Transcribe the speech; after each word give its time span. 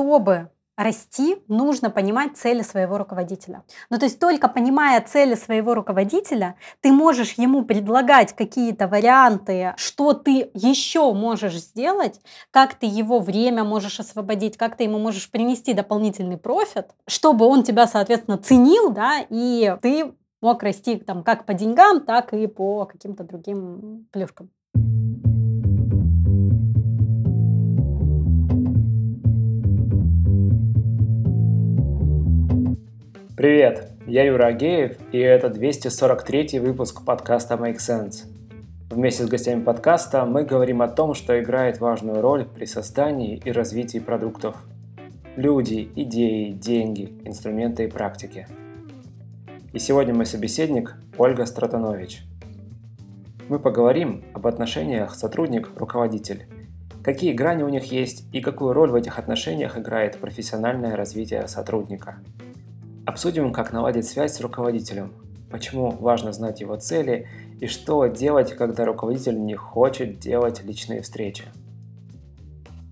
чтобы 0.00 0.48
расти, 0.78 1.36
нужно 1.46 1.90
понимать 1.90 2.38
цели 2.38 2.62
своего 2.62 2.96
руководителя. 2.96 3.64
Ну, 3.90 3.98
то 3.98 4.06
есть 4.06 4.18
только 4.18 4.48
понимая 4.48 5.02
цели 5.02 5.34
своего 5.34 5.74
руководителя, 5.74 6.54
ты 6.80 6.90
можешь 6.90 7.34
ему 7.34 7.66
предлагать 7.66 8.34
какие-то 8.34 8.88
варианты, 8.88 9.74
что 9.76 10.14
ты 10.14 10.50
еще 10.54 11.12
можешь 11.12 11.56
сделать, 11.56 12.18
как 12.50 12.76
ты 12.76 12.86
его 12.86 13.18
время 13.18 13.62
можешь 13.62 14.00
освободить, 14.00 14.56
как 14.56 14.76
ты 14.76 14.84
ему 14.84 14.98
можешь 14.98 15.30
принести 15.30 15.74
дополнительный 15.74 16.38
профит, 16.38 16.86
чтобы 17.06 17.44
он 17.44 17.62
тебя, 17.62 17.86
соответственно, 17.86 18.38
ценил, 18.38 18.88
да, 18.88 19.18
и 19.28 19.76
ты 19.82 20.14
мог 20.40 20.62
расти 20.62 20.96
там 20.96 21.22
как 21.22 21.44
по 21.44 21.52
деньгам, 21.52 22.00
так 22.00 22.32
и 22.32 22.46
по 22.46 22.86
каким-то 22.86 23.24
другим 23.24 24.06
плюшкам. 24.12 24.48
Привет, 33.40 33.92
я 34.06 34.24
Юра 34.24 34.48
Агеев, 34.48 34.98
и 35.12 35.18
это 35.18 35.48
243 35.48 36.58
выпуск 36.58 37.06
подкаста 37.06 37.54
Make 37.54 37.78
Sense. 37.78 38.26
Вместе 38.90 39.24
с 39.24 39.28
гостями 39.28 39.62
подкаста 39.62 40.26
мы 40.26 40.44
говорим 40.44 40.82
о 40.82 40.88
том, 40.88 41.14
что 41.14 41.40
играет 41.40 41.80
важную 41.80 42.20
роль 42.20 42.44
при 42.44 42.66
создании 42.66 43.40
и 43.42 43.50
развитии 43.50 43.98
продуктов. 43.98 44.56
Люди, 45.36 45.90
идеи, 45.96 46.50
деньги, 46.50 47.18
инструменты 47.24 47.84
и 47.84 47.86
практики. 47.86 48.46
И 49.72 49.78
сегодня 49.78 50.12
мой 50.12 50.26
собеседник 50.26 50.96
Ольга 51.16 51.46
Стратанович. 51.46 52.20
Мы 53.48 53.58
поговорим 53.58 54.22
об 54.34 54.46
отношениях 54.48 55.14
сотрудник-руководитель, 55.14 56.44
какие 57.02 57.32
грани 57.32 57.62
у 57.62 57.70
них 57.70 57.84
есть 57.84 58.26
и 58.34 58.42
какую 58.42 58.74
роль 58.74 58.90
в 58.90 58.94
этих 58.96 59.18
отношениях 59.18 59.78
играет 59.78 60.18
профессиональное 60.18 60.94
развитие 60.94 61.48
сотрудника– 61.48 62.16
Обсудим, 63.10 63.52
как 63.52 63.72
наладить 63.72 64.06
связь 64.06 64.34
с 64.34 64.40
руководителем, 64.40 65.12
почему 65.50 65.90
важно 65.90 66.32
знать 66.32 66.60
его 66.60 66.76
цели 66.76 67.26
и 67.60 67.66
что 67.66 68.06
делать, 68.06 68.52
когда 68.52 68.84
руководитель 68.84 69.42
не 69.42 69.56
хочет 69.56 70.20
делать 70.20 70.62
личные 70.62 71.02
встречи. 71.02 71.42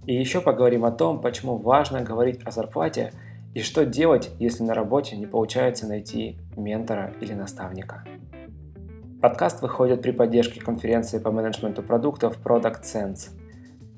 И 0.07 0.15
еще 0.17 0.41
поговорим 0.41 0.85
о 0.85 0.91
том, 0.91 1.21
почему 1.21 1.57
важно 1.57 2.01
говорить 2.01 2.41
о 2.45 2.51
зарплате 2.51 3.13
и 3.55 3.63
что 3.63 3.87
делать, 3.87 4.31
если 4.41 4.65
на 4.65 4.75
работе 4.75 5.17
не 5.17 5.27
получается 5.27 5.87
найти 5.87 6.37
ментора 6.57 7.15
или 7.21 7.33
наставника. 7.33 8.05
Подкаст 9.23 9.63
выходит 9.63 10.03
при 10.03 10.11
поддержке 10.11 10.61
конференции 10.61 11.21
по 11.21 11.31
менеджменту 11.31 11.85
продуктов 11.85 12.41
Product 12.43 12.83
Sense. 12.83 13.31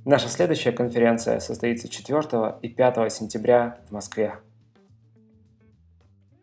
Наша 0.05 0.29
следующая 0.29 0.73
конференция 0.73 1.41
состоится 1.41 1.89
4 1.89 2.57
и 2.61 2.69
5 2.69 3.11
сентября 3.11 3.79
в 3.89 3.93
Москве. 3.93 4.35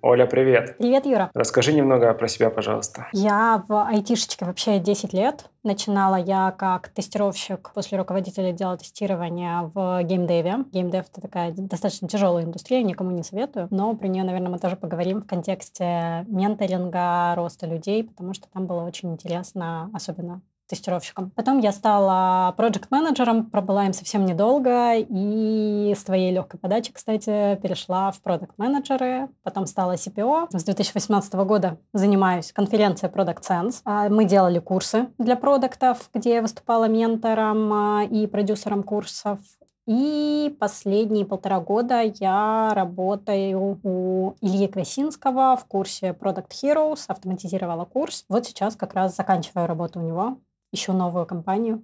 Оля, 0.01 0.27
привет. 0.27 0.77
Привет, 0.77 1.05
Юра. 1.05 1.31
Расскажи 1.33 1.73
немного 1.73 2.13
про 2.13 2.27
себя, 2.27 2.49
пожалуйста. 2.49 3.07
Я 3.13 3.63
в 3.67 3.87
айтишечке 3.87 4.45
вообще 4.45 4.79
10 4.79 5.11
лет. 5.13 5.49
Начинала 5.63 6.15
я 6.15 6.51
как 6.51 6.89
тестировщик 6.89 7.71
после 7.73 7.97
руководителя 7.97 8.49
отдела 8.49 8.77
тестирования 8.77 9.69
в 9.73 10.03
геймдеве. 10.03 10.65
Геймдев— 10.71 11.05
это 11.11 11.21
такая 11.21 11.51
достаточно 11.51 12.07
тяжелая 12.07 12.45
индустрия, 12.45 12.83
никому 12.83 13.11
не 13.11 13.23
советую. 13.23 13.67
Но 13.71 13.95
про 13.95 14.07
нее, 14.07 14.23
наверное, 14.23 14.51
мы 14.51 14.59
тоже 14.59 14.75
поговорим 14.75 15.21
в 15.21 15.27
контексте 15.27 16.25
менторинга, 16.27 17.33
роста 17.35 17.65
людей, 17.65 18.03
потому 18.03 18.33
что 18.33 18.47
там 18.53 18.67
было 18.67 18.83
очень 18.83 19.11
интересно, 19.11 19.89
особенно 19.93 20.41
тестировщиком. 20.67 21.31
Потом 21.31 21.59
я 21.59 21.71
стала 21.71 22.53
проект-менеджером, 22.55 23.49
пробыла 23.49 23.85
им 23.85 23.93
совсем 23.93 24.25
недолго, 24.25 24.95
и 24.95 25.93
с 25.97 26.03
твоей 26.03 26.31
легкой 26.31 26.59
подачи, 26.59 26.91
кстати, 26.93 27.55
перешла 27.61 28.11
в 28.11 28.21
продукт-менеджеры, 28.21 29.29
потом 29.43 29.65
стала 29.65 29.93
CPO. 29.93 30.47
С 30.51 30.63
2018 30.63 31.33
года 31.33 31.77
занимаюсь 31.93 32.51
конференцией 32.51 33.11
Product 33.11 33.41
Sense. 33.41 33.81
А, 33.85 34.09
мы 34.09 34.25
делали 34.25 34.59
курсы 34.59 35.07
для 35.17 35.35
продуктов, 35.35 36.09
где 36.13 36.35
я 36.35 36.41
выступала 36.41 36.87
ментором 36.87 37.73
а, 37.73 38.03
и 38.03 38.27
продюсером 38.27 38.83
курсов. 38.83 39.39
И 39.87 40.53
последние 40.59 41.25
полтора 41.25 41.61
года 41.61 42.01
я 42.01 42.71
работаю 42.73 43.79
у 43.83 44.35
Ильи 44.41 44.67
Красинского 44.67 45.55
в 45.55 45.63
курсе 45.65 46.09
Product 46.09 46.49
Heroes, 46.61 47.05
автоматизировала 47.07 47.85
курс. 47.85 48.25
Вот 48.27 48.45
сейчас 48.45 48.75
как 48.75 48.95
раз 48.95 49.15
заканчиваю 49.15 49.65
работу 49.65 50.01
у 50.01 50.03
него 50.03 50.39
ищу 50.77 50.93
новую 50.93 51.25
компанию 51.25 51.83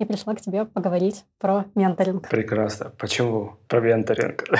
и 0.00 0.04
пришла 0.04 0.34
к 0.34 0.40
тебе 0.40 0.64
поговорить 0.64 1.24
про 1.38 1.66
менторинг. 1.74 2.28
Прекрасно. 2.28 2.92
Почему 2.98 3.56
про 3.68 3.80
менторинг? 3.80 4.44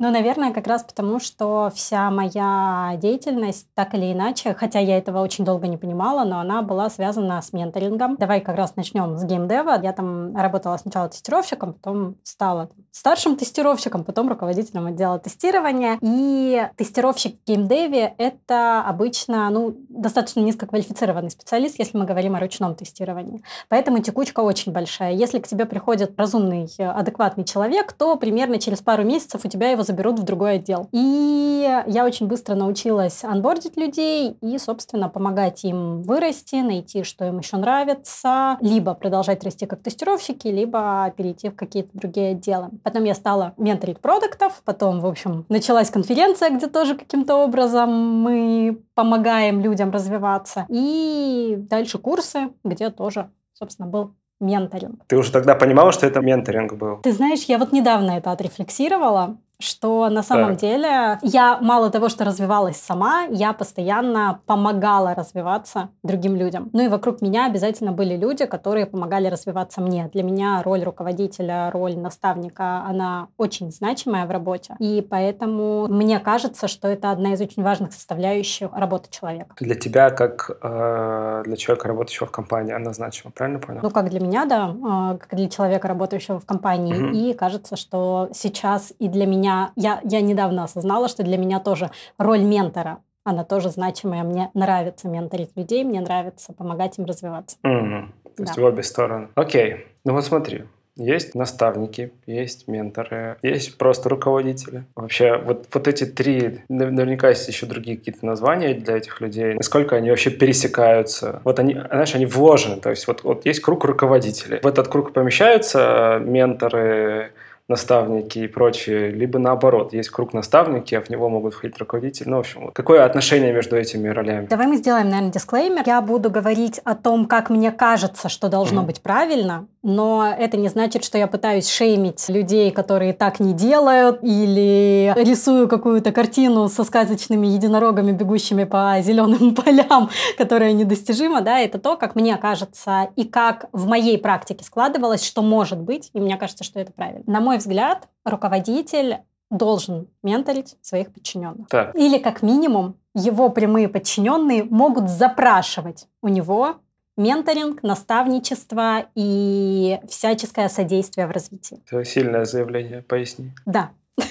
Ну, 0.00 0.10
наверное, 0.10 0.52
как 0.52 0.66
раз 0.66 0.82
потому, 0.82 1.20
что 1.20 1.70
вся 1.74 2.10
моя 2.10 2.96
деятельность, 3.00 3.68
так 3.74 3.94
или 3.94 4.12
иначе, 4.12 4.54
хотя 4.54 4.78
я 4.78 4.98
этого 4.98 5.20
очень 5.20 5.44
долго 5.44 5.66
не 5.66 5.76
понимала, 5.76 6.24
но 6.24 6.40
она 6.40 6.62
была 6.62 6.90
связана 6.90 7.40
с 7.40 7.52
менторингом. 7.52 8.16
Давай 8.16 8.40
как 8.40 8.56
раз 8.56 8.76
начнем 8.76 9.16
с 9.16 9.24
геймдева. 9.24 9.80
Я 9.82 9.92
там 9.92 10.36
работала 10.36 10.76
сначала 10.76 11.08
тестировщиком, 11.08 11.74
потом 11.74 12.16
стала 12.22 12.70
старшим 12.90 13.36
тестировщиком, 13.36 14.04
потом 14.04 14.28
руководителем 14.28 14.86
отдела 14.86 15.18
тестирования. 15.18 15.98
И 16.00 16.68
тестировщик 16.76 17.36
в 17.40 17.46
геймдеве— 17.46 18.14
это 18.18 18.82
обычно 18.86 19.48
ну, 19.50 19.76
достаточно 19.88 20.40
низкоквалифицированный 20.40 21.30
специалист, 21.30 21.78
если 21.78 21.96
мы 21.96 22.04
говорим 22.04 22.34
о 22.34 22.40
ручном 22.40 22.74
тестировании. 22.74 23.42
Поэтому 23.68 24.00
текучка 24.00 24.40
очень 24.40 24.53
большая. 24.70 25.12
Если 25.14 25.38
к 25.38 25.48
тебе 25.48 25.66
приходит 25.66 26.18
разумный, 26.18 26.68
адекватный 26.78 27.44
человек, 27.44 27.92
то 27.92 28.16
примерно 28.16 28.58
через 28.58 28.80
пару 28.80 29.04
месяцев 29.04 29.44
у 29.44 29.48
тебя 29.48 29.70
его 29.70 29.82
заберут 29.82 30.18
в 30.18 30.22
другой 30.22 30.56
отдел. 30.56 30.88
И 30.92 31.82
я 31.86 32.04
очень 32.04 32.26
быстро 32.26 32.54
научилась 32.54 33.24
анбордить 33.24 33.76
людей 33.76 34.36
и, 34.40 34.58
собственно, 34.58 35.08
помогать 35.08 35.64
им 35.64 36.02
вырасти, 36.02 36.56
найти, 36.56 37.02
что 37.02 37.24
им 37.26 37.38
еще 37.38 37.56
нравится, 37.56 38.56
либо 38.60 38.94
продолжать 38.94 39.42
расти 39.44 39.66
как 39.66 39.82
тестировщики, 39.82 40.48
либо 40.48 41.12
перейти 41.16 41.48
в 41.48 41.56
какие-то 41.56 41.90
другие 41.94 42.32
отделы. 42.32 42.70
Потом 42.82 43.04
я 43.04 43.14
стала 43.14 43.54
менторить 43.56 44.00
продуктов, 44.00 44.62
потом, 44.64 45.00
в 45.00 45.06
общем, 45.06 45.44
началась 45.48 45.90
конференция, 45.90 46.50
где 46.50 46.66
тоже 46.66 46.94
каким-то 46.94 47.36
образом 47.36 47.90
мы 48.22 48.82
помогаем 48.94 49.60
людям 49.60 49.90
развиваться. 49.90 50.66
И 50.68 51.56
дальше 51.58 51.98
курсы, 51.98 52.50
где 52.62 52.90
тоже, 52.90 53.30
собственно, 53.52 53.88
был 53.88 54.12
менторинг. 54.44 55.02
Ты 55.06 55.16
уже 55.16 55.32
тогда 55.32 55.54
понимала, 55.54 55.92
что 55.92 56.06
это 56.06 56.20
менторинг 56.20 56.74
был? 56.74 56.98
Ты 57.02 57.12
знаешь, 57.12 57.44
я 57.44 57.58
вот 57.58 57.72
недавно 57.72 58.12
это 58.12 58.30
отрефлексировала 58.32 59.36
что 59.60 60.08
на 60.08 60.22
самом 60.22 60.50
так. 60.50 60.58
деле 60.58 61.18
я 61.22 61.58
мало 61.60 61.90
того, 61.90 62.08
что 62.08 62.24
развивалась 62.24 62.76
сама, 62.76 63.24
я 63.30 63.52
постоянно 63.52 64.40
помогала 64.46 65.14
развиваться 65.14 65.90
другим 66.02 66.36
людям. 66.36 66.70
Ну 66.72 66.84
и 66.84 66.88
вокруг 66.88 67.22
меня 67.22 67.46
обязательно 67.46 67.92
были 67.92 68.16
люди, 68.16 68.46
которые 68.46 68.86
помогали 68.86 69.28
развиваться 69.28 69.80
мне. 69.80 70.10
Для 70.12 70.22
меня 70.22 70.62
роль 70.62 70.82
руководителя, 70.82 71.70
роль 71.70 71.96
наставника, 71.96 72.84
она 72.86 73.28
очень 73.36 73.70
значимая 73.70 74.26
в 74.26 74.30
работе. 74.30 74.76
И 74.78 75.06
поэтому 75.08 75.86
мне 75.88 76.18
кажется, 76.18 76.68
что 76.68 76.88
это 76.88 77.10
одна 77.10 77.34
из 77.34 77.40
очень 77.40 77.62
важных 77.62 77.92
составляющих 77.92 78.70
работы 78.72 79.08
человека. 79.10 79.54
Для 79.60 79.74
тебя, 79.74 80.10
как 80.10 80.50
э, 80.62 81.42
для 81.44 81.56
человека, 81.56 81.88
работающего 81.88 82.26
в 82.26 82.32
компании, 82.32 82.72
она 82.72 82.92
значима, 82.92 83.30
правильно 83.30 83.60
понял? 83.60 83.80
Ну, 83.82 83.90
как 83.90 84.10
для 84.10 84.20
меня, 84.20 84.44
да, 84.46 84.74
э, 84.74 85.18
как 85.18 85.34
для 85.34 85.48
человека, 85.48 85.88
работающего 85.88 86.40
в 86.40 86.46
компании. 86.46 86.94
Угу. 86.94 87.14
И 87.14 87.32
кажется, 87.34 87.76
что 87.76 88.28
сейчас 88.32 88.92
и 88.98 89.08
для 89.08 89.26
меня 89.26 89.43
я, 89.76 90.00
я 90.04 90.20
недавно 90.20 90.64
осознала, 90.64 91.08
что 91.08 91.22
для 91.22 91.38
меня 91.38 91.60
тоже 91.60 91.90
роль 92.18 92.42
ментора 92.42 92.98
она 93.24 93.42
тоже 93.42 93.70
значимая. 93.70 94.22
Мне 94.22 94.50
нравится 94.54 95.08
менторить 95.08 95.50
людей, 95.56 95.82
мне 95.82 96.00
нравится 96.00 96.52
помогать 96.52 96.98
им 96.98 97.06
развиваться. 97.06 97.56
Mm-hmm. 97.64 98.06
То 98.36 98.42
есть 98.42 98.54
да. 98.54 98.62
в 98.62 98.64
обе 98.64 98.82
стороны. 98.82 99.28
Окей. 99.34 99.86
Ну 100.04 100.12
вот 100.12 100.24
смотри, 100.24 100.64
есть 100.96 101.34
наставники, 101.34 102.12
есть 102.26 102.68
менторы, 102.68 103.36
есть 103.42 103.78
просто 103.78 104.08
руководители. 104.08 104.84
Вообще, 104.94 105.38
вот, 105.38 105.66
вот 105.72 105.88
эти 105.88 106.04
три, 106.04 106.60
наверняка 106.68 107.30
есть 107.30 107.48
еще 107.48 107.66
другие 107.66 107.96
какие-то 107.96 108.24
названия 108.24 108.74
для 108.74 108.98
этих 108.98 109.20
людей. 109.20 109.54
Насколько 109.54 109.96
они 109.96 110.10
вообще 110.10 110.30
пересекаются? 110.30 111.40
Вот 111.44 111.58
они, 111.58 111.74
знаешь, 111.74 112.14
они 112.14 112.26
вложены. 112.26 112.76
То 112.80 112.90
есть 112.90 113.08
вот, 113.08 113.24
вот 113.24 113.46
есть 113.46 113.60
круг 113.60 113.84
руководителей. 113.84 114.60
В 114.62 114.66
этот 114.66 114.88
круг 114.88 115.12
помещаются 115.12 116.20
менторы, 116.22 117.32
наставники 117.68 118.40
и 118.40 118.46
прочие, 118.46 119.10
либо 119.10 119.38
наоборот, 119.38 119.92
есть 119.94 120.10
круг 120.10 120.34
наставники, 120.34 120.94
а 120.94 121.00
в 121.00 121.08
него 121.08 121.30
могут 121.30 121.54
входить 121.54 121.78
руководители. 121.78 122.28
Ну, 122.28 122.36
в 122.36 122.40
общем, 122.40 122.70
какое 122.72 123.04
отношение 123.04 123.52
между 123.52 123.76
этими 123.76 124.08
ролями? 124.08 124.46
Давай 124.46 124.66
мы 124.66 124.76
сделаем, 124.76 125.08
наверное, 125.08 125.32
дисклеймер. 125.32 125.82
Я 125.86 126.00
буду 126.02 126.30
говорить 126.30 126.80
о 126.84 126.94
том, 126.94 127.26
как 127.26 127.48
мне 127.48 127.72
кажется, 127.72 128.28
что 128.28 128.48
должно 128.48 128.82
mm-hmm. 128.82 128.86
быть 128.86 129.00
правильно, 129.00 129.66
но 129.82 130.34
это 130.36 130.56
не 130.56 130.68
значит, 130.68 131.04
что 131.04 131.18
я 131.18 131.26
пытаюсь 131.26 131.68
шеймить 131.68 132.28
людей, 132.28 132.70
которые 132.70 133.12
так 133.12 133.40
не 133.40 133.52
делают, 133.52 134.18
или 134.22 135.12
рисую 135.16 135.68
какую-то 135.68 136.12
картину 136.12 136.68
со 136.68 136.84
сказочными 136.84 137.46
единорогами, 137.46 138.12
бегущими 138.12 138.64
по 138.64 138.96
зеленым 139.00 139.54
полям, 139.64 140.10
которая 140.36 140.72
недостижима, 140.72 141.40
да, 141.40 141.60
это 141.60 141.78
то, 141.78 141.96
как 141.96 142.14
мне 142.14 142.36
кажется, 142.36 143.08
и 143.16 143.24
как 143.24 143.66
в 143.72 143.86
моей 143.86 144.18
практике 144.18 144.64
складывалось, 144.64 145.24
что 145.24 145.42
может 145.42 145.78
быть, 145.78 146.10
и 146.12 146.20
мне 146.20 146.36
кажется, 146.36 146.64
что 146.64 146.80
это 146.80 146.92
правильно. 146.92 147.22
На 147.26 147.40
мой 147.40 147.53
мой 147.54 147.58
взгляд, 147.58 148.08
руководитель 148.24 149.18
должен 149.48 150.08
менторить 150.24 150.76
своих 150.82 151.12
подчиненных. 151.12 151.68
Так. 151.68 151.94
Или 151.94 152.18
как 152.18 152.42
минимум 152.42 152.96
его 153.14 153.48
прямые 153.48 153.88
подчиненные 153.88 154.64
могут 154.64 155.08
запрашивать 155.08 156.08
у 156.20 156.26
него 156.26 156.80
менторинг, 157.16 157.84
наставничество 157.84 159.06
и 159.14 160.00
всяческое 160.08 160.68
содействие 160.68 161.28
в 161.28 161.30
развитии. 161.30 161.80
Это 161.86 162.04
сильное 162.04 162.44
заявление, 162.44 163.02
поясни. 163.02 163.52
Да. 163.66 163.90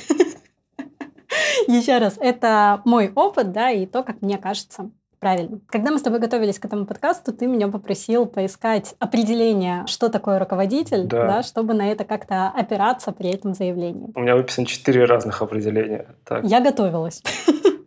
Еще 1.67 1.97
раз, 1.99 2.17
это 2.19 2.81
мой 2.83 3.09
опыт, 3.15 3.53
да, 3.53 3.71
и 3.71 3.85
то, 3.85 4.03
как 4.03 4.21
мне 4.21 4.37
кажется 4.37 4.89
правильно. 5.23 5.59
Когда 5.67 5.91
мы 5.91 5.99
с 5.99 6.01
тобой 6.01 6.19
готовились 6.19 6.59
к 6.59 6.65
этому 6.65 6.85
подкасту, 6.85 7.31
ты 7.31 7.47
меня 7.47 7.69
попросил 7.69 8.25
поискать 8.25 8.95
определение, 8.99 9.85
что 9.87 10.09
такое 10.09 10.37
руководитель, 10.37 11.05
да. 11.05 11.27
Да, 11.27 11.43
чтобы 11.43 11.73
на 11.73 11.89
это 11.91 12.03
как-то 12.03 12.49
опираться 12.49 13.11
при 13.13 13.29
этом 13.29 13.53
заявлении. 13.53 14.09
У 14.15 14.19
меня 14.19 14.35
выписано 14.35 14.67
четыре 14.67 15.05
разных 15.05 15.41
определения. 15.41 16.07
Так. 16.25 16.43
Я 16.43 16.59
готовилась. 16.59 17.23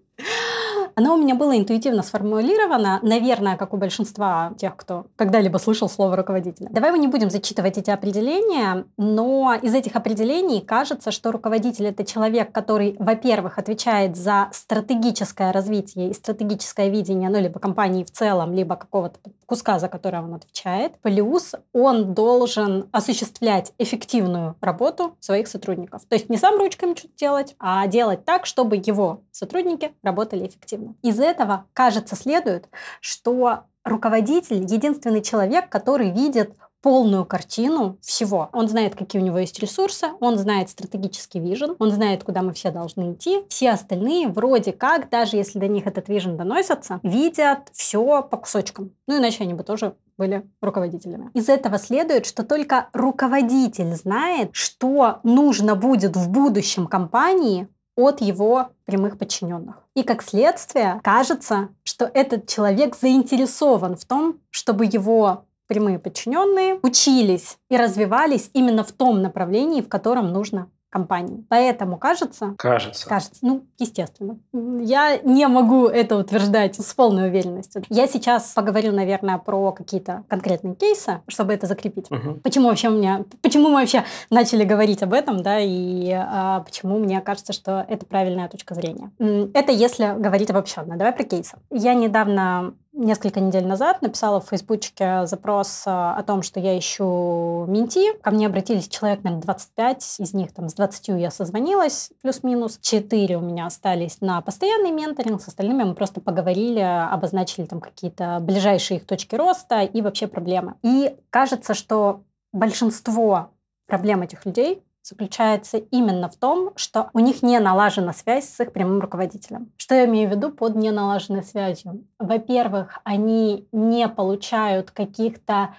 Оно 0.98 1.14
у 1.14 1.19
меня 1.19 1.34
было 1.34 1.58
интуитивно 1.58 2.02
сформулировано, 2.02 3.00
наверное, 3.02 3.58
как 3.58 3.75
у 3.75 3.76
большинства 3.76 4.54
тех, 4.56 4.75
кто 4.76 5.04
когда-либо 5.16 5.58
слышал 5.58 5.90
слово 5.90 6.16
руководителя. 6.16 6.69
Давай 6.70 6.90
мы 6.90 6.98
не 6.98 7.06
будем 7.06 7.28
зачитывать 7.28 7.76
эти 7.76 7.90
определения, 7.90 8.87
но 8.96 9.52
из 9.60 9.75
этих 9.75 9.94
определений 9.94 10.62
кажется, 10.62 11.10
что 11.10 11.32
руководитель— 11.32 11.84
это 11.88 12.02
человек, 12.06 12.50
который, 12.50 12.96
во-первых, 12.98 13.58
отвечает 13.58 14.16
за 14.16 14.48
стратегическое 14.52 15.52
развитие 15.52 16.08
и 16.08 16.14
стратегическое 16.14 16.88
видение, 16.88 17.28
ну, 17.28 17.40
либо 17.40 17.60
компании 17.60 18.02
в 18.02 18.10
целом, 18.10 18.54
либо 18.54 18.76
какого-то 18.76 19.19
куска, 19.44 19.78
за 19.78 19.88
который 19.88 20.20
он 20.20 20.32
отвечает. 20.32 20.94
Плюс 21.02 21.54
он 21.75 22.14
должен 22.14 22.88
осуществлять 22.92 23.75
эффективную 23.76 24.56
работу 24.62 25.14
своих 25.20 25.46
сотрудников. 25.46 26.06
То 26.06 26.14
есть 26.14 26.31
не 26.31 26.38
сам 26.38 26.56
ручками 26.56 26.94
что-то 26.94 27.14
делать, 27.19 27.54
а 27.58 27.87
делать 27.87 28.25
так, 28.25 28.46
чтобы 28.46 28.76
его 28.76 29.20
сотрудники 29.31 29.92
работали 30.02 30.46
эффективно 30.46 30.85
эффективно. 30.86 30.96
Из 31.02 31.20
этого, 31.20 31.66
кажется, 31.72 32.16
следует, 32.16 32.68
что 33.00 33.64
руководитель— 33.84 34.64
единственный 34.68 35.22
человек, 35.22 35.68
который 35.68 36.10
видит 36.10 36.52
полную 36.82 37.24
картину 37.24 37.98
всего. 38.00 38.48
Он 38.52 38.68
знает, 38.68 38.94
какие 38.94 39.20
у 39.20 39.24
него 39.24 39.38
есть 39.38 39.58
ресурсы, 39.58 40.08
он 40.20 40.38
знает 40.38 40.70
стратегический 40.70 41.40
вижен, 41.40 41.74
он 41.80 41.90
знает, 41.90 42.22
куда 42.22 42.42
мы 42.42 42.52
все 42.52 42.70
должны 42.70 43.12
идти. 43.12 43.44
Все 43.48 43.70
остальные 43.70 44.28
вроде 44.28 44.72
как, 44.72 45.08
даже 45.10 45.36
если 45.36 45.58
до 45.58 45.66
них 45.66 45.86
этот 45.88 46.08
вижен 46.08 46.36
доносится, 46.36 47.00
видят 47.02 47.70
все 47.72 48.22
по 48.22 48.36
кусочкам. 48.36 48.92
Ну, 49.08 49.18
иначе 49.18 49.42
они 49.42 49.54
бы 49.54 49.64
тоже 49.64 49.96
были 50.16 50.48
руководителями. 50.60 51.30
Из 51.34 51.48
этого 51.48 51.78
следует, 51.78 52.24
что 52.24 52.44
только 52.44 52.88
руководитель 52.92 53.92
знает, 53.94 54.50
что 54.52 55.18
нужно 55.24 55.74
будет 55.74 56.14
в 56.16 56.30
будущем 56.30 56.86
компании 56.86 57.66
от 57.96 58.20
его 58.20 58.68
прямых 58.84 59.18
подчиненных. 59.18 59.85
И 59.96 60.02
как 60.02 60.22
следствие, 60.22 61.00
кажется, 61.02 61.70
что 61.82 62.04
этот 62.04 62.46
человек 62.46 62.94
заинтересован 62.94 63.96
в 63.96 64.04
том, 64.04 64.40
чтобы 64.50 64.84
его 64.84 65.46
прямые 65.66 65.98
подчиненные 65.98 66.78
учились 66.82 67.56
и 67.70 67.78
развивались 67.78 68.50
именно 68.52 68.84
в 68.84 68.93
том 68.93 69.22
направлении, 69.22 69.81
в 69.81 69.88
котором 69.88 70.34
нужно 70.34 70.70
компании. 70.90 71.44
Поэтому 71.48 71.98
кажется... 71.98 72.54
Кажется. 72.58 73.08
Кажется. 73.08 73.38
Ну, 73.42 73.66
естественно. 73.78 74.38
Я 74.52 75.18
не 75.18 75.46
могу 75.48 75.86
это 75.86 76.16
утверждать 76.16 76.76
с 76.76 76.94
полной 76.94 77.28
уверенностью. 77.28 77.82
Я 77.88 78.06
сейчас 78.06 78.52
поговорю, 78.54 78.92
наверное, 78.92 79.38
про 79.38 79.72
какие-то 79.72 80.24
конкретные 80.28 80.74
кейсы, 80.74 81.20
чтобы 81.28 81.52
это 81.52 81.66
закрепить. 81.66 82.10
Угу. 82.10 82.40
Почему 82.42 82.68
вообще 82.68 82.88
у 82.88 82.92
меня... 82.92 83.24
Почему 83.42 83.68
мы 83.68 83.80
вообще 83.80 84.04
начали 84.30 84.64
говорить 84.64 85.02
об 85.02 85.12
этом, 85.12 85.42
да, 85.42 85.58
и 85.60 86.10
а, 86.12 86.60
почему 86.60 86.98
мне 86.98 87.20
кажется, 87.20 87.52
что 87.52 87.84
это 87.88 88.06
правильная 88.06 88.48
точка 88.48 88.74
зрения. 88.74 89.10
Это 89.54 89.72
если 89.72 90.14
говорить 90.18 90.50
обобщенно. 90.50 90.96
Давай 90.96 91.12
про 91.12 91.24
кейсы. 91.24 91.56
Я 91.70 91.94
недавно 91.94 92.74
несколько 92.96 93.40
недель 93.40 93.66
назад 93.66 94.02
написала 94.02 94.40
в 94.40 94.48
Фейсбучке 94.48 95.26
запрос 95.26 95.84
э, 95.87 95.90
о 95.90 96.22
том, 96.26 96.43
что 96.43 96.58
я 96.58 96.78
ищу 96.78 97.66
менти. 97.69 98.19
Ко 98.20 98.31
мне 98.31 98.46
обратились 98.46 98.88
человек, 98.88 99.22
наверное, 99.22 99.43
25, 99.43 100.16
из 100.20 100.34
них 100.34 100.52
там 100.52 100.69
с 100.69 100.75
20 100.75 101.08
я 101.20 101.31
созвонилась, 101.31 102.10
плюс-минус. 102.22 102.78
Четыре 102.81 103.37
у 103.37 103.40
меня 103.40 103.66
остались 103.66 104.20
на 104.20 104.40
постоянный 104.40 104.90
менторинг, 104.90 105.40
с 105.40 105.48
остальными 105.48 105.84
мы 105.84 105.94
просто 105.94 106.20
поговорили, 106.20 106.81
обозначили 106.81 107.66
там 107.66 107.81
какие-то 107.81 108.38
ближайшие 108.40 108.99
их 108.99 109.06
точки 109.06 109.34
роста 109.37 109.82
и 109.82 110.00
вообще 110.00 110.26
проблемы. 110.26 110.75
И 110.82 111.14
кажется, 111.31 111.75
что 111.75 112.22
большинство 112.52 113.50
проблем 113.87 114.22
этих 114.22 114.44
людей 114.46 114.82
заключается 115.06 115.78
именно 115.78 116.28
в 116.28 116.36
том, 116.36 116.72
что 116.76 117.10
у 117.12 117.18
них 117.18 117.42
не 117.42 117.58
налажена 117.58 118.12
связь 118.12 118.48
с 118.48 118.60
их 118.60 118.72
прямым 118.72 119.00
руководителем. 119.00 119.72
Что 119.76 119.94
я 119.94 120.06
имею 120.06 120.28
в 120.28 120.32
виду 120.32 120.50
под 120.50 120.74
неналаженной 120.74 121.42
связью? 121.42 122.04
Во-первых, 122.18 122.98
они 123.04 123.68
не 123.72 124.08
получают 124.08 124.90
каких-то 124.90 125.74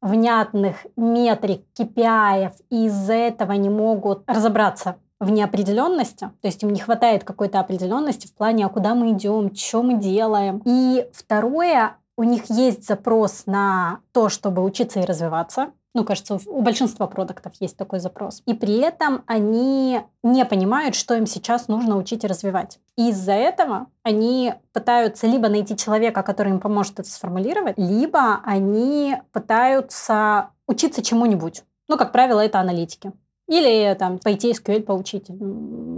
внятных 0.00 0.86
метрик, 0.96 1.62
KPI, 1.78 2.52
и 2.70 2.86
из-за 2.86 3.14
этого 3.14 3.52
не 3.52 3.68
могут 3.68 4.22
разобраться 4.28 4.96
в 5.20 5.30
неопределенности, 5.30 6.30
то 6.40 6.46
есть 6.46 6.62
им 6.62 6.72
не 6.72 6.78
хватает 6.78 7.24
какой-то 7.24 7.58
определенности 7.58 8.28
в 8.28 8.34
плане, 8.34 8.66
а 8.66 8.68
куда 8.68 8.94
мы 8.94 9.10
идем, 9.10 9.52
что 9.54 9.82
мы 9.82 9.94
делаем. 9.94 10.62
И 10.64 11.08
второе, 11.12 11.96
у 12.18 12.24
них 12.24 12.50
есть 12.50 12.86
запрос 12.86 13.44
на 13.46 14.00
то, 14.12 14.28
чтобы 14.28 14.64
учиться 14.64 14.98
и 14.98 15.04
развиваться, 15.04 15.68
ну, 15.94 16.04
кажется, 16.04 16.38
у 16.46 16.62
большинства 16.62 17.06
продуктов 17.06 17.52
есть 17.60 17.76
такой 17.76 18.00
запрос. 18.00 18.42
И 18.44 18.54
при 18.54 18.78
этом 18.78 19.22
они 19.26 20.00
не 20.22 20.44
понимают, 20.44 20.94
что 20.94 21.14
им 21.14 21.26
сейчас 21.26 21.68
нужно 21.68 21.96
учить 21.96 22.24
и 22.24 22.26
развивать. 22.26 22.78
И 22.96 23.10
из-за 23.10 23.32
этого 23.32 23.86
они 24.02 24.54
пытаются 24.72 25.26
либо 25.26 25.48
найти 25.48 25.76
человека, 25.76 26.22
который 26.22 26.52
им 26.52 26.60
поможет 26.60 27.00
это 27.00 27.08
сформулировать, 27.08 27.78
либо 27.78 28.40
они 28.44 29.16
пытаются 29.32 30.50
учиться 30.66 31.02
чему-нибудь. 31.02 31.62
Ну, 31.88 31.96
как 31.96 32.12
правило, 32.12 32.40
это 32.40 32.60
аналитики. 32.60 33.12
Или 33.48 33.94
там 33.98 34.18
пойти 34.18 34.52
SQL 34.52 34.82
поучить 34.82 35.26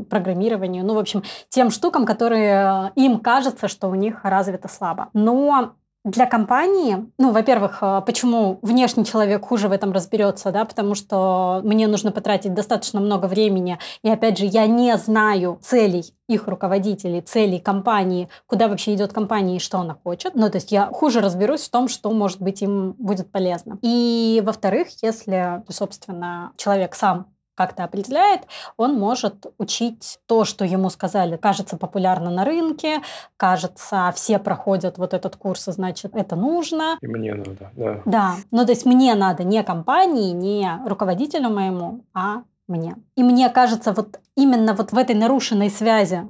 программированию. 0.08 0.84
Ну, 0.84 0.94
в 0.94 0.99
общем, 0.99 1.25
тем 1.49 1.70
штукам, 1.70 2.06
которые 2.06 2.93
им 2.94 3.19
кажется, 3.19 3.66
что 3.66 3.88
у 3.88 3.94
них 3.96 4.20
развито 4.23 4.69
слабо. 4.69 5.08
Но 5.14 5.73
для 6.05 6.26
компании, 6.26 7.11
ну, 7.19 7.31
во-первых, 7.31 7.79
э, 7.82 8.02
почему 8.06 8.58
внешний 8.62 9.05
человек 9.05 9.44
хуже 9.47 9.69
в 9.69 9.73
этом 9.73 9.93
разберется, 9.93 10.50
да, 10.50 10.64
потому 10.64 10.94
что 10.94 11.61
мне 11.62 11.87
нужно 11.88 12.11
потратить 12.11 12.55
достаточно 12.55 13.00
много 13.00 13.26
времени, 13.26 13.79
и 14.02 14.08
опять 14.08 14.38
же, 14.38 14.47
я 14.47 14.67
не 14.67 14.97
знаю 14.97 15.58
целей 15.61 16.04
их 16.26 16.47
руководителей, 16.47 17.21
целей 17.21 17.59
компании, 17.59 18.28
куда 18.47 18.69
вообще 18.69 18.95
идет 18.95 19.12
компания 19.12 19.57
и 19.57 19.61
что 19.61 19.78
она 19.78 19.97
хочет. 20.02 20.35
Ну, 20.35 20.49
то 20.49 20.57
есть 20.57 20.73
я 20.73 20.87
хуже 20.87 21.21
разберусь 21.21 21.62
в 21.62 21.71
том, 21.71 21.88
что, 21.88 22.11
может 22.12 22.40
быть, 22.40 22.62
им 22.62 22.92
будет 22.99 23.30
полезно. 23.30 23.78
И, 23.83 24.40
во-вторых, 24.45 24.88
если, 25.02 25.62
собственно, 25.69 26.52
человек 26.57 26.95
сам 26.95 27.26
как-то 27.54 27.85
определяет, 27.85 28.42
он 28.76 28.95
может 28.95 29.47
учить 29.59 30.19
то, 30.26 30.45
что 30.45 30.64
ему 30.64 30.90
сказали, 30.90 31.37
кажется 31.37 31.76
популярно 31.76 32.30
на 32.30 32.45
рынке, 32.45 33.02
кажется, 33.37 34.12
все 34.14 34.38
проходят 34.38 34.99
вот 34.99 35.14
этот 35.14 35.37
курс, 35.37 35.69
и 35.69 35.73
значит, 35.73 36.16
это 36.16 36.37
нужно. 36.37 36.99
И 37.00 37.07
мне 37.07 37.35
надо, 37.35 37.71
да. 37.76 38.02
Да, 38.04 38.35
ну 38.50 38.64
то 38.64 38.73
есть 38.73 38.87
мне 38.87 39.14
надо 39.14 39.45
не 39.45 39.62
компании, 39.62 40.33
не 40.33 40.80
руководителю 40.87 41.50
моему, 41.50 42.04
а 42.14 42.42
мне. 42.69 42.97
И 43.16 43.23
мне 43.23 43.49
кажется, 43.50 43.92
вот 43.92 44.21
именно 44.37 44.75
вот 44.75 44.92
в 44.92 44.99
этой 44.99 45.14
нарушенной 45.14 45.71
связи 45.71 46.26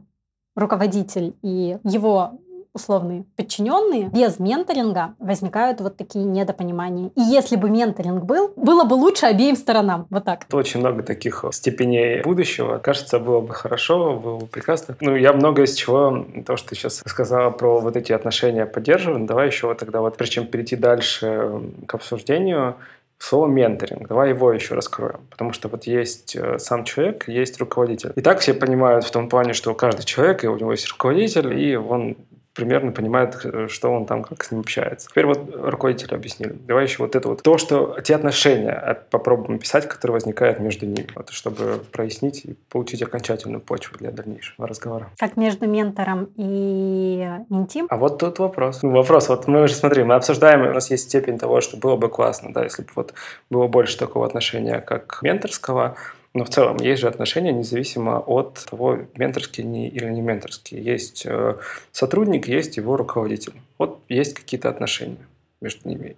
руководитель 0.56 1.36
и 1.42 1.78
его 1.84 2.38
условные 2.72 3.24
подчиненные, 3.36 4.08
без 4.08 4.38
менторинга 4.38 5.14
возникают 5.18 5.80
вот 5.80 5.96
такие 5.96 6.24
недопонимания. 6.24 7.10
И 7.16 7.20
если 7.20 7.56
бы 7.56 7.70
менторинг 7.70 8.24
был, 8.24 8.52
было 8.56 8.84
бы 8.84 8.94
лучше 8.94 9.26
обеим 9.26 9.56
сторонам. 9.56 10.06
Вот 10.10 10.24
так. 10.24 10.46
Очень 10.52 10.80
много 10.80 11.02
таких 11.02 11.44
степеней 11.52 12.22
будущего. 12.22 12.78
Кажется, 12.78 13.18
было 13.18 13.40
бы 13.40 13.54
хорошо, 13.54 14.14
было 14.14 14.38
бы 14.38 14.46
прекрасно. 14.46 14.96
Ну, 15.00 15.16
я 15.16 15.32
много 15.32 15.62
из 15.62 15.74
чего, 15.74 16.26
то, 16.46 16.56
что 16.56 16.70
ты 16.70 16.74
сейчас 16.76 17.02
сказала 17.06 17.50
про 17.50 17.80
вот 17.80 17.96
эти 17.96 18.12
отношения 18.12 18.66
поддерживаю. 18.66 19.26
Давай 19.26 19.48
еще 19.48 19.66
вот 19.66 19.78
тогда 19.78 20.00
вот, 20.00 20.16
прежде 20.16 20.34
чем 20.34 20.46
перейти 20.46 20.76
дальше 20.76 21.62
к 21.86 21.94
обсуждению, 21.94 22.76
слово 23.20 23.46
менторинг. 23.48 24.08
Давай 24.08 24.30
его 24.30 24.52
еще 24.52 24.74
раскроем. 24.74 25.20
Потому 25.30 25.52
что 25.52 25.68
вот 25.68 25.84
есть 25.84 26.34
э, 26.34 26.58
сам 26.58 26.84
человек, 26.84 27.28
есть 27.28 27.60
руководитель. 27.60 28.12
И 28.16 28.22
так 28.22 28.40
все 28.40 28.54
понимают 28.54 29.04
в 29.04 29.10
том 29.10 29.28
плане, 29.28 29.52
что 29.52 29.74
каждый 29.74 30.04
человек, 30.04 30.42
и 30.42 30.48
у 30.48 30.56
него 30.56 30.72
есть 30.72 30.88
руководитель, 30.88 31.52
и 31.52 31.76
он 31.76 32.16
примерно 32.54 32.92
понимает, 32.92 33.40
э, 33.44 33.68
что 33.68 33.92
он 33.92 34.06
там, 34.06 34.22
как 34.22 34.42
с 34.42 34.50
ним 34.50 34.60
общается. 34.60 35.08
Теперь 35.08 35.26
вот 35.26 35.54
руководители 35.54 36.14
объяснили. 36.14 36.52
Давай 36.66 36.84
еще 36.84 36.98
вот 36.98 37.14
это 37.14 37.28
вот. 37.28 37.42
То, 37.42 37.58
что 37.58 37.98
те 38.02 38.14
отношения 38.14 38.98
попробуем 39.10 39.56
описать, 39.56 39.88
которые 39.88 40.14
возникают 40.14 40.58
между 40.60 40.86
ними, 40.86 41.08
вот, 41.14 41.30
чтобы 41.30 41.80
прояснить 41.92 42.44
и 42.44 42.56
получить 42.68 43.02
окончательную 43.02 43.60
почву 43.60 43.98
для 43.98 44.10
дальнейшего 44.10 44.66
разговора. 44.66 45.08
Как 45.18 45.36
между 45.36 45.66
ментором 45.66 46.28
и 46.36 47.26
интим? 47.50 47.86
А 47.88 47.96
вот 47.96 48.18
тут 48.18 48.38
вопрос. 48.38 48.82
Ну, 48.82 48.90
вопрос, 48.90 49.28
вот 49.28 49.46
мы 49.46 49.62
уже 49.62 49.74
смотри, 49.74 50.02
мы 50.02 50.14
обсуждаем, 50.14 50.62
у 50.62 50.72
нас 50.72 50.90
есть 50.90 51.04
степень 51.04 51.38
того, 51.38 51.60
что 51.60 51.76
было 51.76 51.96
бы 51.96 52.08
классно, 52.08 52.52
да, 52.52 52.64
если 52.64 52.82
бы 52.82 52.88
вот 52.94 53.14
было 53.48 53.66
больше 53.66 53.98
такого 53.98 54.26
отношения, 54.26 54.80
как 54.80 55.20
менторского, 55.22 55.96
Но 56.32 56.44
в 56.44 56.50
целом 56.50 56.76
есть 56.76 57.00
же 57.00 57.08
отношения 57.08 57.52
независимо 57.52 58.18
от 58.18 58.64
того, 58.70 58.98
менторские 59.16 59.66
они 59.66 59.88
или 59.88 60.06
не 60.06 60.20
менторские. 60.20 60.82
Есть 60.82 61.26
э, 61.26 61.56
сотрудник, 61.90 62.46
есть 62.46 62.76
его 62.76 62.96
руководитель. 62.96 63.54
Вот 63.78 64.00
есть 64.08 64.34
какие-то 64.34 64.68
отношения 64.68 65.26
между 65.60 65.88
ними. 65.88 66.16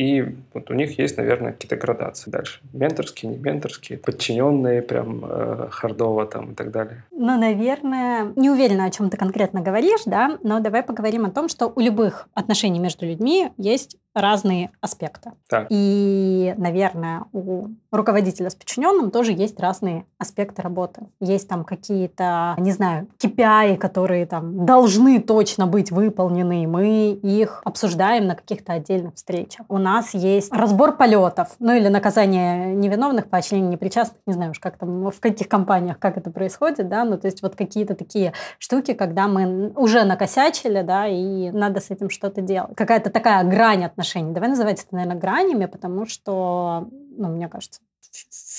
И 0.00 0.24
вот 0.54 0.70
у 0.70 0.74
них 0.74 0.98
есть, 0.98 1.18
наверное, 1.18 1.52
какие-то 1.52 1.76
градации 1.76 2.30
дальше. 2.30 2.62
Менторские, 2.72 3.32
не 3.32 3.36
менторские, 3.36 3.98
подчиненные 3.98 4.80
прям 4.80 5.22
э, 5.28 5.68
хардово 5.70 6.24
там 6.24 6.52
и 6.52 6.54
так 6.54 6.70
далее. 6.70 7.04
Ну, 7.10 7.38
наверное, 7.38 8.32
не 8.34 8.48
уверена, 8.48 8.86
о 8.86 8.90
чем 8.90 9.10
ты 9.10 9.18
конкретно 9.18 9.60
говоришь, 9.60 10.00
да, 10.06 10.38
но 10.42 10.60
давай 10.60 10.82
поговорим 10.82 11.26
о 11.26 11.30
том, 11.30 11.50
что 11.50 11.70
у 11.76 11.80
любых 11.80 12.28
отношений 12.32 12.78
между 12.78 13.04
людьми 13.04 13.50
есть 13.58 13.98
разные 14.14 14.70
аспекты. 14.80 15.32
Так. 15.48 15.66
И, 15.70 16.54
наверное, 16.56 17.24
у 17.32 17.68
руководителя 17.92 18.50
с 18.50 18.54
подчиненным 18.54 19.10
тоже 19.10 19.32
есть 19.32 19.60
разные 19.60 20.04
аспекты 20.18 20.62
работы. 20.62 21.06
Есть 21.20 21.48
там 21.48 21.64
какие-то, 21.64 22.54
не 22.58 22.72
знаю, 22.72 23.08
KPI, 23.18 23.76
которые 23.76 24.26
там 24.26 24.66
должны 24.66 25.20
точно 25.20 25.66
быть 25.66 25.90
выполнены, 25.90 26.64
и 26.64 26.66
мы 26.66 27.10
их 27.10 27.62
обсуждаем 27.64 28.26
на 28.26 28.34
каких-то 28.34 28.72
отдельных 28.72 29.14
встречах. 29.14 29.66
У 29.68 29.78
нас 29.78 30.14
есть 30.14 30.52
разбор 30.52 30.96
полетов, 30.96 31.54
ну 31.58 31.72
или 31.72 31.88
наказание 31.88 32.74
невиновных, 32.74 33.28
поощрение 33.28 33.70
непричастных, 33.70 34.20
не 34.26 34.32
знаю 34.32 34.50
уж 34.52 34.58
как 34.58 34.76
там, 34.76 35.10
в 35.10 35.20
каких 35.20 35.48
компаниях, 35.48 35.98
как 35.98 36.16
это 36.16 36.30
происходит, 36.30 36.88
да, 36.88 37.04
ну 37.04 37.18
то 37.18 37.26
есть 37.26 37.42
вот 37.42 37.54
какие-то 37.54 37.94
такие 37.94 38.32
штуки, 38.58 38.94
когда 38.94 39.28
мы 39.28 39.72
уже 39.76 40.04
накосячили, 40.04 40.82
да, 40.82 41.06
и 41.06 41.50
надо 41.50 41.80
с 41.80 41.90
этим 41.90 42.10
что-то 42.10 42.40
делать. 42.40 42.74
Какая-то 42.76 43.10
такая 43.10 43.44
грань 43.44 43.84
от 43.84 43.96
отношений. 44.00 44.32
Давай 44.32 44.48
называть 44.48 44.82
это, 44.82 44.94
наверное, 44.94 45.20
гранями, 45.20 45.66
потому 45.66 46.06
что, 46.06 46.88
ну, 46.90 47.28
мне 47.28 47.48
кажется, 47.48 47.80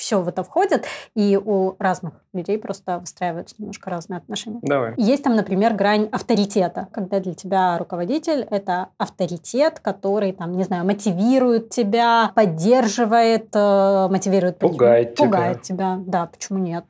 все 0.02 0.20
в 0.20 0.28
это 0.28 0.44
входит, 0.44 0.86
и 1.16 1.38
у 1.38 1.76
разных 1.78 2.14
людей 2.34 2.58
просто 2.58 2.98
выстраиваются 2.98 3.56
немножко 3.60 3.92
разные 3.92 4.18
отношения. 4.18 4.60
Давай. 4.64 4.96
Есть 4.98 5.24
там, 5.24 5.36
например, 5.36 5.76
грань 5.76 6.10
авторитета, 6.12 6.88
когда 6.92 7.20
для 7.20 7.36
тебя 7.36 7.78
руководитель— 7.78 8.48
это 8.50 8.88
авторитет, 8.98 9.80
который, 9.80 10.34
там, 10.34 10.54
не 10.54 10.64
знаю, 10.64 10.86
мотивирует 10.86 11.70
тебя, 11.70 12.32
поддерживает, 12.34 13.50
э, 13.54 14.08
мотивирует... 14.10 14.58
Пугает 14.58 15.14
тебя. 15.16 15.26
Пугает 15.26 15.62
тебя, 15.62 16.00
да, 16.00 16.26
почему 16.26 16.58
нет? 16.58 16.86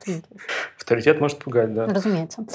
Авторитет 0.78 1.20
может 1.20 1.38
пугать, 1.38 1.74
да. 1.74 1.86
Разумеется. 1.86 2.46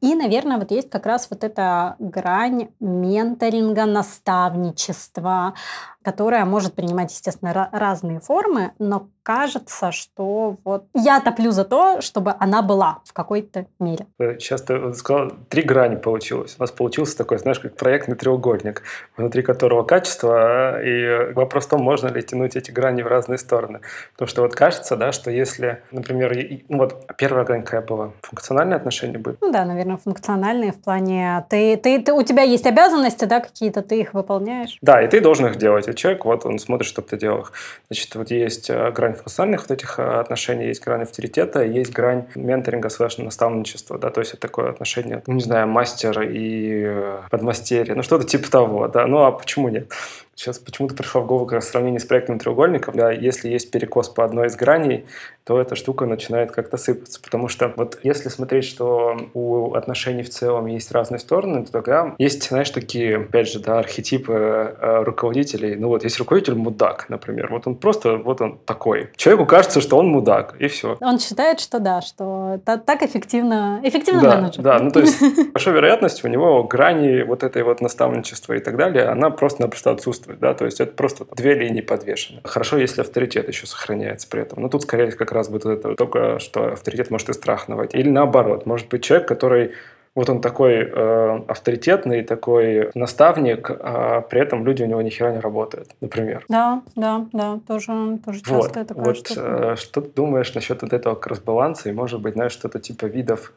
И, 0.00 0.16
наверное, 0.16 0.58
вот 0.58 0.72
есть 0.72 0.90
как 0.90 1.06
раз 1.06 1.28
вот 1.30 1.44
эта 1.44 1.94
грань 2.00 2.70
менторинга, 2.80 3.86
наставничества, 3.86 5.54
которая 6.02 6.44
может 6.46 6.74
принимать, 6.74 7.12
естественно, 7.12 7.68
разные 7.70 8.20
формы, 8.20 8.72
но 8.78 9.08
кажется, 9.22 9.92
что 10.00 10.56
вот 10.64 10.84
я 10.94 11.20
топлю 11.20 11.50
за 11.50 11.64
то, 11.64 12.00
чтобы 12.00 12.34
она 12.38 12.62
была 12.62 13.00
в 13.04 13.12
какой-то 13.12 13.66
мере. 13.78 14.06
Сейчас 14.18 14.62
ты 14.62 14.92
сказал, 14.94 15.32
три 15.48 15.62
грани 15.62 15.96
получилось. 15.96 16.56
У 16.58 16.62
нас 16.62 16.70
получился 16.70 17.16
такой, 17.16 17.38
знаешь, 17.38 17.60
как 17.60 17.76
проектный 17.76 18.16
треугольник, 18.16 18.82
внутри 19.16 19.42
которого 19.42 19.82
качество, 19.82 20.82
и 20.82 21.32
вопрос 21.34 21.66
в 21.66 21.70
том, 21.70 21.82
можно 21.82 22.08
ли 22.08 22.22
тянуть 22.22 22.56
эти 22.56 22.70
грани 22.70 23.02
в 23.02 23.06
разные 23.06 23.38
стороны. 23.38 23.80
Потому 24.12 24.28
что 24.28 24.42
вот 24.42 24.54
кажется, 24.54 24.96
да, 24.96 25.12
что 25.12 25.30
если, 25.30 25.82
например, 25.90 26.34
ну 26.68 26.78
вот 26.78 27.06
первая 27.16 27.44
грань 27.44 27.62
какая 27.62 27.82
была? 27.82 28.12
Функциональные 28.22 28.76
отношения 28.76 29.18
были? 29.18 29.36
Ну 29.40 29.52
да, 29.52 29.64
наверное, 29.64 29.96
функциональные 29.96 30.72
в 30.72 30.80
плане 30.80 31.44
ты, 31.50 31.76
ты, 31.76 32.00
ты, 32.00 32.12
у 32.12 32.22
тебя 32.22 32.42
есть 32.42 32.66
обязанности, 32.66 33.24
да, 33.24 33.40
какие-то, 33.40 33.82
ты 33.82 34.00
их 34.00 34.14
выполняешь. 34.14 34.78
Да, 34.80 35.02
и 35.02 35.08
ты 35.08 35.20
должен 35.20 35.46
их 35.46 35.56
делать. 35.56 35.88
И 35.88 35.94
человек, 35.94 36.24
вот 36.24 36.46
он 36.46 36.58
смотрит, 36.58 36.88
чтобы 36.88 37.08
ты 37.08 37.16
делал 37.18 37.40
их. 37.40 37.52
Значит, 37.88 38.14
вот 38.14 38.30
есть 38.30 38.70
э, 38.70 38.90
грань 38.92 39.14
функциональных 39.14 39.62
вот 39.62 39.70
этих 39.70 39.89
э, 39.98 40.02
отношений, 40.02 40.66
есть 40.66 40.82
грань 40.82 41.02
авторитета, 41.02 41.62
есть 41.62 41.92
грань 41.92 42.26
менторинга 42.34 42.88
слэш 42.88 43.18
наставничества, 43.18 43.98
да, 43.98 44.10
то 44.10 44.20
есть 44.20 44.32
это 44.32 44.42
такое 44.42 44.70
отношение, 44.70 45.22
ну, 45.26 45.34
не 45.34 45.42
знаю, 45.42 45.68
мастер 45.68 46.22
и 46.22 46.82
э, 46.86 47.20
подмастерье, 47.30 47.94
ну, 47.94 48.02
что-то 48.02 48.26
типа 48.26 48.50
того, 48.50 48.88
да, 48.88 49.06
ну, 49.06 49.24
а 49.24 49.32
почему 49.32 49.68
нет? 49.68 49.92
Сейчас 50.40 50.58
почему-то 50.58 50.94
пришло 50.94 51.20
в 51.20 51.26
голову 51.26 51.44
как 51.44 51.56
раз 51.56 51.68
сравнение 51.68 52.00
с 52.00 52.06
проектным 52.06 52.38
треугольником. 52.38 52.94
Да, 52.96 53.12
если 53.12 53.50
есть 53.50 53.70
перекос 53.70 54.08
по 54.08 54.24
одной 54.24 54.46
из 54.46 54.56
граней, 54.56 55.04
то 55.44 55.60
эта 55.60 55.76
штука 55.76 56.06
начинает 56.06 56.50
как-то 56.50 56.78
сыпаться. 56.78 57.20
Потому 57.20 57.48
что 57.48 57.70
вот 57.76 57.98
если 58.04 58.30
смотреть, 58.30 58.64
что 58.64 59.18
у 59.34 59.74
отношений 59.74 60.22
в 60.22 60.30
целом 60.30 60.64
есть 60.64 60.92
разные 60.92 61.18
стороны, 61.18 61.66
то 61.66 61.72
тогда 61.72 62.14
есть, 62.16 62.48
знаешь, 62.48 62.70
такие, 62.70 63.18
опять 63.18 63.50
же, 63.50 63.58
да, 63.58 63.80
архетипы 63.80 64.32
э, 64.32 65.02
руководителей. 65.02 65.76
Ну 65.76 65.88
вот 65.88 66.04
есть 66.04 66.18
руководитель 66.18 66.54
мудак, 66.54 67.10
например. 67.10 67.48
Вот 67.50 67.66
он 67.66 67.74
просто, 67.74 68.16
вот 68.16 68.40
он 68.40 68.58
такой. 68.64 69.10
Человеку 69.16 69.44
кажется, 69.44 69.82
что 69.82 69.98
он 69.98 70.06
мудак, 70.06 70.56
и 70.58 70.68
все. 70.68 70.96
Он 71.02 71.18
считает, 71.18 71.60
что 71.60 71.80
да, 71.80 72.00
что 72.00 72.58
так 72.64 73.02
эффективно, 73.02 73.80
эффективно 73.82 74.22
да, 74.22 74.36
менеджер. 74.36 74.62
Да, 74.62 74.78
ну 74.78 74.90
то 74.90 75.00
есть 75.00 75.20
большой 75.52 75.74
вероятностью 75.74 76.30
у 76.30 76.32
него 76.32 76.64
грани 76.64 77.24
вот 77.24 77.42
этой 77.42 77.62
вот 77.62 77.82
наставничества 77.82 78.54
и 78.54 78.60
так 78.60 78.78
далее, 78.78 79.04
она 79.04 79.28
просто-напросто 79.28 79.90
отсутствует 79.90 80.29
отсутствует, 80.30 80.40
да, 80.40 80.54
то 80.54 80.64
есть 80.64 80.80
это 80.80 80.92
просто 80.92 81.26
две 81.34 81.54
линии 81.54 81.80
подвешены. 81.80 82.40
Хорошо, 82.44 82.78
если 82.78 83.00
авторитет 83.00 83.48
еще 83.48 83.66
сохраняется 83.66 84.28
при 84.28 84.42
этом. 84.42 84.62
Но 84.62 84.68
тут 84.68 84.82
скорее 84.82 85.10
как 85.12 85.32
раз 85.32 85.48
будет 85.48 85.66
это 85.66 85.94
только, 85.94 86.38
что 86.38 86.72
авторитет 86.72 87.10
может 87.10 87.28
и 87.28 87.32
страх 87.32 87.68
наводить. 87.68 87.94
Или 87.94 88.10
наоборот, 88.10 88.66
может 88.66 88.88
быть 88.88 89.02
человек, 89.04 89.28
который 89.28 89.72
вот 90.16 90.28
он 90.28 90.40
такой 90.40 90.74
э, 90.74 91.40
авторитетный, 91.46 92.24
такой 92.24 92.90
наставник, 92.94 93.70
а 93.70 94.22
при 94.22 94.40
этом 94.40 94.66
люди 94.66 94.82
у 94.82 94.86
него 94.86 95.00
ни 95.02 95.10
хера 95.10 95.30
не 95.30 95.38
работают, 95.38 95.90
например. 96.00 96.44
Да, 96.48 96.82
да, 96.96 97.26
да, 97.32 97.60
тоже, 97.68 98.18
тоже 98.24 98.40
часто 98.40 98.80
вот, 98.80 98.88
такое. 98.88 99.04
Вот, 99.04 99.32
э, 99.36 99.76
что 99.76 100.00
ты 100.00 100.10
думаешь 100.10 100.52
насчет 100.54 100.82
вот 100.82 100.92
этого 100.92 101.14
кросс-баланса 101.14 101.90
и, 101.90 101.92
может 101.92 102.20
быть, 102.20 102.34
знаешь, 102.34 102.52
что-то 102.52 102.80
типа 102.80 103.06
видов 103.06 103.52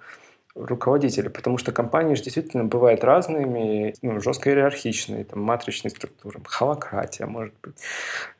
руководителя, 0.55 1.29
потому 1.29 1.57
что 1.57 1.71
компании 1.71 2.13
же 2.15 2.23
действительно 2.23 2.65
бывают 2.65 3.03
разными, 3.03 3.95
ну, 4.01 4.19
жестко 4.21 4.49
иерархичные, 4.49 5.23
там, 5.23 5.41
матричные 5.41 5.91
структуры, 5.91 6.39
холократия, 6.45 7.25
может 7.25 7.53
быть. 7.63 7.75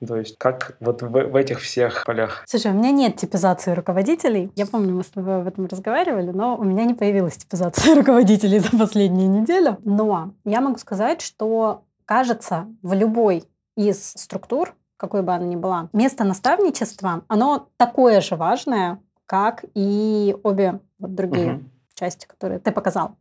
То 0.05 0.17
есть 0.17 0.37
как 0.37 0.77
вот 0.79 1.01
в, 1.01 1.09
в 1.09 1.35
этих 1.35 1.59
всех 1.61 2.05
полях. 2.05 2.43
Слушай, 2.47 2.71
у 2.71 2.75
меня 2.75 2.91
нет 2.91 3.15
типизации 3.15 3.71
руководителей. 3.71 4.51
Я 4.55 4.67
помню, 4.67 4.93
мы 4.93 5.03
с 5.03 5.07
тобой 5.07 5.41
об 5.41 5.47
этом 5.47 5.65
разговаривали, 5.65 6.29
но 6.29 6.55
у 6.55 6.63
меня 6.63 6.85
не 6.85 6.93
появилась 6.93 7.37
типизация 7.37 7.95
руководителей 7.99 8.59
за 8.59 8.69
последнюю 8.77 9.29
неделю. 9.29 9.79
Но 9.83 10.33
я 10.45 10.61
могу 10.61 10.77
сказать, 10.77 11.21
что 11.21 11.83
кажется, 12.05 12.67
в 12.83 12.93
любой 12.93 13.45
из 13.75 14.11
структур, 14.11 14.75
какой 14.97 15.23
бы 15.23 15.33
она 15.33 15.45
ни 15.45 15.55
была, 15.55 15.89
место 15.93 16.23
наставничества, 16.23 17.23
оно 17.27 17.69
такое 17.77 18.21
же 18.21 18.35
важное, 18.35 18.99
как 19.25 19.65
и 19.73 20.35
обе 20.43 20.79
вот 20.99 21.15
другие. 21.15 21.53
Угу 21.53 21.63
части, 22.03 22.25
которые 22.25 22.59
ты 22.59 22.71
показал. 22.71 23.11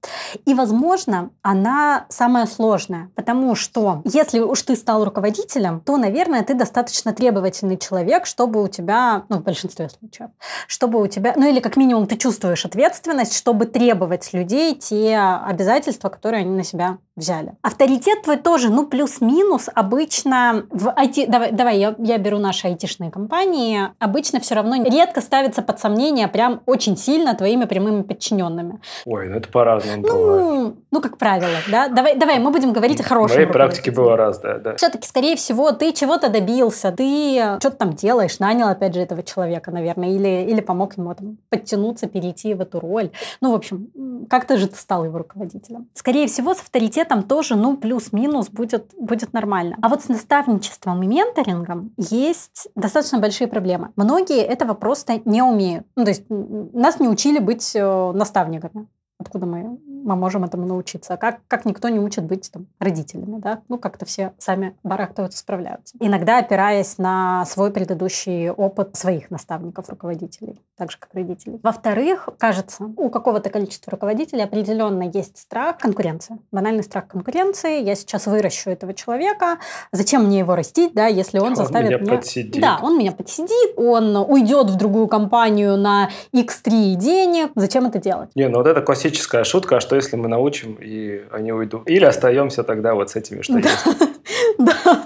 И, 0.44 0.54
возможно, 0.54 1.30
она 1.42 2.06
самая 2.08 2.46
сложная, 2.46 3.10
потому 3.14 3.54
что 3.54 4.02
если 4.04 4.40
уж 4.40 4.62
ты 4.62 4.76
стал 4.76 5.04
руководителем, 5.04 5.80
то, 5.80 5.96
наверное, 5.96 6.42
ты 6.42 6.54
достаточно 6.54 7.12
требовательный 7.12 7.76
человек, 7.76 8.26
чтобы 8.26 8.62
у 8.62 8.68
тебя, 8.68 9.24
ну, 9.28 9.36
в 9.36 9.42
большинстве 9.42 9.88
случаев, 9.88 10.30
чтобы 10.66 11.00
у 11.00 11.06
тебя, 11.06 11.34
ну, 11.36 11.48
или 11.48 11.60
как 11.60 11.76
минимум 11.76 12.06
ты 12.06 12.16
чувствуешь 12.16 12.64
ответственность, 12.64 13.36
чтобы 13.36 13.66
требовать 13.66 14.32
людей 14.32 14.74
те 14.74 15.18
обязательства, 15.18 16.08
которые 16.08 16.40
они 16.40 16.56
на 16.56 16.64
себя 16.64 16.98
взяли. 17.16 17.52
Авторитет 17.62 18.22
твой 18.22 18.38
тоже, 18.38 18.70
ну, 18.70 18.86
плюс-минус, 18.86 19.68
обычно 19.74 20.64
в 20.70 20.88
IT... 20.88 21.26
Давай, 21.28 21.52
давай 21.52 21.78
я, 21.78 21.94
я 21.98 22.18
беру 22.18 22.38
наши 22.38 22.66
айтишные 22.68 23.10
компании. 23.10 23.88
Обычно 23.98 24.40
все 24.40 24.54
равно 24.54 24.82
редко 24.82 25.20
ставится 25.20 25.62
под 25.62 25.78
сомнение 25.78 26.28
прям 26.28 26.62
очень 26.66 26.96
сильно 26.96 27.34
твоими 27.34 27.66
прямыми 27.66 28.02
подчиненными. 28.02 28.71
Ой, 29.04 29.28
ну 29.28 29.36
это 29.36 29.48
по-разному 29.48 30.02
ну, 30.02 30.08
бывает. 30.08 30.74
Ну, 30.90 31.00
как 31.00 31.18
правило, 31.18 31.56
да. 31.70 31.88
Давай, 31.88 32.16
давай 32.16 32.38
мы 32.38 32.50
будем 32.50 32.72
говорить 32.72 33.00
о 33.00 33.04
хорошем. 33.04 33.34
В 33.34 33.38
моей 33.38 33.48
практике 33.50 33.90
было 33.90 34.16
раз, 34.16 34.38
да. 34.40 34.58
да. 34.58 34.76
Все-таки, 34.76 35.06
скорее 35.06 35.36
всего, 35.36 35.72
ты 35.72 35.92
чего-то 35.92 36.28
добился, 36.28 36.92
ты 36.92 37.56
что-то 37.60 37.76
там 37.76 37.92
делаешь, 37.94 38.38
нанял, 38.38 38.68
опять 38.68 38.94
же, 38.94 39.00
этого 39.00 39.22
человека, 39.22 39.70
наверное, 39.70 40.10
или, 40.10 40.50
или 40.50 40.60
помог 40.60 40.96
ему 40.96 41.14
там 41.14 41.38
подтянуться, 41.48 42.06
перейти 42.06 42.54
в 42.54 42.60
эту 42.60 42.80
роль. 42.80 43.10
Ну, 43.40 43.52
в 43.52 43.54
общем, 43.54 43.90
как-то 44.28 44.56
же 44.56 44.68
ты 44.68 44.76
стал 44.76 45.04
его 45.04 45.18
руководителем. 45.18 45.88
Скорее 45.94 46.26
всего, 46.26 46.54
с 46.54 46.60
авторитетом 46.60 47.22
тоже, 47.22 47.56
ну, 47.56 47.76
плюс-минус 47.76 48.48
будет, 48.48 48.92
будет 48.98 49.32
нормально. 49.32 49.76
А 49.82 49.88
вот 49.88 50.02
с 50.02 50.08
наставничеством 50.08 51.02
и 51.02 51.06
менторингом 51.06 51.92
есть 51.96 52.68
достаточно 52.74 53.18
большие 53.18 53.48
проблемы. 53.48 53.92
Многие 53.96 54.42
этого 54.42 54.74
просто 54.74 55.20
не 55.24 55.42
умеют. 55.42 55.86
Ну, 55.96 56.04
то 56.04 56.10
есть 56.10 56.24
нас 56.28 57.00
не 57.00 57.08
учили 57.08 57.38
быть 57.38 57.72
э, 57.74 58.12
наставниками 58.12 58.88
откуда 59.22 59.46
мы 59.46 59.78
мы 60.04 60.16
можем 60.16 60.44
этому 60.44 60.66
научиться. 60.66 61.16
Как, 61.16 61.40
как 61.48 61.64
никто 61.64 61.88
не 61.88 61.98
учит 61.98 62.24
быть 62.24 62.50
там, 62.50 62.66
родителями, 62.78 63.38
да? 63.38 63.62
Ну, 63.68 63.78
как-то 63.78 64.04
все 64.04 64.32
сами 64.38 64.76
барахтаются, 64.82 65.38
справляются. 65.38 65.96
Иногда 66.00 66.38
опираясь 66.38 66.98
на 66.98 67.44
свой 67.46 67.70
предыдущий 67.70 68.50
опыт 68.50 68.96
своих 68.96 69.30
наставников, 69.30 69.88
руководителей, 69.88 70.60
так 70.76 70.90
же, 70.90 70.98
как 70.98 71.14
родителей. 71.14 71.60
Во-вторых, 71.62 72.28
кажется, 72.38 72.84
у 72.96 73.10
какого-то 73.10 73.50
количества 73.50 73.90
руководителей 73.92 74.42
определенно 74.42 75.04
есть 75.04 75.38
страх 75.38 75.78
конкуренции. 75.78 76.38
Банальный 76.50 76.82
страх 76.82 77.06
конкуренции. 77.08 77.82
Я 77.82 77.94
сейчас 77.94 78.26
выращу 78.26 78.70
этого 78.70 78.94
человека. 78.94 79.58
Зачем 79.92 80.26
мне 80.26 80.40
его 80.40 80.54
растить, 80.54 80.92
да, 80.94 81.06
если 81.06 81.38
он, 81.38 81.48
он 81.48 81.56
заставит 81.56 81.90
меня... 81.90 81.98
меня... 81.98 82.16
подсидит. 82.16 82.60
Да, 82.60 82.78
он 82.82 82.98
меня 82.98 83.12
подсидит, 83.12 83.74
он 83.76 84.16
уйдет 84.16 84.70
в 84.70 84.76
другую 84.76 85.08
компанию 85.08 85.76
на 85.76 86.10
x3 86.34 86.94
денег. 86.94 87.50
Зачем 87.54 87.86
это 87.86 87.98
делать? 87.98 88.30
Не, 88.34 88.48
ну 88.48 88.58
вот 88.58 88.66
это 88.66 88.80
классическая 88.82 89.44
шутка, 89.44 89.76
а 89.76 89.80
что 89.92 89.96
если 89.96 90.16
мы 90.16 90.28
научим, 90.28 90.78
и 90.80 91.22
они 91.30 91.52
уйдут? 91.52 91.82
Или 91.86 92.06
остаемся 92.06 92.62
тогда 92.62 92.94
вот 92.94 93.10
с 93.10 93.16
этими, 93.16 93.42
что 93.42 93.58
есть. 93.58 93.86
Да. 94.58 95.04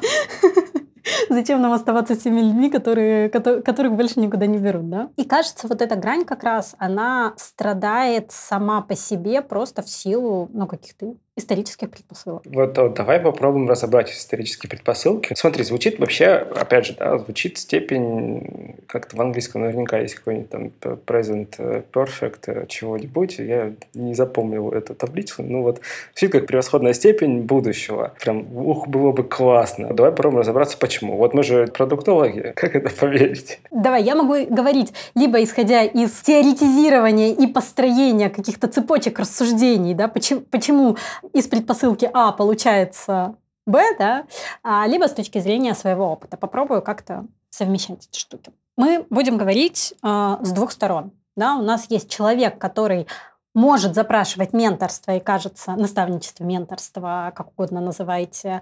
Зачем 1.28 1.60
нам 1.60 1.72
оставаться 1.72 2.14
с 2.14 2.18
теми 2.18 2.40
людьми, 2.40 2.70
которые, 2.70 3.28
которых 3.28 3.94
больше 3.94 4.20
никуда 4.20 4.46
не 4.46 4.58
берут, 4.58 4.88
да? 4.88 5.08
И 5.16 5.24
кажется, 5.24 5.66
вот 5.66 5.82
эта 5.82 5.96
грань 5.96 6.24
как 6.24 6.44
раз, 6.44 6.74
она 6.78 7.34
страдает 7.36 8.30
сама 8.30 8.80
по 8.82 8.94
себе 8.94 9.42
просто 9.42 9.82
в 9.82 9.88
силу, 9.88 10.48
ну, 10.52 10.66
каких-то 10.66 11.14
исторических 11.36 11.90
предпосылок. 11.90 12.42
Вот, 12.46 12.78
вот 12.78 12.94
давай 12.94 13.20
попробуем 13.20 13.68
разобрать 13.68 14.10
исторические 14.10 14.70
предпосылки. 14.70 15.34
Смотри, 15.36 15.64
звучит 15.64 15.98
вообще, 15.98 16.28
опять 16.28 16.86
же, 16.86 16.94
да, 16.98 17.18
звучит 17.18 17.58
степень, 17.58 18.76
как-то 18.86 19.16
в 19.16 19.20
английском 19.20 19.60
наверняка 19.60 19.98
есть 19.98 20.14
какой-нибудь 20.14 20.50
там 20.50 20.72
present 21.06 21.54
э, 21.58 21.82
perfect 21.92 22.40
э, 22.46 22.66
чего-нибудь. 22.68 23.38
Я 23.38 23.74
не 23.94 24.14
запомнил 24.14 24.70
эту 24.70 24.94
таблицу. 24.94 25.42
Ну 25.42 25.62
вот, 25.62 25.80
звучит 26.14 26.32
как 26.32 26.46
превосходная 26.46 26.94
степень 26.94 27.42
будущего. 27.42 28.14
Прям, 28.20 28.46
ух, 28.56 28.88
было 28.88 29.12
бы 29.12 29.22
классно. 29.22 29.92
Давай 29.92 30.12
попробуем 30.12 30.40
разобраться, 30.40 30.78
почему. 30.78 31.16
Вот 31.16 31.34
мы 31.34 31.42
же 31.42 31.66
продуктологи. 31.66 32.52
Как 32.56 32.74
это 32.74 32.88
поверить? 32.88 33.60
Давай, 33.70 34.02
я 34.02 34.14
могу 34.14 34.46
говорить 34.48 34.94
либо 35.14 35.42
исходя 35.42 35.84
из 35.84 36.12
теоретизирования 36.12 37.34
и 37.34 37.46
построения 37.46 38.30
каких-то 38.30 38.68
цепочек 38.68 39.18
рассуждений, 39.18 39.92
да, 39.92 40.08
почему, 40.08 40.40
почему 40.50 40.96
из 41.32 41.46
предпосылки 41.48 42.08
А 42.12 42.32
получается 42.32 43.36
Б, 43.66 43.82
да, 43.98 44.26
а, 44.62 44.86
либо 44.86 45.08
с 45.08 45.12
точки 45.12 45.40
зрения 45.40 45.74
своего 45.74 46.06
опыта. 46.06 46.36
Попробую 46.36 46.82
как-то 46.82 47.26
совмещать 47.50 48.06
эти 48.08 48.18
штуки. 48.18 48.52
Мы 48.76 49.06
будем 49.10 49.38
говорить 49.38 49.94
э, 50.02 50.36
с 50.40 50.52
двух 50.52 50.70
сторон. 50.70 51.12
Да? 51.36 51.56
У 51.56 51.62
нас 51.62 51.86
есть 51.90 52.10
человек, 52.10 52.58
который 52.58 53.08
может 53.54 53.94
запрашивать 53.94 54.52
менторство 54.52 55.12
и, 55.12 55.20
кажется, 55.20 55.72
наставничество, 55.72 56.44
менторство, 56.44 57.32
как 57.34 57.52
угодно 57.52 57.80
называйте, 57.80 58.60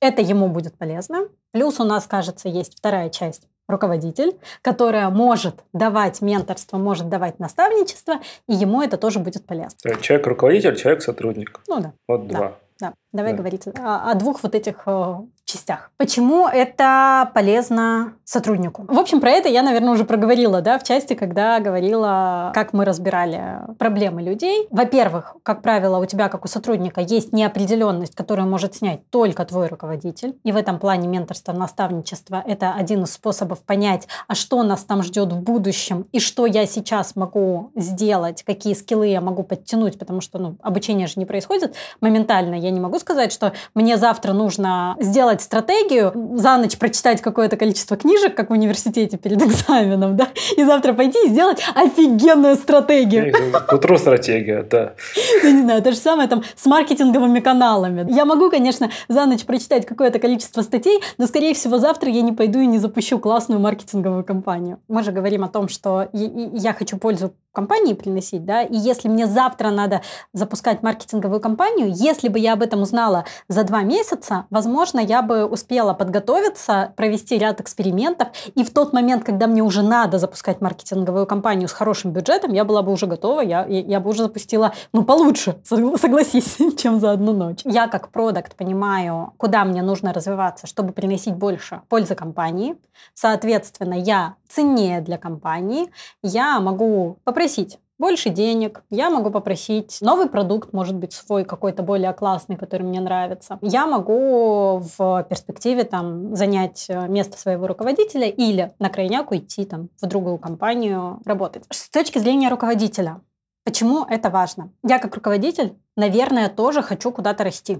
это 0.00 0.20
ему 0.20 0.48
будет 0.48 0.76
полезно. 0.76 1.28
Плюс 1.50 1.80
у 1.80 1.84
нас, 1.84 2.06
кажется, 2.06 2.50
есть 2.50 2.76
вторая 2.76 3.08
часть 3.08 3.48
руководитель, 3.68 4.36
которая 4.62 5.08
может 5.10 5.64
давать 5.72 6.20
менторство, 6.20 6.76
может 6.76 7.08
давать 7.08 7.38
наставничество, 7.38 8.20
и 8.48 8.54
ему 8.54 8.82
это 8.82 8.96
тоже 8.96 9.18
будет 9.18 9.46
полезно. 9.46 9.78
Человек-руководитель, 10.00 10.76
человек-сотрудник. 10.76 11.60
Ну 11.68 11.80
да. 11.80 11.92
Вот 12.08 12.26
да. 12.28 12.36
два. 12.36 12.58
Да, 12.80 12.94
давай 13.12 13.32
да. 13.32 13.38
говорить 13.38 13.66
о, 13.68 14.10
о 14.10 14.14
двух 14.14 14.42
вот 14.42 14.54
этих 14.54 14.82
э, 14.86 15.16
частях. 15.44 15.90
Почему 15.96 16.48
это 16.48 17.30
полезно 17.34 18.14
сотруднику? 18.24 18.84
В 18.88 18.98
общем, 18.98 19.20
про 19.20 19.30
это 19.30 19.48
я, 19.48 19.62
наверное, 19.62 19.92
уже 19.92 20.04
проговорила, 20.04 20.60
да, 20.60 20.78
в 20.78 20.84
части, 20.84 21.14
когда 21.14 21.60
говорила, 21.60 22.52
как 22.54 22.72
мы 22.72 22.84
разбирали 22.84 23.60
проблемы 23.78 24.22
людей. 24.22 24.66
Во-первых, 24.70 25.36
как 25.42 25.62
правило, 25.62 25.98
у 25.98 26.06
тебя, 26.06 26.28
как 26.28 26.44
у 26.44 26.48
сотрудника, 26.48 27.00
есть 27.00 27.32
неопределенность, 27.32 28.14
которую 28.14 28.48
может 28.48 28.74
снять 28.74 29.08
только 29.10 29.44
твой 29.44 29.68
руководитель. 29.68 30.38
И 30.44 30.52
в 30.52 30.56
этом 30.56 30.78
плане 30.78 31.08
менторство, 31.08 31.52
наставничество– 31.52 32.42
это 32.46 32.72
один 32.72 33.04
из 33.04 33.12
способов 33.12 33.62
понять, 33.62 34.08
а 34.28 34.34
что 34.34 34.62
нас 34.62 34.84
там 34.84 35.02
ждет 35.02 35.32
в 35.32 35.40
будущем, 35.40 36.06
и 36.12 36.20
что 36.20 36.46
я 36.46 36.66
сейчас 36.66 37.16
могу 37.16 37.70
сделать, 37.74 38.42
какие 38.42 38.74
скиллы 38.74 39.08
я 39.08 39.20
могу 39.20 39.42
подтянуть, 39.42 39.98
потому 39.98 40.20
что 40.20 40.38
ну, 40.38 40.56
обучение 40.62 41.06
же 41.06 41.14
не 41.16 41.26
происходит 41.26 41.74
моментально 42.00 42.54
я 42.54 42.70
не 42.70 42.80
могу 42.80 42.98
сказать, 42.98 43.32
что 43.32 43.52
мне 43.74 43.96
завтра 43.96 44.32
нужно 44.32 44.96
сделать 45.00 45.33
стратегию, 45.40 46.12
за 46.34 46.56
ночь 46.56 46.76
прочитать 46.76 47.20
какое-то 47.20 47.56
количество 47.56 47.96
книжек, 47.96 48.34
как 48.34 48.50
в 48.50 48.52
университете 48.52 49.16
перед 49.16 49.42
экзаменом, 49.42 50.16
да, 50.16 50.28
и 50.56 50.64
завтра 50.64 50.92
пойти 50.92 51.18
и 51.26 51.28
сделать 51.28 51.62
офигенную 51.74 52.56
стратегию. 52.56 53.32
К 53.66 53.72
утру 53.72 53.98
стратегия, 53.98 54.62
да. 54.62 54.94
Я 55.42 55.52
не 55.52 55.62
знаю, 55.62 55.82
то 55.82 55.92
же 55.92 55.98
самое 55.98 56.28
там 56.28 56.42
с 56.56 56.66
маркетинговыми 56.66 57.40
каналами. 57.40 58.06
Я 58.10 58.24
могу, 58.24 58.50
конечно, 58.50 58.90
за 59.08 59.26
ночь 59.26 59.44
прочитать 59.44 59.86
какое-то 59.86 60.18
количество 60.18 60.62
статей, 60.62 61.00
но, 61.18 61.26
скорее 61.26 61.54
всего, 61.54 61.78
завтра 61.78 62.10
я 62.10 62.22
не 62.22 62.32
пойду 62.32 62.60
и 62.60 62.66
не 62.66 62.78
запущу 62.78 63.18
классную 63.18 63.60
маркетинговую 63.60 64.24
кампанию. 64.24 64.80
Мы 64.88 65.02
же 65.02 65.12
говорим 65.12 65.44
о 65.44 65.48
том, 65.48 65.68
что 65.68 66.08
я 66.12 66.72
хочу 66.72 66.98
пользу 66.98 67.34
компании 67.54 67.94
приносить, 67.94 68.44
да, 68.44 68.62
и 68.62 68.76
если 68.76 69.08
мне 69.08 69.26
завтра 69.26 69.70
надо 69.70 70.02
запускать 70.32 70.82
маркетинговую 70.82 71.40
кампанию, 71.40 71.90
если 71.90 72.28
бы 72.28 72.38
я 72.38 72.52
об 72.52 72.62
этом 72.62 72.82
узнала 72.82 73.24
за 73.48 73.64
два 73.64 73.82
месяца, 73.82 74.44
возможно, 74.50 75.00
я 75.00 75.22
бы 75.22 75.46
успела 75.46 75.94
подготовиться, 75.94 76.92
провести 76.96 77.38
ряд 77.38 77.60
экспериментов, 77.60 78.28
и 78.54 78.64
в 78.64 78.70
тот 78.72 78.92
момент, 78.92 79.24
когда 79.24 79.46
мне 79.46 79.62
уже 79.62 79.82
надо 79.82 80.18
запускать 80.18 80.60
маркетинговую 80.60 81.26
кампанию 81.26 81.68
с 81.68 81.72
хорошим 81.72 82.10
бюджетом, 82.12 82.52
я 82.52 82.64
была 82.64 82.82
бы 82.82 82.92
уже 82.92 83.06
готова, 83.06 83.40
я, 83.40 83.64
я, 83.64 84.00
бы 84.00 84.10
уже 84.10 84.24
запустила, 84.24 84.72
ну, 84.92 85.04
получше, 85.04 85.56
согласись, 85.64 86.58
чем 86.76 87.00
за 87.00 87.12
одну 87.12 87.32
ночь. 87.32 87.60
Я 87.64 87.86
как 87.88 88.08
продукт 88.08 88.56
понимаю, 88.56 89.32
куда 89.36 89.64
мне 89.64 89.82
нужно 89.82 90.12
развиваться, 90.12 90.66
чтобы 90.66 90.92
приносить 90.92 91.34
больше 91.34 91.82
пользы 91.88 92.14
компании. 92.14 92.76
Соответственно, 93.14 93.94
я 93.94 94.34
ценнее 94.48 95.00
для 95.00 95.18
компании, 95.18 95.90
я 96.22 96.60
могу 96.60 97.18
попросить 97.44 97.78
больше 97.98 98.30
денег, 98.30 98.82
я 98.90 99.10
могу 99.10 99.30
попросить 99.30 99.98
новый 100.00 100.28
продукт, 100.28 100.72
может 100.72 100.96
быть, 100.96 101.12
свой 101.12 101.44
какой-то 101.44 101.82
более 101.82 102.12
классный, 102.14 102.56
который 102.56 102.84
мне 102.84 103.00
нравится. 103.00 103.58
Я 103.60 103.86
могу 103.86 104.82
в 104.96 105.26
перспективе 105.28 105.84
там 105.84 106.34
занять 106.34 106.86
э, 106.88 107.06
место 107.06 107.38
своего 107.38 107.66
руководителя 107.66 108.28
или 108.28 108.72
на 108.78 108.88
крайняк 108.88 109.30
уйти 109.30 109.66
там 109.66 109.90
в 110.00 110.06
другую 110.06 110.38
компанию 110.38 111.20
работать. 111.26 111.64
С 111.70 111.90
точки 111.90 112.18
зрения 112.18 112.48
руководителя, 112.48 113.20
почему 113.62 114.06
это 114.08 114.30
важно? 114.30 114.72
Я 114.82 114.98
как 114.98 115.14
руководитель, 115.14 115.76
наверное, 115.96 116.48
тоже 116.48 116.82
хочу 116.82 117.12
куда-то 117.12 117.44
расти. 117.44 117.76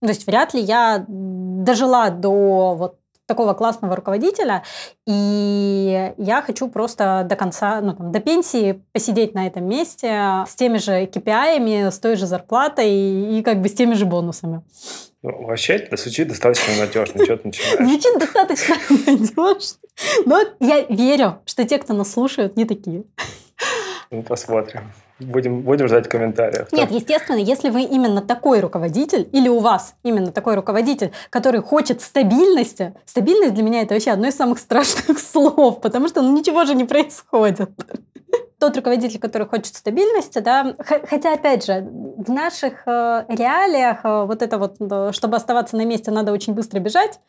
То 0.00 0.08
есть 0.08 0.26
вряд 0.26 0.54
ли 0.54 0.60
я 0.60 1.04
дожила 1.08 2.10
до 2.10 2.76
вот 2.76 2.98
такого 3.26 3.54
классного 3.54 3.96
руководителя, 3.96 4.62
и 5.06 6.12
я 6.18 6.42
хочу 6.42 6.68
просто 6.68 7.26
до 7.28 7.36
конца, 7.36 7.80
ну, 7.80 7.94
там, 7.94 8.12
до 8.12 8.20
пенсии 8.20 8.82
посидеть 8.92 9.34
на 9.34 9.46
этом 9.46 9.66
месте 9.66 10.44
с 10.46 10.54
теми 10.54 10.78
же 10.78 11.04
KPI, 11.04 11.90
с 11.90 11.98
той 11.98 12.16
же 12.16 12.26
зарплатой 12.26 12.90
и, 12.90 13.38
и 13.38 13.42
как 13.42 13.60
бы 13.60 13.68
с 13.68 13.74
теми 13.74 13.94
же 13.94 14.04
бонусами. 14.04 14.62
Ну, 15.22 15.46
вообще 15.46 15.76
это 15.76 15.96
звучит 15.96 16.28
достаточно 16.28 16.74
надежно. 16.76 17.24
Что 17.24 17.38
ты 17.38 17.48
начинаешь? 17.48 17.88
Звучит 17.88 18.18
достаточно 18.18 18.76
надежно. 19.06 19.78
Но 20.26 20.40
я 20.60 20.82
верю, 20.82 21.40
что 21.46 21.64
те, 21.64 21.78
кто 21.78 21.94
нас 21.94 22.12
слушают, 22.12 22.56
не 22.56 22.66
такие. 22.66 23.04
Ну, 24.14 24.22
посмотрим. 24.22 24.92
Будем, 25.18 25.62
будем 25.62 25.88
ждать 25.88 26.08
комментариев. 26.08 26.70
Нет, 26.70 26.92
естественно, 26.92 27.36
если 27.36 27.68
вы 27.68 27.82
именно 27.82 28.20
такой 28.20 28.60
руководитель, 28.60 29.28
или 29.32 29.48
у 29.48 29.58
вас 29.58 29.96
именно 30.04 30.30
такой 30.30 30.54
руководитель, 30.54 31.10
который 31.30 31.62
хочет 31.62 32.00
стабильности, 32.00 32.94
стабильность 33.04 33.54
для 33.54 33.64
меня 33.64 33.82
это 33.82 33.94
вообще 33.94 34.12
одно 34.12 34.28
из 34.28 34.36
самых 34.36 34.60
страшных 34.60 35.18
слов, 35.32 35.80
потому 35.80 36.06
что 36.06 36.22
ну, 36.22 36.36
ничего 36.36 36.64
же 36.64 36.76
не 36.76 36.84
происходит 36.84 37.70
тот 38.64 38.76
руководитель, 38.76 39.18
который 39.18 39.46
хочет 39.46 39.74
стабильности, 39.74 40.38
да, 40.38 40.74
хотя, 40.78 41.34
опять 41.34 41.66
же, 41.66 41.86
в 42.16 42.30
наших 42.30 42.86
э, 42.86 43.24
реалиях 43.28 43.98
э, 44.04 44.24
вот 44.24 44.40
это 44.40 44.56
вот, 44.56 45.14
чтобы 45.14 45.36
оставаться 45.36 45.76
на 45.76 45.84
месте, 45.84 46.10
надо 46.10 46.32
очень 46.32 46.54
быстро 46.54 46.80
бежать, 46.80 47.20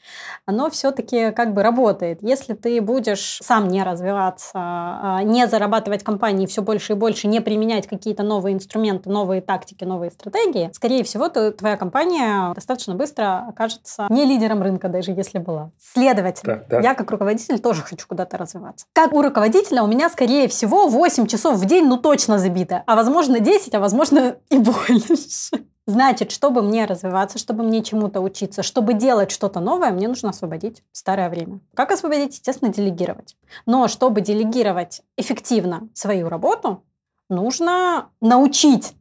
оно 0.46 0.70
все-таки 0.70 1.32
как 1.32 1.54
бы 1.54 1.62
работает. 1.62 2.20
Если 2.22 2.54
ты 2.54 2.80
будешь 2.80 3.40
сам 3.44 3.68
не 3.68 3.84
развиваться, 3.84 4.52
а, 4.56 5.24
не 5.24 5.46
зарабатывать 5.48 6.06
компании 6.06 6.46
все 6.46 6.62
больше 6.62 6.94
и 6.94 6.96
больше, 6.96 7.28
не 7.28 7.42
применять 7.42 7.86
какие-то 7.86 8.24
новые 8.24 8.56
инструменты, 8.56 9.10
новые 9.10 9.42
тактики, 9.42 9.84
новые 9.84 10.12
стратегии, 10.12 10.70
скорее 10.72 11.04
всего, 11.04 11.28
ты, 11.28 11.52
твоя 11.52 11.76
компания 11.76 12.54
достаточно 12.54 12.96
быстро 12.96 13.46
окажется 13.50 14.08
не 14.10 14.24
лидером 14.24 14.62
рынка, 14.62 14.88
даже 14.88 15.12
если 15.12 15.40
была. 15.40 15.72
Следовательно, 15.94 16.64
да, 16.70 16.78
да. 16.78 16.80
я 16.80 16.94
как 16.94 17.12
руководитель 17.12 17.60
тоже 17.60 17.82
хочу 17.82 18.08
куда-то 18.08 18.38
развиваться. 18.38 18.86
Как 18.94 19.12
у 19.12 19.22
руководителя 19.22 19.84
у 19.84 19.88
меня, 19.88 20.10
скорее 20.10 20.48
всего, 20.48 20.88
8 20.88 21.25
8 21.26 21.28
часов 21.28 21.58
в 21.58 21.66
день, 21.66 21.88
ну 21.88 21.98
точно 21.98 22.38
забито. 22.38 22.84
А 22.86 22.96
возможно 22.96 23.40
10, 23.40 23.74
а 23.74 23.80
возможно 23.80 24.36
и 24.50 24.60
больше. 24.60 25.66
Значит, 25.88 26.32
чтобы 26.32 26.62
мне 26.62 26.86
развиваться, 26.86 27.38
чтобы 27.38 27.64
мне 27.64 27.84
чему-то 27.84 28.22
учиться, 28.22 28.64
чтобы 28.64 28.94
делать 28.94 29.32
что-то 29.32 29.60
новое, 29.60 29.92
мне 29.92 30.08
нужно 30.08 30.30
освободить 30.30 30.84
старое 30.92 31.30
время. 31.30 31.60
Как 31.76 31.92
освободить? 31.92 32.34
Естественно, 32.34 32.72
делегировать. 32.72 33.38
Но 33.66 33.88
чтобы 33.88 34.22
делегировать 34.22 35.02
эффективно 35.18 35.88
свою 35.94 36.30
работу, 36.30 36.84
нужно 37.30 38.10
научить 38.22 38.94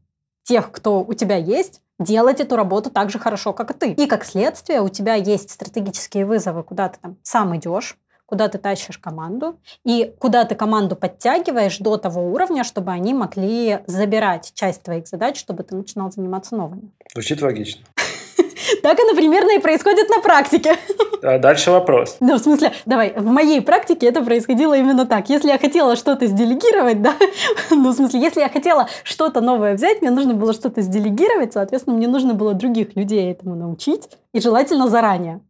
тех, 0.43 0.71
кто 0.71 1.03
у 1.03 1.15
тебя 1.15 1.37
есть, 1.37 1.81
делать 1.99 2.41
эту 2.41 2.57
работу 2.57 2.91
так 2.91 3.11
же 3.11 3.19
хорошо, 3.19 3.53
как 3.53 3.71
и 3.71 3.75
ты. 3.75 3.93
И 3.93 4.07
как 4.07 4.25
следствие 4.25 4.83
у 4.83 4.89
тебя 4.89 5.15
есть 5.15 5.51
стратегические 5.51 6.27
вызовы, 6.27 6.63
куда 6.63 6.89
ты 6.89 6.99
там 7.01 7.17
сам 7.23 7.57
идешь, 7.57 7.99
куда 8.27 8.49
ты 8.49 8.59
тащишь 8.59 8.99
команду 8.99 9.59
и 9.85 10.15
куда 10.19 10.45
ты 10.45 10.55
команду 10.55 10.97
подтягиваешь 10.97 11.79
до 11.79 11.97
того 11.97 12.33
уровня, 12.33 12.65
чтобы 12.65 12.93
они 12.93 13.15
могли 13.15 13.81
забирать 13.87 14.53
часть 14.55 14.83
твоих 14.83 15.07
задач, 15.07 15.39
чтобы 15.39 15.63
ты 15.63 15.75
начинал 15.77 16.11
заниматься 16.11 16.57
новыми. 16.57 16.91
Звучит 17.13 17.43
логично. 17.43 17.85
Так 18.83 18.99
оно 18.99 19.15
примерно 19.15 19.57
и 19.57 19.59
происходит 19.59 20.09
на 20.09 20.21
практике. 20.21 20.77
А 21.23 21.39
дальше 21.39 21.71
вопрос. 21.71 22.19
Ну, 22.21 22.37
в 22.37 22.39
смысле, 22.39 22.73
давай, 22.85 23.15
в 23.17 23.25
моей 23.25 23.63
практике 23.63 24.07
это 24.09 24.23
происходило 24.23 24.75
именно 24.75 25.07
так. 25.07 25.31
Если 25.31 25.49
я 25.49 25.59
хотела 25.59 25.97
что-то 25.97 26.27
сделегировать, 26.27 27.01
да, 27.01 27.15
ну, 27.71 27.93
в 27.93 27.95
смысле, 27.95 28.21
если 28.21 28.41
я 28.41 28.51
хотела 28.51 28.89
что-то 29.05 29.41
новое 29.41 29.75
взять, 29.75 30.03
мне 30.03 30.11
нужно 30.11 30.35
было 30.35 30.53
что-то 30.53 30.83
сделегировать, 30.83 31.55
соответственно, 31.55 31.97
мне 31.97 32.09
нужно 32.09 32.35
было 32.35 32.53
других 32.53 32.95
людей 32.95 33.31
этому 33.31 33.55
научить, 33.55 34.11
и 34.35 34.41
желательно 34.41 34.87
заранее. 34.87 35.41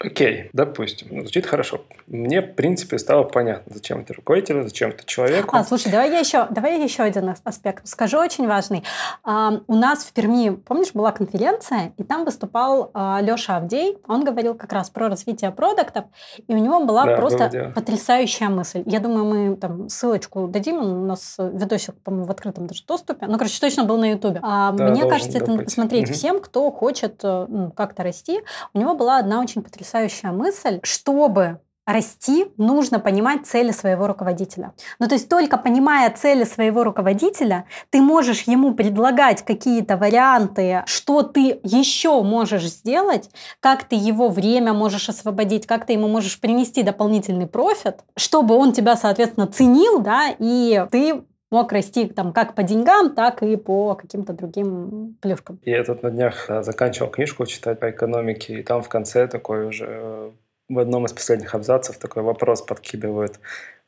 Окей, 0.00 0.50
допустим. 0.52 1.08
Ну, 1.10 1.20
звучит 1.20 1.46
хорошо. 1.46 1.82
Мне, 2.06 2.40
в 2.40 2.54
принципе, 2.54 2.98
стало 2.98 3.22
понятно, 3.24 3.72
зачем 3.74 4.00
это 4.00 4.14
руководителю, 4.14 4.64
зачем 4.64 4.90
это 4.90 5.04
человеку. 5.04 5.56
А, 5.56 5.64
слушай, 5.64 5.90
давай 5.90 6.10
я 6.10 6.18
еще, 6.18 6.46
давай 6.50 6.78
я 6.78 6.84
еще 6.84 7.02
один 7.02 7.34
аспект 7.44 7.86
скажу, 7.86 8.18
очень 8.18 8.48
важный. 8.48 8.82
А, 9.22 9.60
у 9.66 9.74
нас 9.74 10.04
в 10.04 10.12
Перми, 10.12 10.50
помнишь, 10.50 10.92
была 10.92 11.12
конференция, 11.12 11.92
и 11.98 12.02
там 12.02 12.24
выступал 12.24 12.90
а, 12.94 13.20
Леша 13.20 13.58
Авдей. 13.58 13.98
Он 14.08 14.24
говорил 14.24 14.54
как 14.54 14.72
раз 14.72 14.90
про 14.90 15.08
развитие 15.08 15.50
продуктов, 15.52 16.06
и 16.48 16.54
у 16.54 16.58
него 16.58 16.84
была 16.84 17.04
да, 17.04 17.16
просто 17.16 17.72
потрясающая 17.74 18.48
мысль. 18.48 18.82
Я 18.86 18.98
думаю, 18.98 19.24
мы 19.24 19.56
там 19.56 19.88
ссылочку 19.88 20.48
дадим, 20.48 20.78
у 20.78 21.06
нас 21.06 21.36
видосик, 21.38 21.94
по-моему, 22.02 22.26
в 22.26 22.30
открытом 22.30 22.66
даже 22.66 22.84
доступе. 22.84 23.26
Ну, 23.26 23.38
короче, 23.38 23.60
точно 23.60 23.84
был 23.84 23.98
на 23.98 24.10
Ютубе. 24.10 24.40
А, 24.42 24.72
да, 24.72 24.88
мне 24.88 25.08
кажется, 25.08 25.38
это 25.38 25.50
надо 25.50 25.64
посмотреть 25.64 26.08
угу. 26.08 26.14
всем, 26.14 26.40
кто 26.40 26.70
хочет 26.72 27.20
э, 27.22 27.46
ну, 27.48 27.70
как-то 27.70 28.02
расти. 28.02 28.40
У 28.74 28.78
него 28.78 28.94
была 28.94 29.18
одна 29.18 29.40
очень 29.40 29.62
потрясающая 29.62 29.81
потрясающая 29.82 30.30
мысль, 30.30 30.80
чтобы 30.84 31.58
расти, 31.84 32.46
нужно 32.56 33.00
понимать 33.00 33.44
цели 33.44 33.72
своего 33.72 34.06
руководителя. 34.06 34.72
Ну, 35.00 35.08
то 35.08 35.14
есть 35.14 35.28
только 35.28 35.58
понимая 35.58 36.14
цели 36.14 36.44
своего 36.44 36.84
руководителя, 36.84 37.64
ты 37.90 38.00
можешь 38.00 38.42
ему 38.42 38.72
предлагать 38.72 39.44
какие-то 39.44 39.96
варианты, 39.96 40.84
что 40.86 41.22
ты 41.24 41.58
еще 41.64 42.22
можешь 42.22 42.70
сделать, 42.70 43.30
как 43.58 43.82
ты 43.82 43.96
его 43.96 44.28
время 44.28 44.72
можешь 44.72 45.08
освободить, 45.08 45.66
как 45.66 45.84
ты 45.84 45.94
ему 45.94 46.06
можешь 46.06 46.38
принести 46.38 46.84
дополнительный 46.84 47.48
профит, 47.48 48.04
чтобы 48.16 48.54
он 48.54 48.72
тебя, 48.72 48.94
соответственно, 48.94 49.48
ценил, 49.48 49.98
да, 49.98 50.32
и 50.38 50.86
ты 50.92 51.24
мог 51.52 51.70
расти 51.72 52.06
там 52.06 52.32
как 52.32 52.54
по 52.54 52.62
деньгам, 52.62 53.14
так 53.14 53.42
и 53.42 53.56
по 53.56 53.94
каким-то 53.94 54.32
другим 54.32 55.16
плюшкам. 55.20 55.60
Я 55.64 55.84
тут 55.84 56.02
на 56.02 56.10
днях 56.10 56.46
заканчивал 56.48 57.10
книжку 57.10 57.46
читать 57.46 57.78
по 57.78 57.90
экономике, 57.90 58.58
и 58.58 58.62
там 58.62 58.82
в 58.82 58.88
конце 58.88 59.28
такой 59.28 59.66
уже 59.66 59.86
э, 59.88 60.30
в 60.68 60.78
одном 60.78 61.04
из 61.04 61.12
последних 61.12 61.54
абзацев 61.54 61.98
такой 61.98 62.22
вопрос 62.22 62.62
подкидывают 62.62 63.38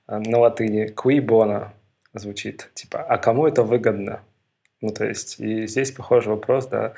э, 0.07 0.19
на 0.19 0.39
латыни 0.39 0.93
«qui 0.95 1.19
bono» 1.19 1.69
звучит, 2.13 2.71
типа 2.75 3.03
«а 3.03 3.19
кому 3.19 3.47
это 3.47 3.63
выгодно?» 3.63 4.21
Ну, 4.81 4.91
то 4.91 5.07
есть, 5.07 5.41
и 5.41 5.67
здесь 5.67 5.93
похожий 5.93 6.35
вопрос, 6.35 6.67
да, 6.67 6.93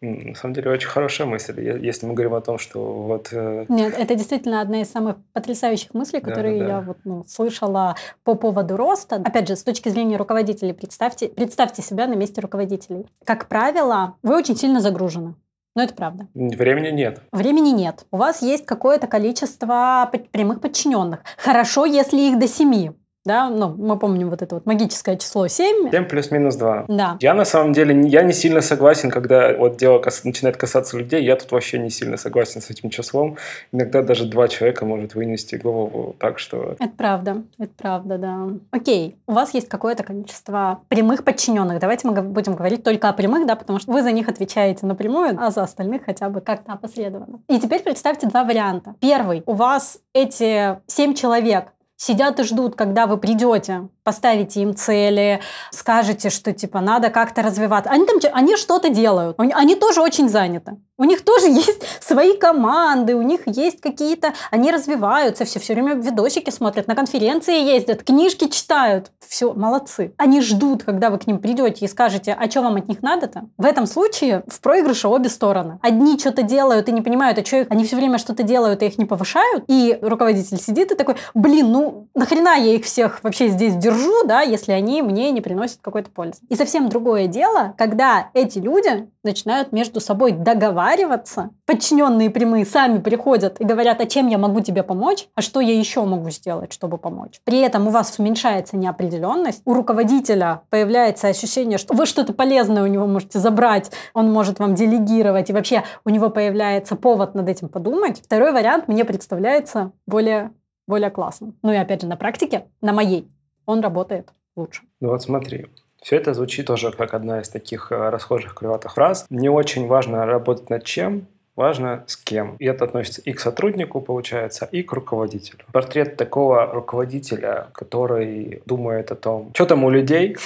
на 0.00 0.34
самом 0.34 0.54
деле 0.54 0.70
очень 0.70 0.88
хорошая 0.88 1.26
мысль, 1.26 1.60
если 1.60 2.06
мы 2.06 2.14
говорим 2.14 2.34
о 2.34 2.40
том, 2.40 2.58
что 2.58 2.80
вот... 2.80 3.28
Э, 3.32 3.66
Нет, 3.68 3.94
это 3.98 4.14
действительно 4.14 4.60
одна 4.60 4.82
из 4.82 4.90
самых 4.90 5.16
потрясающих 5.32 5.92
мыслей, 5.92 6.20
которые 6.20 6.58
да, 6.60 6.64
да. 6.64 6.70
я 6.70 6.80
вот, 6.80 6.98
ну, 7.04 7.24
слышала 7.26 7.96
по 8.22 8.34
поводу 8.34 8.76
роста. 8.76 9.16
Опять 9.16 9.48
же, 9.48 9.56
с 9.56 9.64
точки 9.64 9.88
зрения 9.88 10.16
руководителей, 10.16 10.72
представьте, 10.72 11.28
представьте 11.28 11.82
себя 11.82 12.06
на 12.06 12.14
месте 12.14 12.40
руководителей. 12.40 13.06
Как 13.24 13.48
правило, 13.48 14.14
вы 14.22 14.36
очень 14.36 14.56
сильно 14.56 14.80
загружены. 14.80 15.34
Но 15.74 15.82
это 15.82 15.94
правда. 15.94 16.28
Времени 16.34 16.90
нет. 16.90 17.20
Времени 17.32 17.70
нет. 17.70 18.04
У 18.10 18.16
вас 18.16 18.42
есть 18.42 18.66
какое-то 18.66 19.06
количество 19.06 20.10
прямых 20.32 20.60
подчиненных. 20.60 21.20
Хорошо, 21.36 21.86
если 21.86 22.20
их 22.20 22.38
до 22.38 22.48
семи 22.48 22.92
да, 23.28 23.50
ну, 23.50 23.68
мы 23.76 23.98
помним 23.98 24.30
вот 24.30 24.42
это 24.42 24.56
вот 24.56 24.66
магическое 24.66 25.16
число 25.16 25.46
7. 25.46 25.90
7 25.90 26.04
плюс-минус 26.06 26.56
2. 26.56 26.86
Да. 26.88 27.16
Я 27.20 27.34
на 27.34 27.44
самом 27.44 27.74
деле, 27.74 28.08
я 28.08 28.22
не 28.22 28.32
сильно 28.32 28.62
согласен, 28.62 29.10
когда 29.10 29.54
вот 29.56 29.76
дело 29.76 29.98
кас- 29.98 30.24
начинает 30.24 30.56
касаться 30.56 30.96
людей, 30.96 31.22
я 31.22 31.36
тут 31.36 31.52
вообще 31.52 31.78
не 31.78 31.90
сильно 31.90 32.16
согласен 32.16 32.62
с 32.62 32.70
этим 32.70 32.88
числом. 32.90 33.36
Иногда 33.70 34.02
даже 34.02 34.24
два 34.24 34.48
человека 34.48 34.86
может 34.86 35.14
вынести 35.14 35.56
голову 35.56 36.16
так, 36.18 36.38
что... 36.38 36.76
Это 36.78 36.92
правда, 36.96 37.42
это 37.58 37.72
правда, 37.76 38.18
да. 38.18 38.48
Окей, 38.70 39.16
у 39.26 39.32
вас 39.32 39.52
есть 39.54 39.68
какое-то 39.68 40.02
количество 40.02 40.80
прямых 40.88 41.22
подчиненных. 41.22 41.78
Давайте 41.80 42.08
мы 42.08 42.22
будем 42.22 42.54
говорить 42.54 42.82
только 42.82 43.10
о 43.10 43.12
прямых, 43.12 43.46
да, 43.46 43.56
потому 43.56 43.78
что 43.78 43.92
вы 43.92 44.02
за 44.02 44.12
них 44.12 44.28
отвечаете 44.28 44.86
напрямую, 44.86 45.36
а 45.38 45.50
за 45.50 45.62
остальных 45.62 46.06
хотя 46.06 46.30
бы 46.30 46.40
как-то 46.40 46.72
опосредованно. 46.72 47.40
И 47.48 47.60
теперь 47.60 47.82
представьте 47.82 48.26
два 48.26 48.44
варианта. 48.44 48.94
Первый, 49.00 49.42
у 49.44 49.52
вас 49.52 49.98
эти 50.14 50.78
семь 50.86 51.12
человек 51.12 51.66
сидят 51.98 52.40
и 52.40 52.44
ждут, 52.44 52.76
когда 52.76 53.06
вы 53.06 53.18
придете, 53.18 53.88
поставите 54.04 54.62
им 54.62 54.74
цели, 54.74 55.42
скажете, 55.70 56.30
что 56.30 56.54
типа 56.54 56.80
надо 56.80 57.10
как-то 57.10 57.42
развиваться. 57.42 57.90
Они 57.90 58.06
там 58.06 58.18
они 58.32 58.56
что-то 58.56 58.88
делают. 58.88 59.36
Они 59.38 59.74
тоже 59.74 60.00
очень 60.00 60.30
заняты. 60.30 60.78
У 60.98 61.04
них 61.04 61.24
тоже 61.24 61.46
есть 61.48 61.82
свои 62.00 62.36
команды, 62.36 63.14
у 63.14 63.22
них 63.22 63.42
есть 63.46 63.80
какие-то... 63.80 64.34
Они 64.50 64.70
развиваются, 64.70 65.44
все, 65.44 65.60
все 65.60 65.74
время 65.74 65.94
видосики 65.94 66.50
смотрят, 66.50 66.88
на 66.88 66.96
конференции 66.96 67.62
ездят, 67.62 68.02
книжки 68.02 68.48
читают. 68.48 69.12
Все, 69.26 69.52
молодцы. 69.52 70.14
Они 70.16 70.40
ждут, 70.40 70.82
когда 70.82 71.10
вы 71.10 71.18
к 71.18 71.26
ним 71.26 71.38
придете 71.38 71.84
и 71.84 71.88
скажете, 71.88 72.36
а 72.38 72.50
что 72.50 72.62
вам 72.62 72.76
от 72.76 72.88
них 72.88 73.02
надо-то? 73.02 73.44
В 73.58 73.64
этом 73.64 73.86
случае 73.86 74.42
в 74.48 74.60
проигрыше 74.60 75.06
обе 75.08 75.28
стороны. 75.28 75.78
Одни 75.82 76.18
что-то 76.18 76.42
делают 76.42 76.88
и 76.88 76.92
не 76.92 77.02
понимают, 77.02 77.38
а 77.38 77.44
что 77.44 77.58
их... 77.58 77.66
Они 77.70 77.84
все 77.84 77.96
время 77.96 78.18
что-то 78.18 78.42
делают 78.42 78.82
и 78.82 78.86
их 78.86 78.98
не 78.98 79.04
повышают. 79.04 79.64
И 79.68 79.98
руководитель 80.02 80.58
сидит 80.58 80.90
и 80.90 80.94
такой, 80.94 81.16
блин, 81.34 81.70
ну 81.70 82.08
нахрена 82.14 82.56
я 82.56 82.74
их 82.74 82.84
всех 82.84 83.22
вообще 83.22 83.48
здесь 83.48 83.76
держу, 83.76 84.24
да, 84.24 84.40
если 84.40 84.72
они 84.72 85.02
мне 85.02 85.30
не 85.30 85.40
приносят 85.40 85.78
какой-то 85.80 86.10
пользы. 86.10 86.40
И 86.48 86.56
совсем 86.56 86.88
другое 86.88 87.26
дело, 87.26 87.74
когда 87.76 88.30
эти 88.34 88.58
люди 88.58 89.08
начинают 89.28 89.72
между 89.72 90.00
собой 90.00 90.32
договариваться. 90.32 91.50
Подчиненные 91.66 92.30
прямые 92.30 92.64
сами 92.64 92.98
приходят 92.98 93.60
и 93.60 93.64
говорят, 93.64 94.00
а 94.00 94.06
чем 94.06 94.28
я 94.28 94.38
могу 94.38 94.60
тебе 94.60 94.82
помочь, 94.82 95.28
а 95.34 95.42
что 95.42 95.60
я 95.60 95.78
еще 95.78 96.04
могу 96.04 96.30
сделать, 96.30 96.72
чтобы 96.72 96.96
помочь. 96.96 97.40
При 97.44 97.60
этом 97.60 97.86
у 97.86 97.90
вас 97.90 98.18
уменьшается 98.18 98.76
неопределенность, 98.76 99.60
у 99.66 99.74
руководителя 99.74 100.62
появляется 100.70 101.28
ощущение, 101.28 101.76
что 101.76 101.94
вы 101.94 102.06
что-то 102.06 102.32
полезное 102.32 102.82
у 102.82 102.86
него 102.86 103.06
можете 103.06 103.38
забрать, 103.38 103.90
он 104.14 104.32
может 104.32 104.58
вам 104.58 104.74
делегировать, 104.74 105.50
и 105.50 105.52
вообще 105.52 105.84
у 106.04 106.08
него 106.08 106.30
появляется 106.30 106.96
повод 106.96 107.34
над 107.34 107.48
этим 107.48 107.68
подумать. 107.68 108.22
Второй 108.24 108.52
вариант 108.52 108.88
мне 108.88 109.04
представляется 109.04 109.92
более, 110.06 110.52
более 110.86 111.10
классным. 111.10 111.54
Ну 111.62 111.70
и 111.72 111.76
опять 111.76 112.00
же 112.00 112.06
на 112.08 112.16
практике, 112.16 112.64
на 112.80 112.94
моей, 112.94 113.30
он 113.66 113.80
работает 113.80 114.30
лучше. 114.56 114.82
Ну 115.00 115.10
вот 115.10 115.22
смотри, 115.22 115.66
все 116.02 116.16
это 116.16 116.34
звучит 116.34 116.66
тоже 116.66 116.92
как 116.92 117.14
одна 117.14 117.40
из 117.40 117.48
таких 117.48 117.92
э, 117.92 118.10
расхожих 118.10 118.54
клеватых 118.54 118.94
фраз. 118.94 119.26
Не 119.30 119.48
очень 119.48 119.86
важно 119.86 120.26
работать 120.26 120.70
над 120.70 120.84
чем, 120.84 121.26
важно 121.58 122.04
с 122.06 122.16
кем. 122.16 122.54
И 122.60 122.66
это 122.66 122.84
относится 122.84 123.20
и 123.20 123.32
к 123.32 123.40
сотруднику, 123.40 124.00
получается, 124.00 124.68
и 124.70 124.84
к 124.84 124.92
руководителю. 124.92 125.64
Портрет 125.72 126.16
такого 126.16 126.66
руководителя, 126.66 127.66
который 127.72 128.62
думает 128.64 129.10
о 129.10 129.16
том, 129.16 129.50
что 129.54 129.66
там 129.66 129.82
у 129.82 129.90
людей, 129.90 130.36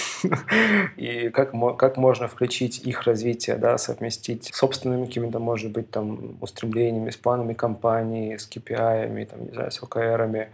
и 0.97 1.29
как, 1.29 1.53
как 1.77 1.99
можно 1.99 2.29
включить 2.29 2.87
их 2.87 3.03
развитие, 3.03 3.57
да, 3.57 3.77
совместить 3.77 4.47
с 4.47 4.57
собственными 4.57 5.05
какими-то, 5.05 5.39
может 5.39 5.71
быть, 5.71 5.91
там, 5.91 6.39
устремлениями, 6.41 7.11
с 7.11 7.17
планами 7.17 7.53
компании, 7.53 8.39
с 8.39 8.49
KPI, 8.49 9.27
там, 9.27 9.45
не 9.45 9.53
знаю, 9.53 9.71
с 9.71 9.83
OKR-ами, 9.83 10.49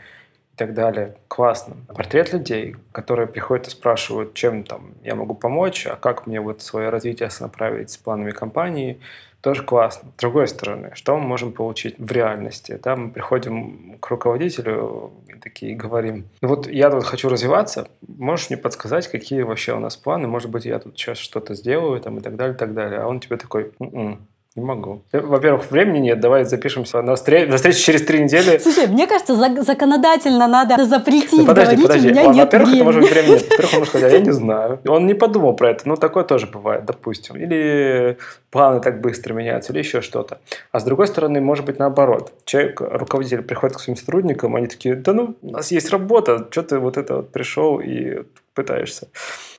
так 0.58 0.74
далее. 0.74 1.16
Классно. 1.28 1.76
Портрет 1.86 2.32
людей, 2.32 2.76
которые 2.92 3.26
приходят 3.28 3.68
и 3.68 3.70
спрашивают, 3.70 4.34
чем 4.34 4.64
там 4.64 4.94
я 5.02 5.14
могу 5.14 5.34
помочь, 5.34 5.86
а 5.86 5.96
как 5.96 6.26
мне 6.26 6.40
вот 6.40 6.62
свое 6.62 6.90
развитие 6.90 7.28
направить 7.40 7.90
с 7.90 7.96
планами 7.96 8.32
компании, 8.32 9.00
тоже 9.40 9.62
классно. 9.62 10.10
С 10.16 10.20
другой 10.20 10.48
стороны, 10.48 10.90
что 10.94 11.16
мы 11.16 11.26
можем 11.26 11.52
получить 11.52 11.94
в 11.98 12.10
реальности? 12.10 12.78
Да, 12.82 12.96
мы 12.96 13.10
приходим 13.10 13.96
к 14.00 14.10
руководителю 14.10 15.12
и 15.28 15.34
такие 15.38 15.76
говорим, 15.76 16.28
ну 16.42 16.48
вот 16.48 16.66
я 16.66 16.90
тут 16.90 17.04
хочу 17.04 17.28
развиваться, 17.28 17.88
можешь 18.08 18.50
мне 18.50 18.56
подсказать, 18.56 19.06
какие 19.06 19.42
вообще 19.42 19.76
у 19.76 19.80
нас 19.80 19.96
планы, 19.96 20.26
может 20.26 20.50
быть, 20.50 20.64
я 20.64 20.80
тут 20.80 20.98
сейчас 20.98 21.18
что-то 21.18 21.54
сделаю 21.54 22.00
там, 22.00 22.18
и 22.18 22.20
так 22.20 22.34
далее, 22.34 22.54
и 22.54 22.58
так 22.58 22.74
далее. 22.74 23.00
А 23.00 23.06
он 23.06 23.20
тебе 23.20 23.36
такой, 23.36 23.70
М-м, 23.78 24.26
не 24.58 24.64
могу. 24.64 25.02
Во-первых, 25.12 25.70
времени 25.70 25.98
нет, 25.98 26.20
давай 26.20 26.44
запишемся 26.44 27.02
на, 27.02 27.14
встреч... 27.14 27.48
на 27.48 27.56
встречу 27.56 27.78
через 27.80 28.02
три 28.02 28.22
недели. 28.22 28.58
Слушай, 28.58 28.86
мне 28.88 29.06
кажется, 29.06 29.34
за- 29.36 29.62
законодательно 29.62 30.46
надо 30.48 30.84
запретить 30.84 31.46
да 31.46 31.46
подожди, 31.46 31.76
говорить, 31.76 31.86
подожди. 31.86 32.08
у 32.08 32.10
меня 32.10 32.22
Ладно, 32.24 32.36
нет 32.36 32.44
Во-первых, 32.52 32.68
времени. 32.68 32.80
это 32.80 32.84
может 32.84 33.00
быть 33.02 33.10
времени 33.10 33.30
нет. 33.32 33.42
Во-первых, 33.42 33.72
он 33.72 33.78
может 33.78 33.88
сказать, 33.88 34.12
я 34.12 34.20
не 34.20 34.32
знаю. 34.32 34.80
Он 34.86 35.06
не 35.06 35.14
подумал 35.14 35.54
про 35.54 35.70
это, 35.70 35.88
ну 35.88 35.96
такое 35.96 36.24
тоже 36.24 36.46
бывает, 36.46 36.84
допустим. 36.84 37.36
Или 37.36 38.18
планы 38.50 38.80
так 38.80 39.00
быстро 39.00 39.34
меняются, 39.34 39.72
или 39.72 39.78
еще 39.78 40.00
что-то. 40.00 40.38
А 40.72 40.80
с 40.80 40.84
другой 40.84 41.06
стороны, 41.06 41.40
может 41.40 41.64
быть 41.64 41.78
наоборот. 41.78 42.32
Человек, 42.44 42.80
руководитель 42.80 43.42
приходит 43.42 43.76
к 43.76 43.80
своим 43.80 43.96
сотрудникам, 43.96 44.56
они 44.56 44.66
такие, 44.66 44.94
да 44.94 45.12
ну, 45.12 45.36
у 45.42 45.50
нас 45.50 45.70
есть 45.70 45.90
работа, 45.90 46.46
что 46.50 46.62
ты 46.62 46.78
вот 46.78 46.96
это 46.96 47.16
вот 47.16 47.32
пришел 47.32 47.80
и 47.80 48.22
пытаешься. 48.54 49.08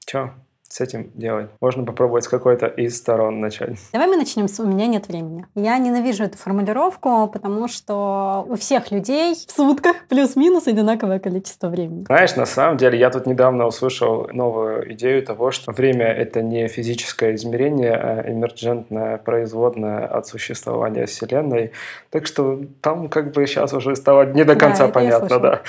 Че? 0.06 0.32
С 0.70 0.82
этим 0.82 1.12
делать? 1.16 1.50
Можно 1.62 1.84
попробовать 1.84 2.24
с 2.24 2.28
какой-то 2.28 2.68
из 2.68 2.98
сторон 2.98 3.40
начать. 3.40 3.78
Давай 3.92 4.08
мы 4.08 4.18
начнем 4.18 4.48
с 4.48 4.60
«у 4.60 4.66
меня 4.66 4.88
нет 4.88 5.08
времени». 5.08 5.46
Я 5.56 5.78
ненавижу 5.78 6.24
эту 6.24 6.38
формулировку, 6.38 7.28
потому 7.28 7.68
что 7.68 8.46
у 8.48 8.56
всех 8.56 8.92
людей 8.92 9.34
в 9.34 9.52
сутках 9.52 9.96
плюс-минус 10.08 10.68
одинаковое 10.68 11.20
количество 11.20 11.70
времени. 11.70 12.06
Знаешь, 12.06 12.36
на 12.36 12.46
самом 12.46 12.78
деле, 12.78 13.00
я 13.00 13.10
тут 13.10 13.26
недавно 13.26 13.66
услышал 13.66 14.30
новую 14.32 14.94
идею 14.94 15.26
того, 15.26 15.52
что 15.52 15.72
время— 15.72 16.06
это 16.08 16.42
не 16.42 16.68
физическое 16.68 17.36
измерение, 17.36 17.94
а 17.94 18.32
эмерджентное 18.32 19.18
производное 19.18 20.06
от 20.06 20.28
существования 20.28 21.06
Вселенной. 21.06 21.72
Так 22.12 22.28
что 22.28 22.60
там 22.82 23.10
как 23.10 23.34
бы 23.34 23.48
сейчас 23.48 23.74
уже 23.74 23.96
стало 23.96 24.26
не 24.34 24.44
до 24.44 24.56
конца 24.56 24.88
да, 24.88 24.94
понятно, 24.94 25.40
да. 25.40 25.62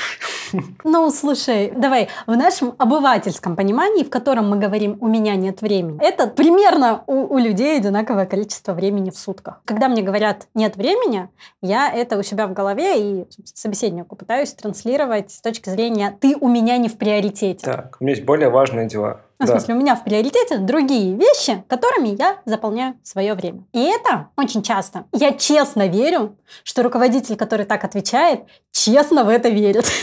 Ну, 0.84 1.10
слушай, 1.10 1.72
давай, 1.74 2.08
в 2.26 2.36
нашем 2.36 2.74
обывательском 2.78 3.56
понимании, 3.56 4.04
в 4.04 4.10
котором 4.10 4.50
мы 4.50 4.58
говорим 4.58 4.89
«у 5.00 5.08
меня 5.08 5.36
нет 5.36 5.62
времени», 5.62 5.98
это 6.02 6.26
примерно 6.26 7.04
у, 7.06 7.34
у 7.34 7.38
людей 7.38 7.76
одинаковое 7.76 8.26
количество 8.26 8.72
времени 8.72 9.10
в 9.10 9.18
сутках. 9.18 9.60
Когда 9.64 9.88
мне 9.88 10.02
говорят 10.02 10.48
«нет 10.54 10.76
времени», 10.76 11.28
я 11.62 11.92
это 11.92 12.18
у 12.18 12.22
себя 12.22 12.46
в 12.46 12.52
голове 12.52 13.20
и 13.20 13.26
собеседнику 13.44 14.16
пытаюсь 14.16 14.52
транслировать 14.52 15.30
с 15.30 15.40
точки 15.40 15.68
зрения 15.68 16.16
«ты 16.20 16.36
у 16.40 16.48
меня 16.48 16.76
не 16.78 16.88
в 16.88 16.96
приоритете». 16.98 17.64
Так, 17.64 17.96
у 18.00 18.04
меня 18.04 18.14
есть 18.14 18.24
более 18.24 18.48
важные 18.48 18.88
дела. 18.88 19.20
Ну, 19.40 19.46
да. 19.46 19.52
В 19.54 19.56
смысле, 19.56 19.74
у 19.74 19.78
меня 19.78 19.96
в 19.96 20.04
приоритете 20.04 20.58
другие 20.58 21.16
вещи, 21.16 21.64
которыми 21.66 22.08
я 22.08 22.40
заполняю 22.44 22.96
свое 23.02 23.34
время. 23.34 23.64
И 23.72 23.82
это 23.82 24.28
очень 24.36 24.62
часто. 24.62 25.06
Я 25.12 25.32
честно 25.32 25.88
верю, 25.88 26.36
что 26.62 26.82
руководитель, 26.82 27.36
который 27.36 27.64
так 27.64 27.82
отвечает, 27.84 28.42
честно 28.70 29.24
в 29.24 29.30
это 29.30 29.48
верит. 29.48 29.86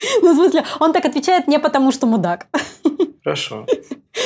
Ну, 0.22 0.32
в 0.32 0.36
смысле, 0.36 0.64
он 0.80 0.92
так 0.92 1.04
отвечает 1.04 1.48
не 1.48 1.58
потому, 1.58 1.92
что 1.92 2.06
мудак. 2.06 2.46
Хорошо. 3.24 3.66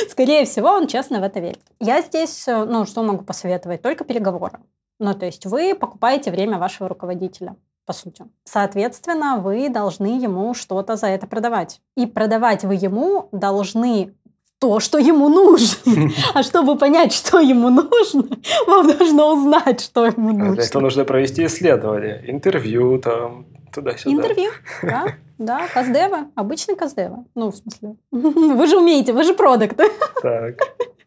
Скорее 0.08 0.44
всего, 0.44 0.68
он 0.68 0.86
честно 0.86 1.20
в 1.20 1.22
это 1.22 1.40
верит. 1.40 1.60
Я 1.80 2.02
здесь, 2.02 2.48
э, 2.48 2.64
ну, 2.64 2.84
что 2.84 3.02
могу 3.02 3.24
посоветовать? 3.24 3.82
Только 3.82 4.04
переговоры. 4.04 4.58
Ну, 4.98 5.14
то 5.14 5.26
есть 5.26 5.46
вы 5.46 5.74
покупаете 5.74 6.30
время 6.30 6.58
вашего 6.58 6.88
руководителя 6.88 7.56
по 7.86 7.92
сути. 7.92 8.24
Соответственно, 8.44 9.38
вы 9.38 9.68
должны 9.68 10.20
ему 10.20 10.52
что-то 10.54 10.96
за 10.96 11.06
это 11.06 11.26
продавать. 11.26 11.80
И 11.96 12.06
продавать 12.06 12.64
вы 12.64 12.74
ему 12.74 13.28
должны 13.32 14.14
то, 14.58 14.80
что 14.80 14.98
ему 14.98 15.28
нужно. 15.28 16.10
А 16.34 16.42
чтобы 16.42 16.76
понять, 16.76 17.12
что 17.12 17.38
ему 17.38 17.70
нужно, 17.70 18.24
вам 18.66 18.86
нужно 18.86 19.26
узнать, 19.26 19.80
что 19.80 20.06
ему 20.06 20.32
нужно. 20.32 20.54
Для 20.54 20.64
этого 20.64 20.82
нужно 20.82 21.04
провести 21.04 21.46
исследование, 21.46 22.24
интервью 22.26 22.98
там, 22.98 23.46
туда-сюда. 23.72 24.10
Интервью, 24.10 24.50
да. 24.82 25.06
Да, 25.38 25.68
каздева, 25.72 26.30
обычный 26.34 26.76
каздева. 26.76 27.24
Ну, 27.34 27.50
в 27.50 27.56
смысле, 27.56 27.96
вы 28.10 28.66
же 28.66 28.76
умеете, 28.76 29.12
вы 29.12 29.24
же 29.24 29.34
продукт. 29.34 29.76
Так. 30.22 30.56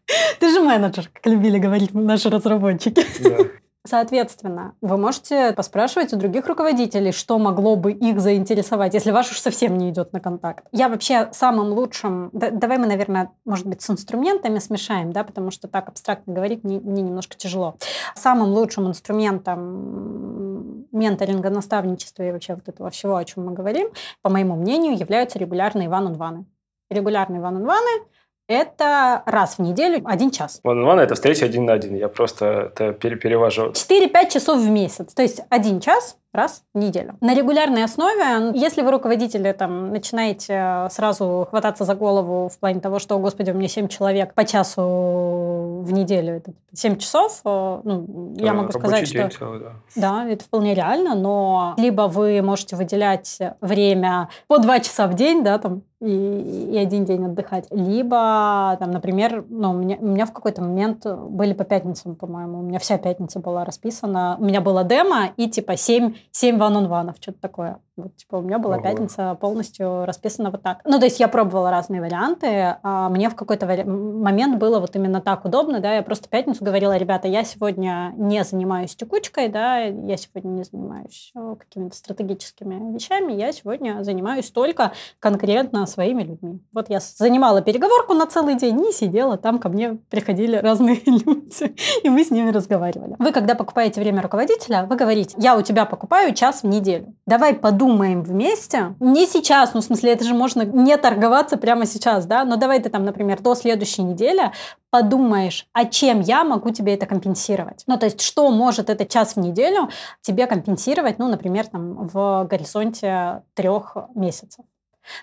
Ты 0.40 0.50
же 0.50 0.60
менеджер, 0.60 1.08
как 1.12 1.26
любили 1.26 1.58
говорить 1.58 1.94
наши 1.94 2.28
разработчики. 2.28 3.04
Да. 3.22 3.36
Соответственно, 3.84 4.76
вы 4.80 4.96
можете 4.96 5.52
поспрашивать 5.54 6.12
у 6.12 6.16
других 6.16 6.46
руководителей, 6.46 7.10
что 7.10 7.36
могло 7.38 7.74
бы 7.74 7.90
их 7.90 8.20
заинтересовать, 8.20 8.94
если 8.94 9.10
ваш 9.10 9.32
уж 9.32 9.40
совсем 9.40 9.76
не 9.76 9.90
идет 9.90 10.12
на 10.12 10.20
контакт. 10.20 10.66
Я 10.70 10.88
вообще 10.88 11.28
самым 11.32 11.72
лучшим... 11.72 12.30
Да, 12.32 12.50
давай 12.50 12.78
мы, 12.78 12.86
наверное, 12.86 13.32
может 13.44 13.66
быть, 13.66 13.82
с 13.82 13.90
инструментами 13.90 14.60
смешаем, 14.60 15.12
да, 15.12 15.24
потому 15.24 15.50
что 15.50 15.66
так 15.66 15.88
абстрактно 15.88 16.32
говорить 16.32 16.62
мне, 16.62 16.78
мне 16.78 17.02
немножко 17.02 17.36
тяжело. 17.36 17.74
Самым 18.14 18.50
лучшим 18.50 18.86
инструментом 18.86 20.86
менторинга, 20.92 21.50
наставничества 21.50 22.22
и 22.22 22.30
вообще 22.30 22.54
вот 22.54 22.68
этого 22.68 22.88
всего, 22.90 23.16
о 23.16 23.24
чем 23.24 23.46
мы 23.46 23.52
говорим, 23.52 23.88
по 24.20 24.30
моему 24.30 24.54
мнению, 24.54 24.96
являются 24.96 25.40
регулярные 25.40 25.88
ван-он-ваны. 25.88 26.46
Регулярные 26.88 27.40
ван-он-ваны 27.40 28.04
это 28.48 29.22
раз 29.26 29.58
в 29.58 29.62
неделю, 29.62 30.02
один 30.04 30.30
час. 30.30 30.60
One 30.64 30.82
on 30.82 30.94
one– 30.94 31.00
это 31.00 31.14
встреча 31.14 31.46
один 31.46 31.66
на 31.66 31.74
один. 31.74 31.94
Я 31.94 32.08
просто 32.08 32.72
это 32.74 32.92
перевожу. 32.92 33.70
4-5 33.70 34.30
часов 34.30 34.60
в 34.60 34.70
месяц. 34.70 35.14
То 35.14 35.22
есть 35.22 35.40
один 35.50 35.80
час 35.80 36.16
раз 36.32 36.62
в 36.74 36.78
неделю. 36.78 37.16
На 37.20 37.34
регулярной 37.34 37.84
основе, 37.84 38.58
если 38.58 38.82
вы 38.82 38.90
руководители 38.90 39.52
там 39.52 39.90
начинаете 39.90 40.54
э, 40.54 40.88
сразу 40.90 41.46
хвататься 41.50 41.84
за 41.84 41.94
голову 41.94 42.48
в 42.48 42.58
плане 42.58 42.80
того, 42.80 42.98
что, 42.98 43.18
господи, 43.18 43.50
у 43.50 43.54
меня 43.54 43.68
7 43.68 43.88
человек 43.88 44.32
по 44.34 44.44
часу 44.44 45.82
в 45.82 45.92
неделю, 45.92 46.36
это 46.36 46.52
7 46.72 46.96
часов, 46.96 47.40
э, 47.44 47.80
ну, 47.84 48.32
да, 48.34 48.44
я 48.44 48.54
могу 48.54 48.72
сказать, 48.72 49.06
что... 49.06 49.28
Целый, 49.28 49.60
да. 49.60 49.72
да, 49.96 50.28
это 50.28 50.44
вполне 50.44 50.74
реально, 50.74 51.14
но 51.14 51.74
либо 51.76 52.02
вы 52.02 52.40
можете 52.40 52.76
выделять 52.76 53.38
время 53.60 54.30
по 54.46 54.58
2 54.58 54.80
часа 54.80 55.06
в 55.08 55.14
день, 55.14 55.44
да, 55.44 55.58
там, 55.58 55.82
и, 56.02 56.70
и 56.72 56.78
один 56.78 57.04
день 57.04 57.24
отдыхать. 57.26 57.66
Либо, 57.70 58.76
там, 58.80 58.90
например, 58.90 59.44
ну, 59.48 59.70
у, 59.70 59.74
меня, 59.74 59.96
у 60.00 60.06
меня 60.06 60.26
в 60.26 60.32
какой-то 60.32 60.60
момент 60.60 61.06
были 61.06 61.52
по 61.52 61.62
пятницам, 61.62 62.16
по-моему, 62.16 62.58
у 62.58 62.62
меня 62.62 62.80
вся 62.80 62.98
пятница 62.98 63.38
была 63.38 63.64
расписана. 63.64 64.36
У 64.40 64.44
меня 64.44 64.60
было 64.60 64.82
демо 64.82 65.28
и 65.36 65.48
типа 65.48 65.76
7 65.76 66.14
7 66.30 66.58
ван-он-ванов, 66.58 67.16
что-то 67.20 67.40
такое. 67.40 67.78
Вот, 67.96 68.16
типа, 68.16 68.36
у 68.36 68.40
меня 68.40 68.58
была 68.58 68.76
Ого. 68.76 68.82
пятница 68.82 69.34
полностью 69.34 70.06
расписана 70.06 70.50
вот 70.50 70.62
так. 70.62 70.80
Ну, 70.84 70.98
то 70.98 71.04
есть 71.04 71.20
я 71.20 71.28
пробовала 71.28 71.70
разные 71.70 72.00
варианты, 72.00 72.76
а 72.82 73.10
мне 73.10 73.28
в 73.28 73.34
какой-то 73.34 73.66
вари... 73.66 73.84
момент 73.84 74.58
было 74.58 74.80
вот 74.80 74.96
именно 74.96 75.20
так 75.20 75.44
удобно, 75.44 75.80
да, 75.80 75.96
я 75.96 76.02
просто 76.02 76.30
пятницу 76.30 76.64
говорила, 76.64 76.96
ребята, 76.96 77.28
я 77.28 77.44
сегодня 77.44 78.14
не 78.16 78.44
занимаюсь 78.44 78.96
текучкой, 78.96 79.48
да, 79.48 79.78
я 79.80 80.16
сегодня 80.16 80.48
не 80.48 80.64
занимаюсь 80.64 81.32
э, 81.36 81.56
какими-то 81.58 81.94
стратегическими 81.94 82.94
вещами, 82.94 83.34
я 83.34 83.52
сегодня 83.52 84.02
занимаюсь 84.02 84.50
только 84.50 84.92
конкретно 85.18 85.84
своими 85.84 86.22
людьми. 86.22 86.62
Вот 86.72 86.88
я 86.88 86.98
занимала 87.00 87.60
переговорку 87.60 88.14
на 88.14 88.26
целый 88.26 88.54
день 88.54 88.80
и 88.86 88.92
сидела, 88.92 89.36
там 89.36 89.58
ко 89.58 89.68
мне 89.68 89.98
приходили 90.08 90.56
разные 90.56 90.98
люди, 91.06 91.74
и 92.02 92.08
мы 92.08 92.24
с 92.24 92.30
ними 92.30 92.50
разговаривали. 92.50 93.16
Вы, 93.18 93.32
когда 93.32 93.54
покупаете 93.54 94.00
время 94.00 94.22
руководителя, 94.22 94.86
вы 94.88 94.96
говорите, 94.96 95.34
я 95.36 95.58
у 95.58 95.62
тебя 95.62 95.84
покупаю 95.84 96.32
час 96.32 96.62
в 96.62 96.66
неделю, 96.66 97.14
давай 97.26 97.52
подумай, 97.52 97.81
подумаем 97.82 98.22
вместе. 98.22 98.94
Не 99.00 99.26
сейчас, 99.26 99.74
ну, 99.74 99.80
в 99.80 99.84
смысле, 99.84 100.12
это 100.12 100.24
же 100.24 100.34
можно 100.34 100.62
не 100.62 100.96
торговаться 100.96 101.56
прямо 101.56 101.84
сейчас, 101.84 102.26
да, 102.26 102.44
но 102.44 102.56
давай 102.56 102.80
ты 102.80 102.90
там, 102.90 103.04
например, 103.04 103.40
до 103.40 103.56
следующей 103.56 104.02
недели 104.02 104.52
подумаешь, 104.90 105.66
а 105.72 105.84
чем 105.86 106.20
я 106.20 106.44
могу 106.44 106.70
тебе 106.70 106.94
это 106.94 107.06
компенсировать? 107.06 107.82
Ну, 107.88 107.98
то 107.98 108.06
есть, 108.06 108.20
что 108.20 108.48
может 108.50 108.88
этот 108.88 109.08
час 109.08 109.34
в 109.34 109.40
неделю 109.40 109.88
тебе 110.20 110.46
компенсировать, 110.46 111.18
ну, 111.18 111.28
например, 111.28 111.66
там, 111.66 112.06
в 112.06 112.46
горизонте 112.48 113.42
трех 113.54 113.96
месяцев. 114.14 114.64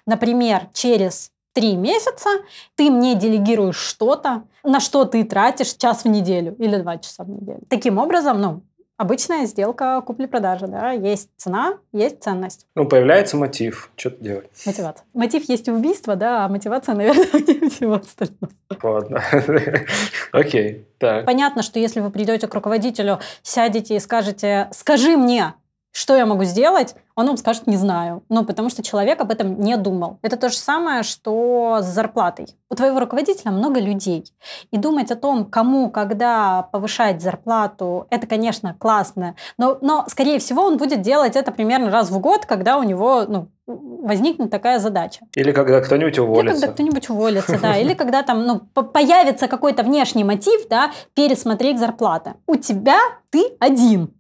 Например, 0.05 0.67
через 0.73 1.31
три 1.53 1.77
месяца 1.77 2.29
ты 2.75 2.91
мне 2.91 3.15
делегируешь 3.15 3.77
что-то, 3.77 4.43
на 4.63 4.81
что 4.81 5.05
ты 5.05 5.23
тратишь 5.23 5.75
час 5.75 6.03
в 6.03 6.09
неделю 6.09 6.55
или 6.59 6.75
два 6.75 6.97
часа 6.97 7.23
в 7.23 7.29
неделю. 7.29 7.61
Таким 7.69 7.97
образом, 7.97 8.41
ну, 8.41 8.61
Обычная 8.99 9.45
сделка 9.45 10.01
купли-продажи, 10.05 10.67
да, 10.67 10.91
есть 10.91 11.29
цена, 11.37 11.77
есть 11.93 12.21
ценность. 12.21 12.67
Ну, 12.75 12.85
появляется 12.85 13.37
мотив, 13.37 13.89
что-то 13.95 14.21
делать. 14.21 14.49
Мотивация. 14.65 15.05
Мотив 15.13 15.47
есть 15.47 15.69
убийство, 15.69 16.17
да, 16.17 16.43
а 16.43 16.49
мотивация, 16.49 16.95
наверное, 16.95 17.25
не 17.31 17.69
всего 17.69 17.93
остального. 17.93 18.51
Ладно. 18.83 19.23
Окей, 20.33 20.85
так. 20.97 21.25
Понятно, 21.25 21.63
что 21.63 21.79
если 21.79 22.01
вы 22.01 22.09
придете 22.09 22.49
к 22.49 22.53
руководителю, 22.53 23.19
сядете 23.41 23.95
и 23.95 23.99
скажете, 24.01 24.67
скажи 24.73 25.15
мне, 25.15 25.53
что 25.93 26.17
я 26.17 26.25
могу 26.25 26.43
сделать, 26.43 26.95
он 27.19 27.27
вам 27.27 27.37
скажет 27.37 27.67
«не 27.67 27.75
знаю». 27.75 28.23
Ну, 28.29 28.45
потому 28.45 28.69
что 28.69 28.81
человек 28.81 29.19
об 29.21 29.31
этом 29.31 29.59
не 29.59 29.75
думал. 29.77 30.19
Это 30.21 30.37
то 30.37 30.49
же 30.49 30.55
самое, 30.55 31.03
что 31.03 31.79
с 31.81 31.85
зарплатой. 31.85 32.47
У 32.69 32.75
твоего 32.75 32.99
руководителя 32.99 33.51
много 33.51 33.79
людей. 33.79 34.23
И 34.71 34.77
думать 34.77 35.11
о 35.11 35.15
том, 35.15 35.45
кому, 35.45 35.89
когда 35.89 36.63
повышать 36.71 37.21
зарплату, 37.21 38.07
это, 38.09 38.25
конечно, 38.25 38.75
классно. 38.79 39.35
Но, 39.57 39.77
но 39.81 40.05
скорее 40.07 40.39
всего, 40.39 40.63
он 40.63 40.77
будет 40.77 41.01
делать 41.01 41.35
это 41.35 41.51
примерно 41.51 41.91
раз 41.91 42.09
в 42.09 42.19
год, 42.19 42.45
когда 42.45 42.77
у 42.77 42.83
него 42.83 43.25
ну, 43.27 43.49
возникнет 43.67 44.49
такая 44.49 44.79
задача. 44.79 45.25
Или 45.35 45.51
когда 45.51 45.81
кто-нибудь 45.81 46.17
уволится. 46.19 46.53
Или 46.53 46.61
когда 46.61 46.73
кто-нибудь 46.73 47.09
уволится, 47.09 47.59
да. 47.61 47.77
Или 47.77 47.93
когда 47.93 48.23
там 48.23 48.45
ну, 48.45 48.59
появится 48.59 49.47
какой-то 49.47 49.83
внешний 49.83 50.23
мотив, 50.23 50.67
да, 50.69 50.91
пересмотреть 51.13 51.79
зарплаты. 51.79 52.35
У 52.47 52.55
тебя 52.55 52.97
ты 53.29 53.43
один. 53.59 54.13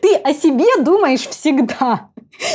Ты 0.00 0.16
о 0.16 0.32
себе 0.32 0.82
думаешь 0.82 1.26
всегда. 1.26 2.08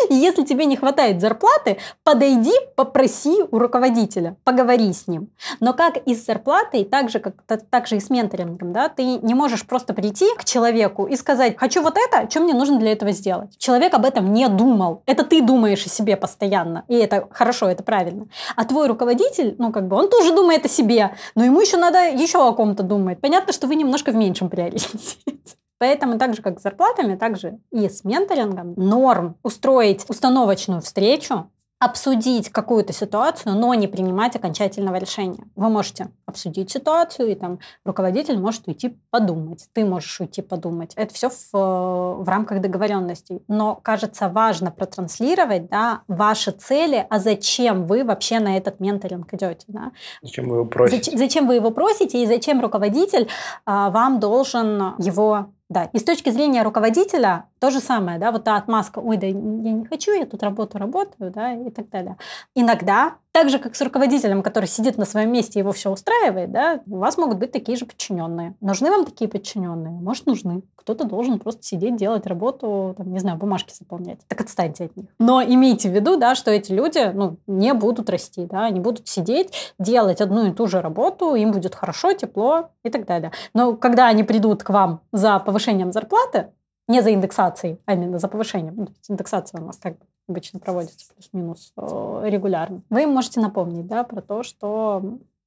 И 0.10 0.16
если 0.16 0.44
тебе 0.44 0.66
не 0.66 0.76
хватает 0.76 1.22
зарплаты, 1.22 1.78
подойди, 2.04 2.54
попроси 2.76 3.44
у 3.52 3.60
руководителя, 3.60 4.36
поговори 4.44 4.92
с 4.92 5.08
ним. 5.08 5.30
Но 5.60 5.74
как 5.74 5.98
и 5.98 6.16
с 6.16 6.26
зарплатой, 6.26 6.84
так 6.84 7.10
же, 7.10 7.20
как, 7.20 7.36
так 7.44 7.88
же 7.88 7.98
и 7.98 8.00
с 8.00 8.10
менторингом, 8.10 8.74
да, 8.74 8.90
ты 8.90 9.04
не 9.04 9.34
можешь 9.34 9.66
просто 9.66 9.94
прийти 9.94 10.26
к 10.38 10.46
человеку 10.46 11.06
и 11.06 11.16
сказать, 11.16 11.58
хочу 11.58 11.82
вот 11.82 11.96
это, 11.98 12.30
что 12.30 12.42
мне 12.42 12.54
нужно 12.54 12.80
для 12.80 12.92
этого 12.92 13.12
сделать. 13.12 13.58
Человек 13.58 13.94
об 13.94 14.06
этом 14.06 14.34
не 14.34 14.48
думал. 14.50 15.04
Это 15.06 15.24
ты 15.24 15.42
думаешь 15.42 15.86
о 15.86 15.90
себе 15.90 16.18
постоянно. 16.18 16.84
И 16.88 16.96
это 16.96 17.28
хорошо, 17.32 17.70
это 17.70 17.84
правильно. 17.84 18.28
А 18.56 18.66
твой 18.66 18.88
руководитель, 18.88 19.56
ну, 19.58 19.72
как 19.72 19.88
бы, 19.88 19.96
он 19.96 20.10
тоже 20.10 20.34
думает 20.34 20.66
о 20.66 20.70
себе, 20.70 21.16
но 21.36 21.46
ему 21.46 21.62
еще 21.62 21.78
надо 21.78 22.10
еще 22.10 22.40
о 22.40 22.52
ком-то 22.54 22.84
думать. 22.84 23.22
Понятно, 23.22 23.54
что 23.54 23.68
вы 23.68 23.76
немножко 23.76 24.12
в 24.12 24.16
меньшем 24.16 24.50
приоритете. 24.50 25.18
Поэтому 25.80 26.18
так 26.18 26.36
же, 26.36 26.42
как 26.42 26.60
с 26.60 26.64
зарплатами, 26.64 27.16
так 27.16 27.38
же 27.38 27.60
и 27.72 27.88
с 27.88 28.04
менторингом 28.04 28.74
норм 28.76 29.38
устроить 29.44 30.06
установочную 30.10 30.82
встречу 30.82 31.50
обсудить 31.80 32.50
какую-то 32.50 32.92
ситуацию, 32.92 33.56
но 33.56 33.74
не 33.76 33.88
принимать 33.88 34.36
окончательного 34.36 34.96
решения. 34.96 35.44
Вы 35.56 35.70
можете 35.70 36.10
обсудить 36.26 36.72
ситуацию, 36.72 37.30
и 37.30 37.36
там 37.36 37.60
руководитель 37.86 38.40
может 38.40 38.68
уйти 38.68 38.98
подумать, 39.12 39.70
ты 39.74 39.86
можешь 39.86 40.20
уйти 40.20 40.42
подумать. 40.42 40.94
Это 40.96 41.14
все 41.14 41.30
в, 41.30 41.54
в 41.54 42.28
рамках 42.28 42.62
договоренностей. 42.62 43.44
Но, 43.48 43.76
кажется, 43.76 44.28
важно 44.28 44.72
протранслировать 44.72 45.70
да, 45.70 46.02
ваши 46.08 46.52
цели, 46.52 47.06
а 47.10 47.20
зачем 47.20 47.86
вы 47.86 48.04
вообще 48.04 48.40
на 48.40 48.58
этот 48.58 48.80
менторинг 48.80 49.32
идете. 49.36 49.66
Да? 49.68 49.92
Зачем 50.24 50.50
вы 50.50 50.56
его 50.56 50.66
просите? 50.66 51.04
Зачем, 51.04 51.20
зачем 51.20 51.48
вы 51.48 51.56
его 51.56 51.70
просите, 51.70 52.24
и 52.24 52.26
зачем 52.26 52.60
руководитель 52.60 53.28
а, 53.66 53.92
вам 53.92 54.20
должен 54.20 54.96
его 54.98 55.52
да, 55.70 55.90
и 55.94 56.00
с 56.00 56.04
точки 56.04 56.30
зрения 56.30 56.64
руководителя 56.64 57.50
то 57.60 57.72
же 57.72 57.80
самое, 57.80 58.20
да, 58.20 58.32
вот 58.32 58.46
та 58.46 58.56
отмазка, 58.56 59.00
ой, 59.00 59.18
да 59.18 59.28
я 59.28 59.34
не 59.34 59.86
хочу, 59.86 60.12
я 60.12 60.26
тут 60.26 60.42
работу 60.44 60.78
работаю, 60.78 61.32
да, 61.32 61.54
и 61.54 61.70
так 61.70 61.90
далее. 61.90 62.18
Иногда, 62.56 63.16
так 63.38 63.52
же, 63.52 63.60
как 63.60 63.76
с 63.76 63.82
руководителем, 63.82 64.42
который 64.42 64.66
сидит 64.66 64.98
на 64.98 65.06
своем 65.06 65.32
месте 65.32 65.60
и 65.60 65.62
его 65.62 65.72
все 65.72 65.92
устраивает, 65.92 66.52
да, 66.52 66.82
у 66.88 66.98
вас 66.98 67.20
могут 67.20 67.38
быть 67.38 67.52
такие 67.52 67.78
же 67.78 67.86
подчиненные. 67.86 68.56
Нужны 68.62 68.90
вам 68.90 69.06
такие 69.06 69.30
подчиненные? 69.30 69.94
Может, 70.02 70.26
нужны. 70.26 70.64
Кто-то 70.76 71.04
должен 71.04 71.38
просто 71.38 71.62
сидеть, 71.62 71.98
делать 71.98 72.26
работу, 72.26 72.96
там, 72.98 73.14
не 73.14 73.20
знаю, 73.20 73.38
бумажки 73.38 73.72
заполнять. 73.72 74.18
Так 74.28 74.42
отстаньте 74.42 74.86
от 74.86 74.98
них. 74.98 75.06
Но 75.20 75.44
имейте 75.44 75.88
в 75.88 75.94
виду, 75.94 76.18
да, 76.18 76.34
что 76.34 76.50
эти 76.50 76.72
люди, 76.72 77.12
ну, 77.14 77.38
не 77.46 77.76
будут 77.76 78.10
расти, 78.10 78.48
да, 78.48 78.66
они 78.66 78.80
будут 78.80 79.08
сидеть, 79.08 79.76
делать 79.78 80.20
одну 80.20 80.48
и 80.48 80.52
ту 80.52 80.66
же 80.66 80.82
работу, 80.82 81.36
им 81.36 81.52
будет 81.52 81.76
хорошо, 81.76 82.14
тепло 82.14 82.70
и 82.82 82.90
так 82.90 83.06
далее. 83.06 83.32
Но 83.54 83.76
когда 83.76 84.08
они 84.08 84.24
придут 84.24 84.64
к 84.64 84.72
вам 84.72 85.02
за 85.12 85.38
повышением 85.38 85.92
зарплаты, 85.92 86.48
не 86.88 87.02
за 87.02 87.14
индексацией, 87.14 87.80
а 87.86 87.94
именно 87.94 88.20
за 88.20 88.28
повышением. 88.28 88.76
Ну, 88.76 88.88
индексация 89.08 89.62
у 89.62 89.66
нас 89.66 89.78
как 89.78 89.98
бы 89.98 90.06
обычно 90.28 90.60
проводится 90.60 91.14
плюс-минус 91.14 91.74
э, 91.78 92.22
регулярно. 92.26 92.82
Вы 92.90 93.08
можете 93.08 93.40
напомнить 93.40 93.88
да, 93.88 94.04
про 94.04 94.22
то, 94.22 94.44
что 94.44 95.02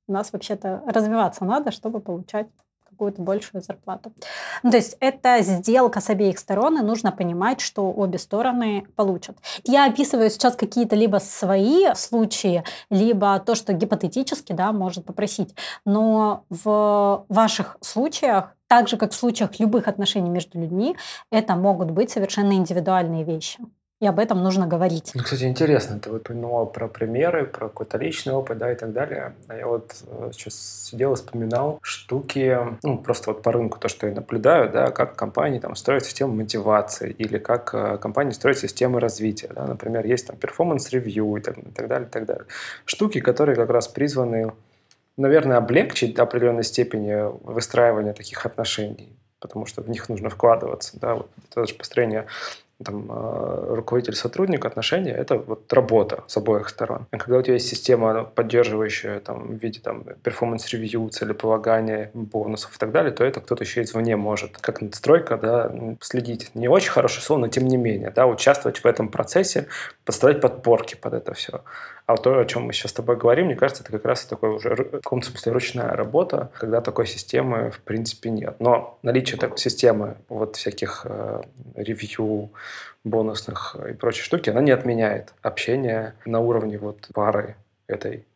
у 0.09 0.13
нас 0.13 0.33
вообще-то 0.33 0.83
развиваться 0.87 1.45
надо, 1.45 1.71
чтобы 1.71 2.01
получать 2.01 2.47
какую-то 3.01 3.23
большую 3.23 3.63
зарплату. 3.63 4.13
Ну, 4.63 4.71
то 4.71 4.77
есть 4.77 4.99
это 5.01 5.41
сделка 5.41 6.01
с 6.01 6.11
обеих 6.11 6.39
сторон, 6.39 6.79
и 6.79 6.83
нужно 6.83 7.13
понимать, 7.13 7.63
что 7.63 7.91
обе 7.91 8.19
стороны 8.19 8.87
получат. 8.95 9.39
Я 9.65 9.87
описываю 9.87 10.29
сейчас 10.29 10.55
какие-то 10.55 10.97
либо 10.97 11.17
свои 11.17 11.87
случаи, 11.95 12.63
либо 12.91 13.41
то, 13.41 13.55
что 13.55 13.73
гипотетически 13.73 14.53
да, 14.53 14.73
может 14.73 15.07
попросить. 15.07 15.55
Но 15.87 16.45
в 16.51 17.25
ваших 17.31 17.79
случаях 17.81 18.55
так 18.71 18.87
же, 18.87 18.97
как 18.97 19.11
в 19.11 19.17
случаях 19.17 19.59
любых 19.59 19.89
отношений 19.89 20.31
между 20.31 20.61
людьми, 20.61 20.97
это 21.33 21.57
могут 21.57 21.91
быть 21.91 22.11
совершенно 22.11 22.53
индивидуальные 22.53 23.25
вещи. 23.25 23.59
И 24.01 24.07
об 24.07 24.19
этом 24.19 24.43
нужно 24.43 24.67
говорить. 24.67 25.11
Ну, 25.15 25.23
кстати, 25.23 25.43
интересно, 25.43 25.99
ты 25.99 26.11
упомянула 26.11 26.65
про 26.65 26.87
примеры, 26.89 27.45
про 27.45 27.69
какой-то 27.69 27.99
личный 27.99 28.33
опыт, 28.33 28.59
да, 28.59 28.73
и 28.73 28.77
так 28.77 28.93
далее. 28.93 29.35
А 29.49 29.57
я 29.57 29.67
вот 29.67 29.95
э, 30.07 30.31
сейчас 30.33 30.55
сидел 30.89 31.13
и 31.13 31.17
вспоминал 31.17 31.81
штуки, 31.83 32.59
ну, 32.83 32.97
просто 32.97 33.33
вот 33.33 33.43
по 33.43 33.53
рынку, 33.53 33.79
то, 33.79 33.89
что 33.89 34.07
я 34.07 34.15
наблюдаю, 34.15 34.71
да, 34.71 34.91
как 34.91 35.17
компании 35.17 35.59
там 35.59 35.75
строят 35.75 36.07
систему 36.07 36.33
мотивации 36.35 37.11
или 37.11 37.39
как 37.39 37.75
э, 37.75 37.99
компании 37.99 38.33
строят 38.33 38.59
системы 38.59 39.01
развития, 39.01 39.51
да, 39.53 39.67
например, 39.67 40.07
есть 40.07 40.29
там 40.29 40.37
performance 40.37 41.01
review 41.01 41.37
и 41.37 41.41
и 41.41 41.43
так 41.43 41.89
далее, 41.89 42.07
и 42.07 42.11
так 42.11 42.25
далее. 42.25 42.45
Штуки, 42.87 43.21
которые 43.21 43.57
как 43.57 43.69
раз 43.69 43.89
призваны 43.89 44.53
наверное, 45.21 45.59
облегчить 45.59 46.15
до 46.15 46.23
определенной 46.23 46.65
степени 46.65 47.15
выстраивание 47.45 48.13
таких 48.13 48.45
отношений, 48.47 49.17
потому 49.39 49.67
что 49.67 49.83
в 49.83 49.89
них 49.89 50.09
нужно 50.09 50.31
вкладываться. 50.31 50.99
Да? 50.99 51.15
Вот 51.15 51.31
это 51.51 51.67
же 51.67 51.75
построение 51.75 52.27
там, 52.85 53.11
э, 53.11 53.75
руководитель-сотрудник 53.75 54.65
отношения– 54.65 55.13
это 55.17 55.37
вот 55.37 55.73
работа 55.73 56.25
с 56.27 56.37
обоих 56.37 56.69
сторон. 56.69 57.07
А 57.11 57.19
когда 57.19 57.39
у 57.39 57.43
тебя 57.43 57.55
есть 57.55 57.69
система, 57.69 58.25
поддерживающая 58.25 59.21
там, 59.21 59.49
в 59.49 59.63
виде 59.63 59.81
там, 59.81 60.05
performance 60.23 60.75
review, 60.75 61.09
целеполагания, 61.11 62.11
бонусов 62.15 62.75
и 62.75 62.79
так 62.79 62.93
далее, 62.93 63.13
то 63.13 63.25
это 63.25 63.41
кто-то 63.41 63.65
еще 63.65 63.83
извне 63.83 64.17
может. 64.17 64.59
Как 64.59 64.81
надстройка, 64.81 65.37
да, 65.37 65.73
следить. 66.01 66.51
Не 66.55 66.69
очень 66.69 66.91
хорошее 66.91 67.23
слово, 67.23 67.41
но 67.41 67.49
тем 67.49 67.67
не 67.67 67.77
менее, 67.77 68.11
да, 68.11 68.27
участвовать 68.27 68.79
в 68.79 68.87
этом 68.87 69.09
процессе, 69.09 69.67
подставлять 70.05 70.41
подпорки 70.41 70.95
под 70.95 71.15
это 71.15 71.35
все. 71.35 71.63
А 72.11 72.17
то, 72.17 72.41
о 72.41 72.45
чем 72.45 72.65
мы 72.65 72.73
сейчас 72.73 72.91
с 72.91 72.95
тобой 72.95 73.17
говорим, 73.17 73.47
мне 73.47 73.55
кажется, 73.55 73.85
это 73.85 73.93
как 73.93 74.05
раз 74.05 74.25
такой 74.25 74.51
уже 74.51 74.75
в 74.75 75.01
каком-то 75.01 75.29
смысле 75.29 75.53
ручная 75.53 75.91
работа, 75.91 76.51
когда 76.59 76.81
такой 76.81 77.07
системы 77.07 77.71
в 77.71 77.79
принципе 77.83 78.31
нет. 78.31 78.57
Но 78.59 78.99
наличие 79.03 79.39
такой 79.39 79.59
системы 79.59 80.17
вот 80.29 80.57
всяких 80.57 81.03
э, 81.05 81.43
ревью, 81.77 82.51
бонусных 83.05 83.77
и 83.89 83.93
прочей 83.93 84.23
штуки, 84.23 84.51
она 84.51 84.61
не 84.61 84.73
отменяет 84.73 85.35
общение 85.41 86.15
на 86.25 86.41
уровне 86.41 86.79
вот 86.79 87.09
пары 87.15 87.55
этой 87.87 88.27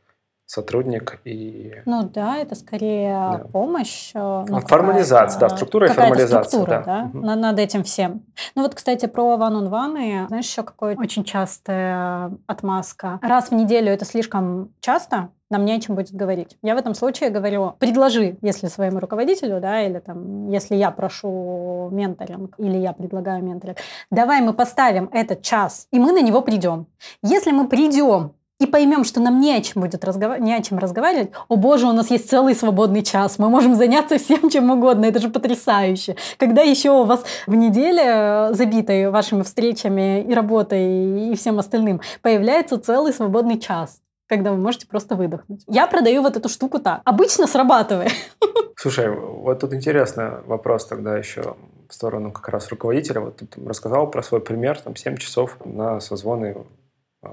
сотрудник 0.46 1.20
и... 1.24 1.82
Ну 1.86 2.02
да, 2.02 2.36
это 2.36 2.54
скорее 2.54 3.38
да. 3.38 3.44
помощь. 3.52 4.10
Э, 4.14 4.44
ну, 4.46 4.60
формализация, 4.60 5.40
да, 5.40 5.48
структура 5.48 5.88
и 5.88 5.90
формализация. 5.90 6.42
Структура, 6.44 6.82
да, 6.84 7.10
да? 7.12 7.18
Угу. 7.18 7.26
над 7.26 7.58
этим 7.58 7.82
всем. 7.82 8.22
Ну 8.54 8.62
вот, 8.62 8.74
кстати, 8.74 9.06
про 9.06 9.36
one-on-one, 9.36 10.28
знаешь, 10.28 10.46
еще 10.46 10.62
какое 10.62 10.96
очень 10.96 11.24
частая 11.24 12.32
отмазка. 12.46 13.18
Раз 13.22 13.50
в 13.50 13.54
неделю 13.54 13.90
это 13.90 14.04
слишком 14.04 14.72
часто, 14.80 15.30
нам 15.50 15.64
не 15.64 15.72
о 15.72 15.80
чем 15.80 15.94
будет 15.94 16.12
говорить. 16.12 16.56
Я 16.62 16.74
в 16.74 16.78
этом 16.78 16.94
случае 16.94 17.30
говорю, 17.30 17.74
предложи, 17.78 18.36
если 18.42 18.66
своему 18.68 18.98
руководителю, 18.98 19.60
да, 19.60 19.82
или 19.82 19.98
там, 19.98 20.48
если 20.48 20.74
я 20.74 20.90
прошу 20.90 21.88
менторинг, 21.92 22.54
или 22.58 22.76
я 22.76 22.92
предлагаю 22.92 23.42
менторинг, 23.42 23.78
давай 24.10 24.40
мы 24.40 24.52
поставим 24.52 25.08
этот 25.12 25.42
час, 25.42 25.86
и 25.90 25.98
мы 25.98 26.12
на 26.12 26.22
него 26.22 26.42
придем. 26.42 26.86
Если 27.22 27.52
мы 27.52 27.68
придем 27.68 28.32
и 28.64 28.66
поймем, 28.66 29.04
что 29.04 29.20
нам 29.20 29.40
не 29.40 29.52
о 29.52 29.60
чем 29.60 29.82
будет 29.82 30.04
разговаривать, 30.04 30.44
не 30.44 30.54
о 30.54 30.62
чем 30.62 30.78
разговаривать, 30.78 31.30
о 31.48 31.56
боже, 31.56 31.86
у 31.86 31.92
нас 31.92 32.10
есть 32.10 32.28
целый 32.28 32.54
свободный 32.54 33.02
час, 33.02 33.38
мы 33.38 33.48
можем 33.48 33.74
заняться 33.74 34.18
всем 34.18 34.50
чем 34.50 34.70
угодно, 34.70 35.04
это 35.04 35.20
же 35.20 35.28
потрясающе. 35.28 36.16
Когда 36.38 36.62
еще 36.62 36.90
у 36.90 37.04
вас 37.04 37.24
в 37.46 37.54
неделе, 37.54 38.02
э, 38.04 38.54
забитой 38.54 39.10
вашими 39.10 39.42
встречами 39.42 40.22
и 40.22 40.34
работой 40.34 41.30
и 41.30 41.34
всем 41.36 41.58
остальным, 41.58 42.00
появляется 42.22 42.78
целый 42.78 43.12
свободный 43.12 43.58
час 43.58 44.00
когда 44.26 44.52
вы 44.52 44.56
можете 44.56 44.86
просто 44.86 45.16
выдохнуть. 45.16 45.62
Я 45.68 45.86
продаю 45.86 46.22
вот 46.22 46.34
эту 46.34 46.48
штуку 46.48 46.78
так. 46.78 47.02
Обычно 47.04 47.46
срабатывает. 47.46 48.10
Слушай, 48.76 49.10
вот 49.10 49.60
тут 49.60 49.74
интересный 49.74 50.42
вопрос 50.46 50.86
тогда 50.86 51.16
еще 51.18 51.56
в 51.88 51.94
сторону 51.94 52.32
как 52.32 52.48
раз 52.48 52.70
руководителя. 52.70 53.20
Вот 53.20 53.36
ты 53.36 53.46
рассказал 53.64 54.10
про 54.10 54.22
свой 54.22 54.40
пример, 54.40 54.80
там 54.80 54.96
7 54.96 55.18
часов 55.18 55.58
на 55.66 56.00
созвоны 56.00 56.56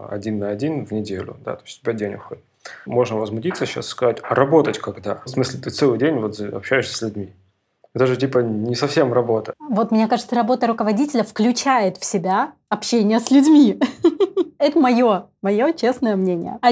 один 0.10 0.40
на 0.40 0.50
один 0.50 0.86
в 0.86 0.92
неделю, 0.92 1.38
да, 1.44 1.56
то 1.56 1.64
есть 1.64 1.80
у 1.80 1.82
тебя 1.84 1.94
день 1.94 2.16
уходит. 2.16 2.44
Можно 2.86 3.18
возмутиться 3.18 3.66
сейчас 3.66 3.88
сказать, 3.88 4.18
а 4.24 4.36
работать 4.36 4.80
когда? 4.80 5.22
В 5.26 5.30
смысле, 5.30 5.60
ты 5.60 5.70
целый 5.70 5.98
день 5.98 6.16
вот 6.20 6.40
общаешься 6.40 6.96
с 6.96 7.02
людьми. 7.02 7.34
Это 7.94 8.08
же 8.08 8.16
типа 8.16 8.40
не 8.40 8.76
совсем 8.76 9.12
работа. 9.12 9.54
Вот 9.60 9.92
мне 9.92 10.08
кажется, 10.08 10.36
работа 10.36 10.68
руководителя 10.68 11.24
включает 11.24 11.98
в 11.98 12.06
себя 12.06 12.54
общение 12.70 13.20
с 13.20 13.32
людьми. 13.32 13.80
Это 14.60 14.80
мое, 14.80 15.26
мое 15.42 15.74
честное 15.74 16.16
мнение. 16.16 16.58
А 16.62 16.72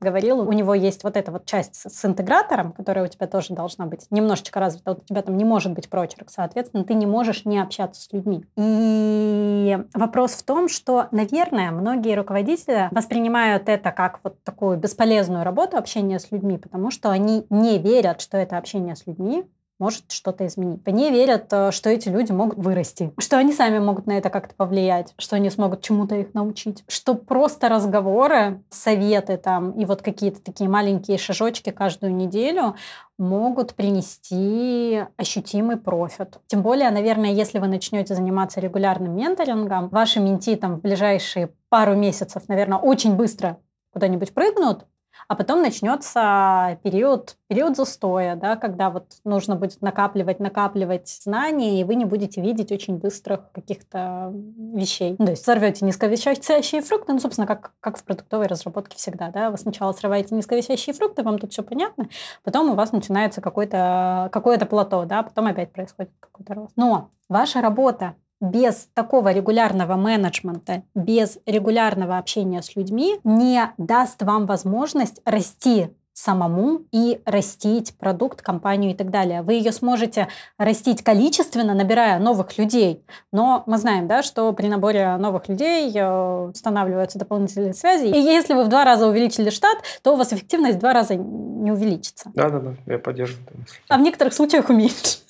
говорил, 0.00 0.40
у 0.40 0.52
него 0.52 0.74
есть 0.74 1.04
вот 1.04 1.16
эта 1.16 1.30
вот 1.30 1.44
часть 1.44 1.74
с, 1.74 2.04
интегратором, 2.04 2.72
которая 2.72 3.04
у 3.04 3.08
тебя 3.08 3.26
тоже 3.26 3.54
должна 3.54 3.86
быть 3.86 4.06
немножечко 4.10 4.58
развита. 4.60 4.92
Вот 4.92 5.02
у 5.02 5.04
тебя 5.06 5.22
там 5.22 5.36
не 5.36 5.44
может 5.44 5.72
быть 5.72 5.88
прочерк, 5.88 6.30
соответственно, 6.30 6.84
ты 6.84 6.94
не 6.94 7.06
можешь 7.06 7.44
не 7.44 7.58
общаться 7.58 8.00
с 8.00 8.12
людьми. 8.12 8.44
И 8.56 9.78
вопрос 9.94 10.32
в 10.32 10.42
том, 10.42 10.68
что, 10.68 11.08
наверное, 11.10 11.70
многие 11.70 12.14
руководители 12.14 12.88
воспринимают 12.92 13.68
это 13.68 13.92
как 13.92 14.20
вот 14.22 14.42
такую 14.42 14.78
бесполезную 14.78 15.44
работу 15.44 15.76
общения 15.76 16.18
с 16.18 16.30
людьми, 16.30 16.58
потому 16.58 16.90
что 16.90 17.10
они 17.10 17.46
не 17.50 17.78
верят, 17.78 18.20
что 18.20 18.38
это 18.38 18.56
общение 18.56 18.96
с 18.96 19.06
людьми 19.06 19.44
может 19.80 20.12
что-то 20.12 20.46
изменить. 20.46 20.80
Они 20.84 21.10
верят, 21.10 21.46
э, 21.50 21.70
что 21.72 21.90
эти 21.90 22.08
люди 22.08 22.30
могут 22.30 22.58
вырасти, 22.58 23.12
что 23.18 23.38
они 23.38 23.52
сами 23.52 23.78
могут 23.78 24.06
на 24.06 24.12
это 24.18 24.30
как-то 24.30 24.54
повлиять, 24.54 25.14
что 25.18 25.36
они 25.36 25.50
смогут 25.50 25.82
чему-то 25.82 26.14
их 26.14 26.34
научить, 26.34 26.84
что 26.86 27.14
просто 27.14 27.68
разговоры, 27.68 28.62
советы 28.68 29.36
там 29.36 29.72
и 29.72 29.84
вот 29.84 30.02
какие-то 30.02 30.40
такие 30.40 30.68
маленькие 30.70 31.18
шажочки 31.18 31.70
каждую 31.70 32.14
неделю 32.14 32.76
могут 33.18 33.74
принести 33.74 35.04
ощутимый 35.16 35.76
профит. 35.76 36.38
Тем 36.46 36.62
более, 36.62 36.90
наверное, 36.90 37.32
если 37.32 37.58
вы 37.58 37.66
начнете 37.66 38.14
заниматься 38.14 38.60
регулярным 38.60 39.16
менторингом, 39.16 39.88
ваши 39.88 40.20
менти 40.20 40.56
там 40.56 40.76
в 40.76 40.80
ближайшие 40.80 41.50
пару 41.68 41.94
месяцев, 41.94 42.42
наверное, 42.48 42.78
очень 42.78 43.16
быстро 43.16 43.58
куда-нибудь 43.92 44.32
прыгнут, 44.32 44.86
а 45.30 45.36
потом 45.36 45.62
начнется 45.62 46.80
период, 46.82 47.36
период 47.46 47.76
застоя, 47.76 48.34
да, 48.34 48.56
когда 48.56 48.90
вот 48.90 49.12
нужно 49.22 49.54
будет 49.54 49.80
накапливать, 49.80 50.40
накапливать 50.40 51.08
знания, 51.08 51.80
и 51.80 51.84
вы 51.84 51.94
не 51.94 52.04
будете 52.04 52.40
видеть 52.40 52.72
очень 52.72 52.96
быстрых 52.96 53.52
каких-то 53.52 54.32
вещей. 54.34 55.14
Ну, 55.20 55.26
то 55.26 55.30
есть 55.30 55.44
сорвете 55.44 55.84
низковещащие 55.84 56.82
фрукты, 56.82 57.12
ну, 57.12 57.20
собственно, 57.20 57.46
как, 57.46 57.74
как 57.78 57.98
в 57.98 58.02
продуктовой 58.02 58.48
разработке 58.48 58.96
всегда, 58.96 59.30
да, 59.30 59.52
вы 59.52 59.56
сначала 59.56 59.92
срываете 59.92 60.34
низковещащие 60.34 60.94
фрукты, 60.94 61.22
вам 61.22 61.38
тут 61.38 61.52
все 61.52 61.62
понятно, 61.62 62.08
потом 62.42 62.72
у 62.72 62.74
вас 62.74 62.90
начинается 62.90 63.40
какое-то 63.40 64.30
какое 64.32 64.58
плато, 64.58 65.04
да, 65.04 65.22
потом 65.22 65.46
опять 65.46 65.70
происходит 65.70 66.10
какой-то 66.18 66.54
рост. 66.54 66.72
Но 66.74 67.10
ваша 67.28 67.60
работа 67.60 68.16
без 68.40 68.88
такого 68.94 69.32
регулярного 69.32 69.96
менеджмента, 69.96 70.82
без 70.94 71.38
регулярного 71.46 72.18
общения 72.18 72.62
с 72.62 72.76
людьми 72.76 73.18
не 73.24 73.70
даст 73.76 74.22
вам 74.22 74.46
возможность 74.46 75.20
расти 75.24 75.90
самому 76.12 76.82
и 76.92 77.20
растить 77.24 77.96
продукт, 77.96 78.42
компанию 78.42 78.92
и 78.92 78.94
так 78.94 79.10
далее. 79.10 79.42
Вы 79.42 79.54
ее 79.54 79.72
сможете 79.72 80.28
растить 80.58 81.02
количественно, 81.02 81.74
набирая 81.74 82.18
новых 82.18 82.58
людей. 82.58 83.02
Но 83.32 83.62
мы 83.66 83.78
знаем, 83.78 84.06
да, 84.06 84.22
что 84.22 84.52
при 84.52 84.66
наборе 84.66 85.16
новых 85.16 85.48
людей 85.48 85.90
э, 85.94 86.50
устанавливаются 86.50 87.18
дополнительные 87.18 87.74
связи. 87.74 88.06
И 88.06 88.18
если 88.18 88.54
вы 88.54 88.64
в 88.64 88.68
два 88.68 88.84
раза 88.84 89.06
увеличили 89.06 89.50
штат, 89.50 89.78
то 90.02 90.12
у 90.12 90.16
вас 90.16 90.32
эффективность 90.32 90.76
в 90.76 90.80
два 90.80 90.92
раза 90.92 91.14
не 91.14 91.72
увеличится. 91.72 92.30
Да-да-да, 92.34 92.74
я 92.86 92.98
поддерживаю. 92.98 93.46
А 93.88 93.96
в 93.96 94.00
некоторых 94.00 94.34
случаях 94.34 94.68
уменьшится. 94.68 95.20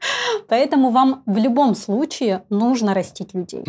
Поэтому 0.48 0.90
вам 0.90 1.22
в 1.26 1.36
любом 1.38 1.74
случае 1.74 2.42
нужно 2.50 2.94
растить 2.94 3.34
людей. 3.34 3.64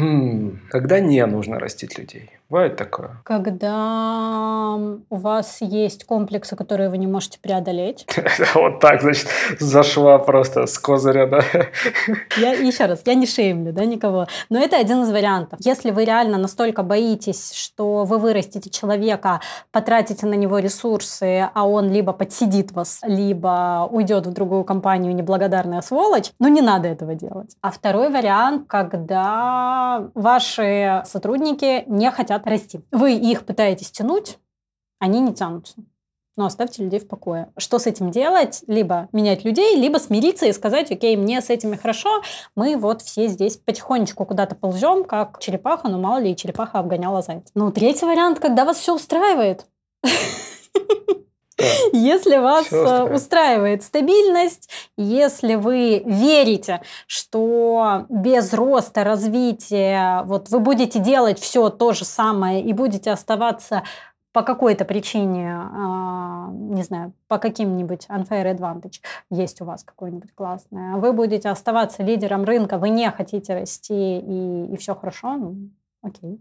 Когда 0.70 1.00
не 1.00 1.26
нужно 1.26 1.60
растить 1.60 1.98
людей? 1.98 2.30
Бывает 2.52 2.76
такое? 2.76 3.22
Когда 3.24 4.76
у 5.10 5.16
вас 5.16 5.60
есть 5.62 6.04
комплексы, 6.04 6.58
которые 6.58 6.90
вы 6.90 6.98
не 6.98 7.08
можете 7.08 7.40
преодолеть. 7.40 8.06
Вот 8.54 8.82
так, 8.82 9.02
значит, 9.02 9.28
зашла 9.60 10.20
просто 10.20 10.66
с 10.68 10.78
козыря, 10.78 11.28
да? 11.28 11.42
Я 12.38 12.52
еще 12.52 12.86
раз, 12.86 13.04
я 13.06 13.14
не 13.14 13.26
шеймлю, 13.26 13.72
да, 13.72 13.86
никого. 13.86 14.28
Но 14.50 14.60
это 14.60 14.78
один 14.78 15.04
из 15.04 15.12
вариантов. 15.12 15.60
Если 15.64 15.92
вы 15.92 16.04
реально 16.04 16.38
настолько 16.38 16.84
боитесь, 16.84 17.54
что 17.54 18.04
вы 18.04 18.18
вырастите 18.18 18.70
человека, 18.70 19.40
потратите 19.72 20.26
на 20.26 20.34
него 20.34 20.60
ресурсы, 20.60 21.50
а 21.54 21.66
он 21.66 21.90
либо 21.90 22.12
подсидит 22.12 22.74
вас, 22.74 23.00
либо 23.04 23.88
уйдет 23.90 24.28
в 24.28 24.34
другую 24.34 24.66
компанию, 24.66 25.16
неблагодарная 25.16 25.82
сволочь, 25.82 26.32
ну 26.40 26.50
не 26.50 26.62
надо 26.62 26.90
этого 26.90 27.16
делать. 27.16 27.56
А 27.62 27.72
второй 27.72 28.10
вариант, 28.10 28.66
когда 28.68 30.10
ваши 30.16 31.02
сотрудники 31.06 31.86
не 31.88 32.12
хотят 32.12 32.41
расти. 32.46 32.82
Вы 32.92 33.14
их 33.14 33.46
пытаетесь 33.46 33.92
тянуть, 33.92 34.38
они 35.00 35.20
не 35.20 35.34
тянутся. 35.34 35.76
Но 36.38 36.46
оставьте 36.46 36.84
людей 36.84 37.00
в 37.00 37.08
покое. 37.08 37.52
Что 37.58 37.78
с 37.78 37.88
этим 37.88 38.10
делать? 38.10 38.64
Либо 38.68 39.10
менять 39.12 39.44
людей, 39.44 39.76
либо 39.76 39.98
смириться 39.98 40.46
и 40.46 40.54
сказать, 40.54 40.90
окей, 40.90 41.18
мне 41.18 41.42
с 41.42 41.50
этими 41.50 41.76
хорошо, 41.76 42.22
мы 42.56 42.78
вот 42.78 43.02
все 43.02 43.28
здесь 43.28 43.58
потихонечку 43.58 44.26
куда-то 44.26 44.56
ползем, 44.56 45.04
как 45.04 45.40
черепаха, 45.40 45.90
но 45.90 46.00
мало 46.00 46.20
ли, 46.20 46.36
черепаха 46.36 46.80
обгоняла 46.80 47.22
зайца. 47.22 47.52
Ну, 47.54 47.72
третий 47.72 48.06
вариант, 48.06 48.40
когда 48.40 48.64
вас 48.64 48.78
все 48.78 48.96
устраивает. 48.96 49.66
Если 51.94 52.38
вас 52.38 52.72
э, 52.72 53.14
устраивает 53.14 53.84
стабильность, 53.84 54.70
если 54.98 55.56
вы 55.56 56.04
верите, 56.06 56.82
что 57.08 58.06
без 58.10 58.54
роста, 58.54 59.04
развития, 59.04 60.24
вот 60.26 60.50
вы 60.50 60.60
будете 60.60 61.00
делать 61.00 61.40
все 61.40 61.70
то 61.70 61.94
же 61.94 62.06
самое 62.06 62.64
и 62.64 62.74
будете 62.74 63.12
оставаться 63.12 63.84
по 64.32 64.44
какой-то 64.44 64.86
причине, 64.86 65.54
а, 65.54 66.50
не 66.52 66.84
знаю, 66.84 67.14
по 67.28 67.38
каким-нибудь 67.38 68.06
unfair 68.08 68.56
advantage 68.56 69.02
есть 69.30 69.62
у 69.62 69.66
вас 69.66 69.84
какое-нибудь 69.84 70.34
классное, 70.34 70.96
вы 70.96 71.12
будете 71.12 71.50
оставаться 71.50 72.02
лидером 72.02 72.46
рынка, 72.46 72.78
вы 72.78 72.90
не 72.90 73.10
хотите 73.12 73.54
расти 73.54 74.20
и, 74.20 74.74
и 74.74 74.78
все 74.78 74.96
хорошо, 74.96 75.36
ну, 75.36 75.70
окей, 76.02 76.40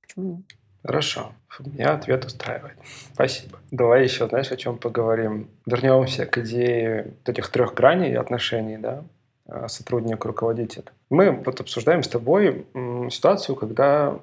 почему 0.00 0.24
нет? 0.24 0.61
Хорошо. 0.84 1.32
Меня 1.60 1.94
ответ 1.94 2.24
устраивает. 2.24 2.76
Спасибо. 3.12 3.58
Давай 3.70 4.02
еще, 4.02 4.28
знаешь, 4.28 4.50
о 4.50 4.56
чем 4.56 4.78
поговорим. 4.78 5.48
Вернемся 5.66 6.26
к 6.26 6.38
идее 6.38 7.14
этих 7.24 7.50
трех 7.50 7.74
граней 7.74 8.16
отношений, 8.16 8.78
да, 8.78 9.04
а, 9.46 9.68
сотрудник, 9.68 10.24
руководитель. 10.24 10.84
Мы 11.08 11.30
вот 11.30 11.60
обсуждаем 11.60 12.02
с 12.02 12.08
тобой 12.08 12.66
ситуацию, 13.10 13.54
когда 13.54 14.18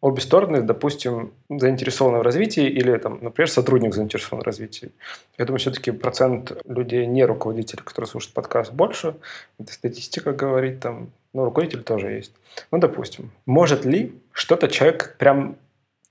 обе 0.00 0.20
стороны, 0.20 0.62
допустим, 0.62 1.32
заинтересованы 1.48 2.18
в 2.18 2.22
развитии 2.22 2.66
или, 2.66 2.96
там, 2.98 3.18
например, 3.22 3.48
сотрудник 3.48 3.94
заинтересован 3.94 4.42
в 4.42 4.44
развитии. 4.44 4.90
Я 5.38 5.44
думаю, 5.44 5.60
все-таки 5.60 5.92
процент 5.92 6.52
людей, 6.64 7.06
не 7.06 7.24
руководителей, 7.24 7.82
которые 7.84 8.08
слушают 8.08 8.34
подкаст, 8.34 8.72
больше. 8.72 9.14
Это 9.60 9.72
статистика 9.72 10.32
говорит, 10.32 10.80
там, 10.80 11.10
но 11.32 11.44
руководитель 11.44 11.84
тоже 11.84 12.10
есть. 12.10 12.32
Ну, 12.72 12.78
допустим, 12.78 13.30
может 13.46 13.84
ли 13.84 14.12
что-то 14.32 14.66
человек 14.66 15.16
прям 15.18 15.56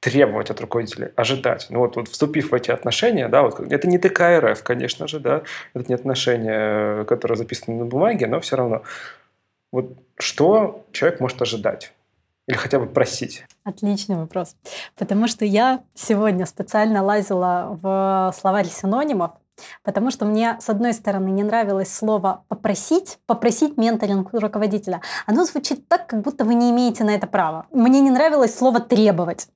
требовать 0.01 0.49
от 0.49 0.59
руководителя, 0.59 1.13
ожидать. 1.15 1.67
Ну 1.69 1.79
вот, 1.79 1.95
вот 1.95 2.09
вступив 2.09 2.51
в 2.51 2.53
эти 2.55 2.71
отношения, 2.71 3.29
да, 3.29 3.43
вот, 3.43 3.59
это 3.59 3.87
не 3.87 3.99
ТКРФ, 3.99 4.61
конечно 4.63 5.07
же, 5.07 5.19
да, 5.19 5.43
это 5.73 5.85
не 5.87 5.95
отношения, 5.95 7.05
которые 7.05 7.37
записаны 7.37 7.77
на 7.77 7.85
бумаге, 7.85 8.27
но 8.27 8.39
все 8.39 8.57
равно. 8.57 8.81
Вот 9.71 9.95
что 10.17 10.83
человек 10.91 11.19
может 11.19 11.41
ожидать? 11.41 11.93
Или 12.47 12.57
хотя 12.57 12.79
бы 12.79 12.87
просить? 12.87 13.45
Отличный 13.63 14.17
вопрос. 14.17 14.55
Потому 14.97 15.27
что 15.27 15.45
я 15.45 15.83
сегодня 15.93 16.47
специально 16.47 17.03
лазила 17.03 17.77
в 17.81 18.33
словарь 18.35 18.67
синонимов, 18.67 19.31
Потому 19.83 20.09
что 20.09 20.25
мне, 20.25 20.57
с 20.59 20.69
одной 20.69 20.91
стороны, 20.91 21.29
не 21.29 21.43
нравилось 21.43 21.93
слово 21.93 22.43
«попросить», 22.47 23.19
«попросить 23.27 23.77
менторинг 23.77 24.33
руководителя». 24.33 25.01
Оно 25.27 25.45
звучит 25.45 25.87
так, 25.87 26.07
как 26.07 26.21
будто 26.21 26.45
вы 26.45 26.55
не 26.55 26.71
имеете 26.71 27.03
на 27.03 27.11
это 27.11 27.27
права. 27.27 27.67
Мне 27.71 27.99
не 27.99 28.09
нравилось 28.09 28.57
слово 28.57 28.79
«требовать». 28.79 29.49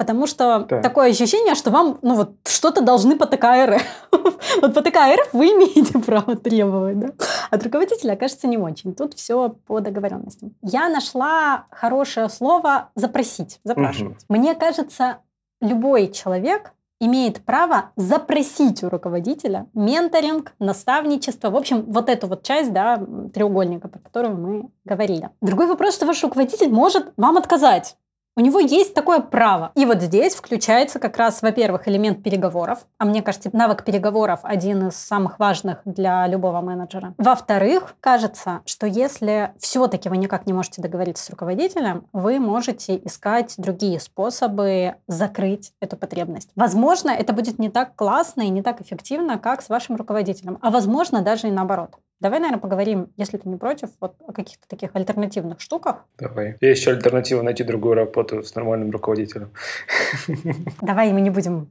Потому 0.00 0.26
что 0.26 0.60
да. 0.66 0.80
такое 0.80 1.10
ощущение, 1.10 1.54
что 1.54 1.70
вам 1.70 1.98
ну 2.00 2.14
вот 2.14 2.30
что-то 2.48 2.80
должны 2.80 3.18
по 3.18 3.26
ТКР. 3.26 3.82
вот 4.62 4.72
по 4.72 4.80
ТКР 4.80 5.28
вы 5.34 5.48
имеете 5.48 5.98
право 5.98 6.36
требовать, 6.36 6.98
да? 6.98 7.08
От 7.50 7.62
руководителя, 7.62 8.16
кажется, 8.16 8.48
не 8.48 8.56
очень. 8.56 8.94
Тут 8.94 9.12
все 9.12 9.50
по 9.66 9.80
договоренностям. 9.80 10.54
Я 10.62 10.88
нашла 10.88 11.66
хорошее 11.70 12.30
слово 12.30 12.88
«запросить», 12.94 13.60
«запрашивать». 13.62 14.24
Угу. 14.26 14.38
Мне 14.38 14.54
кажется, 14.54 15.18
любой 15.60 16.10
человек 16.10 16.72
имеет 16.98 17.44
право 17.44 17.90
запросить 17.96 18.82
у 18.82 18.88
руководителя 18.88 19.66
менторинг, 19.74 20.52
наставничество, 20.58 21.50
в 21.50 21.56
общем, 21.56 21.82
вот 21.88 22.08
эту 22.08 22.26
вот 22.26 22.42
часть, 22.42 22.72
да, 22.72 23.02
треугольника, 23.34 23.88
про 23.88 23.98
которую 23.98 24.36
мы 24.36 24.70
говорили. 24.86 25.28
Другой 25.42 25.66
вопрос, 25.66 25.94
что 25.94 26.06
ваш 26.06 26.22
руководитель 26.22 26.70
может 26.70 27.12
вам 27.18 27.36
отказать. 27.36 27.96
У 28.36 28.40
него 28.40 28.60
есть 28.60 28.94
такое 28.94 29.20
право. 29.20 29.72
И 29.74 29.84
вот 29.84 30.00
здесь 30.00 30.34
включается 30.34 30.98
как 31.00 31.16
раз, 31.16 31.42
во-первых, 31.42 31.88
элемент 31.88 32.22
переговоров. 32.22 32.86
А 32.98 33.04
мне 33.04 33.22
кажется, 33.22 33.50
навык 33.52 33.84
переговоров 33.84 34.40
один 34.44 34.88
из 34.88 34.96
самых 34.96 35.38
важных 35.38 35.80
для 35.84 36.26
любого 36.28 36.60
менеджера. 36.60 37.12
Во-вторых, 37.18 37.96
кажется, 38.00 38.60
что 38.66 38.86
если 38.86 39.52
все-таки 39.58 40.08
вы 40.08 40.16
никак 40.16 40.46
не 40.46 40.52
можете 40.52 40.80
договориться 40.80 41.24
с 41.24 41.30
руководителем, 41.30 42.06
вы 42.12 42.38
можете 42.38 42.96
искать 43.04 43.54
другие 43.58 43.98
способы 43.98 44.94
закрыть 45.08 45.72
эту 45.80 45.96
потребность. 45.96 46.50
Возможно, 46.54 47.10
это 47.10 47.32
будет 47.32 47.58
не 47.58 47.68
так 47.68 47.96
классно 47.96 48.42
и 48.42 48.48
не 48.48 48.62
так 48.62 48.80
эффективно, 48.80 49.38
как 49.38 49.60
с 49.60 49.68
вашим 49.68 49.96
руководителем. 49.96 50.58
А 50.62 50.70
возможно, 50.70 51.20
даже 51.20 51.48
и 51.48 51.50
наоборот. 51.50 51.96
Давай, 52.20 52.38
наверное, 52.38 52.60
поговорим, 52.60 53.08
если 53.16 53.38
ты 53.38 53.48
не 53.48 53.56
против, 53.56 53.88
вот 53.98 54.14
о 54.26 54.32
каких-то 54.32 54.68
таких 54.68 54.90
альтернативных 54.94 55.60
штуках. 55.60 56.04
Давай. 56.18 56.56
Есть 56.60 56.82
еще 56.82 56.90
альтернатива 56.90 57.40
найти 57.40 57.64
другую 57.64 57.94
работу 57.94 58.42
с 58.42 58.54
нормальным 58.54 58.90
руководителем. 58.90 59.50
Давай 60.82 61.12
мы 61.12 61.22
не 61.22 61.30
будем 61.30 61.68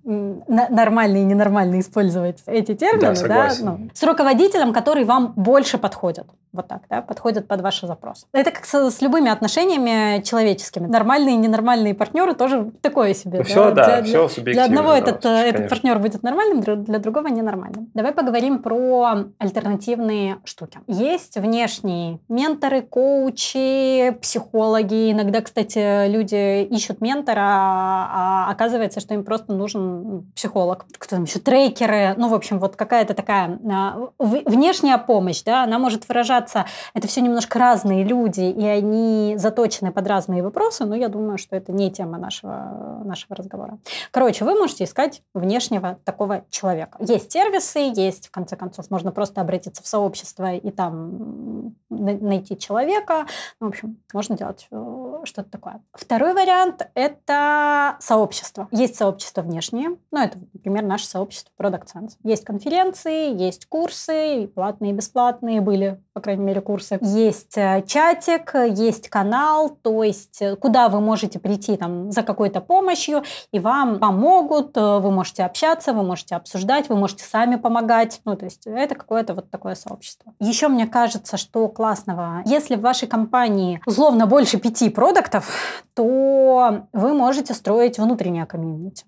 нормально 0.47 1.17
и 1.17 1.23
ненормально 1.23 1.79
использовать 1.79 2.41
эти 2.47 2.73
термины. 2.73 3.13
Да, 3.13 3.27
да? 3.27 3.51
Ну, 3.61 3.89
с 3.93 4.01
руководителем, 4.01 4.73
который 4.73 5.03
вам 5.03 5.33
больше 5.35 5.77
подходит. 5.77 6.25
Вот 6.51 6.67
так, 6.67 6.81
да, 6.89 7.03
подходят 7.03 7.47
под 7.47 7.61
ваши 7.61 7.85
запросы. 7.85 8.25
Это 8.33 8.49
как 8.49 8.65
с, 8.65 8.89
с 8.89 9.01
любыми 9.01 9.29
отношениями 9.29 10.23
человеческими. 10.23 10.87
Нормальные 10.87 11.35
и 11.35 11.37
ненормальные 11.37 11.93
партнеры 11.93 12.33
тоже 12.33 12.71
такое 12.81 13.13
себе. 13.13 13.39
Ну, 13.39 13.43
все, 13.43 13.71
да, 13.71 14.01
для, 14.01 14.03
все 14.03 14.27
субъективно. 14.27 14.53
Для 14.53 14.63
одного 14.65 14.93
этот, 14.93 15.23
э, 15.25 15.29
этот 15.29 15.69
партнер 15.69 15.99
будет 15.99 16.23
нормальным, 16.23 16.61
для 16.61 16.97
другого 16.97 17.27
ненормальным. 17.27 17.91
Давай 17.93 18.13
поговорим 18.13 18.63
про 18.63 19.25
альтернативные 19.37 20.38
штуки. 20.45 20.79
Есть 20.87 21.37
внешние 21.37 22.19
менторы, 22.29 22.81
коучи, 22.81 24.11
психологи. 24.21 25.11
Иногда, 25.11 25.41
кстати, 25.41 26.07
люди 26.07 26.63
ищут 26.63 27.01
ментора, 27.01 27.41
а 27.41 28.47
оказывается, 28.49 28.99
что 28.99 29.13
им 29.13 29.23
просто 29.23 29.53
нужен 29.53 30.31
психолог. 30.35 30.85
Кто 30.97 31.17
там 31.17 31.23
еще? 31.25 31.39
Трекеры. 31.39 32.15
Ну, 32.17 32.29
в 32.29 32.33
общем, 32.33 32.59
вот 32.59 32.75
какая-то 32.75 33.13
такая 33.13 33.59
а, 33.69 34.09
внешняя 34.17 34.97
помощь, 34.97 35.43
да, 35.43 35.63
она 35.63 35.79
может 35.79 36.07
выражаться. 36.07 36.65
Это 36.93 37.07
все 37.07 37.21
немножко 37.21 37.59
разные 37.59 38.03
люди, 38.03 38.41
и 38.41 38.65
они 38.65 39.35
заточены 39.37 39.91
под 39.91 40.07
разные 40.07 40.43
вопросы, 40.43 40.85
но 40.85 40.95
я 40.95 41.09
думаю, 41.09 41.37
что 41.37 41.55
это 41.55 41.71
не 41.71 41.91
тема 41.91 42.17
нашего, 42.17 43.01
нашего 43.03 43.35
разговора. 43.35 43.79
Короче, 44.11 44.45
вы 44.45 44.55
можете 44.55 44.85
искать 44.85 45.21
внешнего 45.33 45.99
такого 46.05 46.45
человека. 46.49 46.97
Есть 46.99 47.31
сервисы, 47.31 47.79
есть, 47.93 48.27
в 48.27 48.31
конце 48.31 48.55
концов, 48.55 48.89
можно 48.89 49.11
просто 49.11 49.41
обратиться 49.41 49.83
в 49.83 49.87
сообщество 49.87 50.28
сообщество 50.29 50.55
и 50.55 50.71
там 50.71 51.75
найти 51.89 52.57
человека. 52.57 53.25
Ну, 53.59 53.67
в 53.67 53.69
общем, 53.69 53.97
можно 54.13 54.37
делать 54.37 54.67
э, 54.71 55.21
что-то 55.23 55.49
такое. 55.49 55.81
Второй 55.93 56.33
вариант– 56.33 56.87
это 56.93 57.97
сообщество. 57.99 58.67
Есть 58.71 58.95
сообщество 58.95 59.41
внешнее, 59.41 59.97
ну, 60.11 60.19
это, 60.19 60.37
например, 60.53 60.83
наше 60.83 61.07
сообщество 61.07 61.51
Product 61.57 61.85
Sense. 61.93 62.11
Есть 62.23 62.45
конференции, 62.45 63.35
есть 63.35 63.65
курсы, 63.67 64.49
платные, 64.53 64.91
и 64.91 64.95
бесплатные 64.95 65.61
были, 65.61 66.01
по 66.13 66.21
крайней 66.21 66.43
мере, 66.43 66.61
курсы. 66.61 66.99
Есть 67.01 67.57
э, 67.57 67.83
чатик, 67.87 68.53
есть 68.55 69.09
канал, 69.09 69.69
то 69.69 70.03
есть 70.03 70.41
э, 70.41 70.55
куда 70.55 70.89
вы 70.89 71.01
можете 71.01 71.39
прийти 71.39 71.75
там 71.75 72.11
за 72.11 72.23
какой-то 72.23 72.61
помощью, 72.61 73.23
и 73.51 73.59
вам 73.59 73.99
помогут, 73.99 74.75
вы 74.75 75.11
можете 75.11 75.43
общаться, 75.43 75.93
вы 75.93 76.03
можете 76.03 76.35
обсуждать, 76.35 76.89
вы 76.89 76.95
можете 76.95 77.23
сами 77.23 77.55
помогать. 77.55 78.21
Ну, 78.25 78.35
то 78.35 78.45
есть 78.45 78.67
это 78.67 78.95
какое-то 78.95 79.33
вот 79.33 79.49
такое 79.49 79.75
сообщество. 79.75 80.18
Еще 80.39 80.67
мне 80.67 80.87
кажется, 80.87 81.37
что 81.37 81.67
классного, 81.67 82.41
если 82.45 82.75
в 82.75 82.81
вашей 82.81 83.07
компании 83.07 83.81
условно 83.85 84.25
больше 84.25 84.57
пяти 84.57 84.89
продуктов, 84.89 85.83
то 85.93 86.87
вы 86.93 87.13
можете 87.13 87.53
строить 87.53 87.97
внутреннее 87.97 88.45
комьюнити 88.45 89.05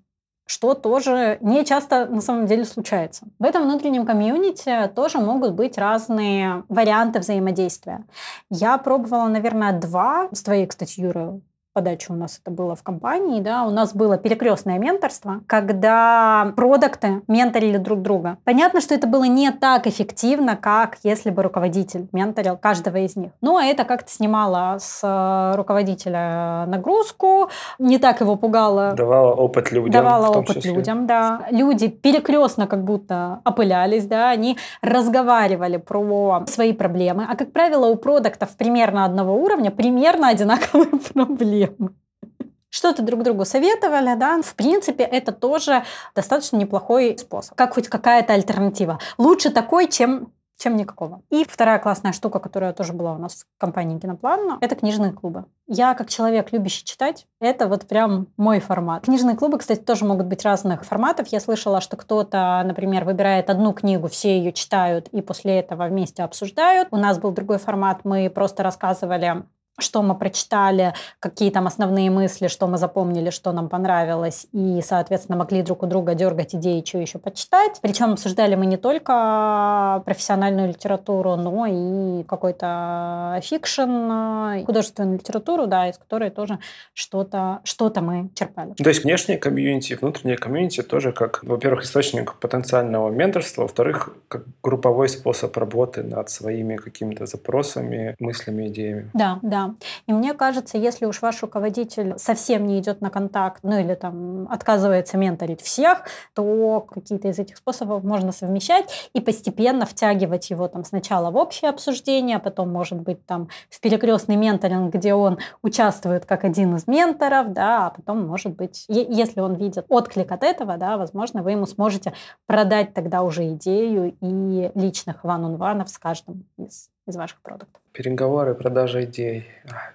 что 0.51 0.73
тоже 0.73 1.37
не 1.39 1.63
часто 1.63 2.07
на 2.07 2.19
самом 2.19 2.45
деле 2.45 2.65
случается. 2.65 3.25
В 3.39 3.43
этом 3.45 3.63
внутреннем 3.63 4.05
комьюнити 4.05 4.91
тоже 4.93 5.19
могут 5.19 5.53
быть 5.53 5.77
разные 5.77 6.65
варианты 6.67 7.19
взаимодействия. 7.19 8.03
Я 8.49 8.77
пробовала, 8.77 9.29
наверное, 9.29 9.79
два. 9.79 10.27
С 10.33 10.43
твоей, 10.43 10.67
кстати, 10.67 10.99
Юра, 10.99 11.39
подача 11.73 12.11
у 12.11 12.15
нас 12.15 12.39
это 12.41 12.51
было 12.51 12.75
в 12.75 12.83
компании, 12.83 13.41
да, 13.41 13.63
у 13.63 13.69
нас 13.69 13.93
было 13.93 14.17
перекрестное 14.17 14.77
менторство, 14.77 15.41
когда 15.47 16.53
продукты 16.55 17.21
менторили 17.27 17.77
друг 17.77 18.01
друга. 18.01 18.37
Понятно, 18.43 18.81
что 18.81 18.93
это 18.93 19.07
было 19.07 19.23
не 19.23 19.51
так 19.51 19.87
эффективно, 19.87 20.55
как 20.55 20.97
если 21.03 21.29
бы 21.29 21.43
руководитель 21.43 22.07
менторил 22.11 22.57
каждого 22.57 22.97
из 22.97 23.15
них. 23.15 23.31
Но 23.41 23.61
это 23.61 23.85
как-то 23.85 24.11
снимало 24.11 24.77
с 24.79 25.53
руководителя 25.55 26.65
нагрузку, 26.67 27.49
не 27.79 27.97
так 27.97 28.21
его 28.21 28.35
пугало. 28.35 28.93
Давало 28.93 29.33
опыт 29.33 29.71
людям. 29.71 29.91
Давало 29.91 30.27
опыт 30.37 30.57
числе. 30.57 30.73
людям, 30.73 31.07
да. 31.07 31.47
Люди 31.51 31.87
перекрестно 31.87 32.67
как 32.67 32.83
будто 32.83 33.39
опылялись, 33.43 34.05
да, 34.05 34.29
они 34.29 34.57
разговаривали 34.81 35.77
про 35.77 36.43
свои 36.47 36.73
проблемы, 36.73 37.25
а 37.29 37.35
как 37.35 37.51
правило 37.53 37.87
у 37.87 37.95
продуктов 37.95 38.55
примерно 38.57 39.05
одного 39.05 39.35
уровня 39.35 39.71
примерно 39.71 40.27
одинаковые 40.27 40.87
проблемы 41.13 41.60
проблемы. 41.67 41.95
Что-то 42.69 43.01
друг 43.01 43.23
другу 43.23 43.45
советовали, 43.45 44.15
да, 44.17 44.41
в 44.41 44.55
принципе, 44.55 45.03
это 45.03 45.31
тоже 45.31 45.83
достаточно 46.15 46.57
неплохой 46.57 47.17
способ. 47.17 47.57
Как 47.57 47.73
хоть 47.73 47.89
какая-то 47.89 48.33
альтернатива. 48.33 48.99
Лучше 49.17 49.49
такой, 49.49 49.89
чем 49.89 50.31
чем 50.61 50.77
никакого. 50.77 51.23
И 51.31 51.43
вторая 51.43 51.79
классная 51.79 52.13
штука, 52.13 52.37
которая 52.39 52.71
тоже 52.71 52.93
была 52.93 53.13
у 53.13 53.17
нас 53.17 53.45
в 53.57 53.59
компании 53.59 53.97
Киноплан, 53.97 54.59
это 54.61 54.75
книжные 54.75 55.11
клубы. 55.11 55.45
Я, 55.65 55.95
как 55.95 56.07
человек, 56.09 56.51
любящий 56.51 56.85
читать, 56.85 57.25
это 57.39 57.67
вот 57.67 57.87
прям 57.87 58.27
мой 58.37 58.59
формат. 58.59 59.05
Книжные 59.05 59.35
клубы, 59.35 59.57
кстати, 59.57 59.79
тоже 59.79 60.05
могут 60.05 60.27
быть 60.27 60.45
разных 60.45 60.85
форматов. 60.85 61.29
Я 61.29 61.39
слышала, 61.39 61.81
что 61.81 61.97
кто-то, 61.97 62.61
например, 62.63 63.05
выбирает 63.05 63.49
одну 63.49 63.73
книгу, 63.73 64.07
все 64.07 64.37
ее 64.37 64.53
читают 64.53 65.07
и 65.07 65.21
после 65.21 65.59
этого 65.59 65.87
вместе 65.87 66.21
обсуждают. 66.21 66.89
У 66.91 66.97
нас 66.97 67.17
был 67.17 67.31
другой 67.31 67.57
формат, 67.57 68.01
мы 68.03 68.29
просто 68.29 68.61
рассказывали 68.61 69.43
что 69.79 70.01
мы 70.01 70.15
прочитали, 70.15 70.93
какие 71.19 71.49
там 71.49 71.67
основные 71.67 72.09
мысли, 72.09 72.47
что 72.47 72.67
мы 72.67 72.77
запомнили, 72.77 73.29
что 73.29 73.51
нам 73.51 73.69
понравилось, 73.69 74.47
и, 74.51 74.81
соответственно, 74.83 75.37
могли 75.37 75.61
друг 75.61 75.83
у 75.83 75.87
друга 75.87 76.13
дергать 76.13 76.55
идеи, 76.55 76.83
что 76.85 76.97
еще 76.97 77.19
почитать. 77.19 77.79
Причем 77.81 78.13
обсуждали 78.13 78.55
мы 78.55 78.65
не 78.65 78.77
только 78.77 80.01
профессиональную 80.05 80.69
литературу, 80.69 81.35
но 81.35 81.65
и 81.65 82.23
какой-то 82.23 83.39
fiction, 83.43 84.65
художественную 84.65 85.17
литературу, 85.17 85.67
да, 85.67 85.89
из 85.89 85.97
которой 85.97 86.29
тоже 86.29 86.59
что-то 86.93 87.59
что 87.63 87.91
мы 88.01 88.29
черпали. 88.35 88.73
То 88.73 88.89
есть 88.89 89.03
внешнее 89.03 89.37
комьюнити, 89.37 89.97
внутреннее 89.99 90.37
комьюнити 90.37 90.81
тоже 90.81 91.11
как, 91.11 91.43
во-первых, 91.43 91.83
источник 91.83 92.35
потенциального 92.35 93.09
менторства, 93.09 93.63
во-вторых, 93.63 94.15
как 94.27 94.43
групповой 94.63 95.09
способ 95.09 95.55
работы 95.57 96.03
над 96.03 96.29
своими 96.29 96.77
какими-то 96.77 97.25
запросами, 97.25 98.15
мыслями, 98.19 98.67
идеями. 98.67 99.09
Да, 99.13 99.39
да. 99.41 99.60
И 100.07 100.13
мне 100.13 100.33
кажется, 100.33 100.77
если 100.77 101.05
уж 101.05 101.21
ваш 101.21 101.41
руководитель 101.41 102.17
совсем 102.17 102.65
не 102.65 102.79
идет 102.79 103.01
на 103.01 103.09
контакт, 103.09 103.59
ну 103.63 103.79
или 103.79 103.95
там 103.95 104.47
отказывается 104.49 105.17
менторить 105.17 105.61
всех, 105.61 106.03
то 106.33 106.81
какие-то 106.81 107.27
из 107.27 107.39
этих 107.39 107.57
способов 107.57 108.03
можно 108.03 108.31
совмещать 108.31 109.09
и 109.13 109.21
постепенно 109.21 109.85
втягивать 109.85 110.49
его 110.49 110.67
там 110.67 110.83
сначала 110.83 111.31
в 111.31 111.37
общее 111.37 111.69
обсуждение, 111.69 112.37
а 112.37 112.39
потом, 112.39 112.71
может 112.71 112.99
быть, 112.99 113.25
там 113.25 113.49
в 113.69 113.79
перекрестный 113.79 114.35
менторинг, 114.35 114.93
где 114.93 115.13
он 115.13 115.37
участвует 115.61 116.25
как 116.25 116.43
один 116.43 116.75
из 116.75 116.87
менторов, 116.87 117.53
да, 117.53 117.87
а 117.87 117.89
потом, 117.91 118.27
может 118.27 118.55
быть, 118.55 118.85
если 118.87 119.41
он 119.41 119.55
видит 119.55 119.85
отклик 119.89 120.31
от 120.31 120.43
этого, 120.43 120.77
да, 120.77 120.97
возможно, 120.97 121.43
вы 121.43 121.51
ему 121.51 121.65
сможете 121.65 122.13
продать 122.45 122.93
тогда 122.93 123.23
уже 123.23 123.53
идею 123.53 124.15
и 124.21 124.71
личных 124.75 125.23
ван-он-ванов 125.23 125.89
с 125.89 125.97
каждым 125.97 126.45
из, 126.57 126.89
из 127.07 127.15
ваших 127.15 127.41
продуктов. 127.41 127.81
Переговоры, 127.93 128.55
продажа 128.55 129.03
идей. 129.03 129.47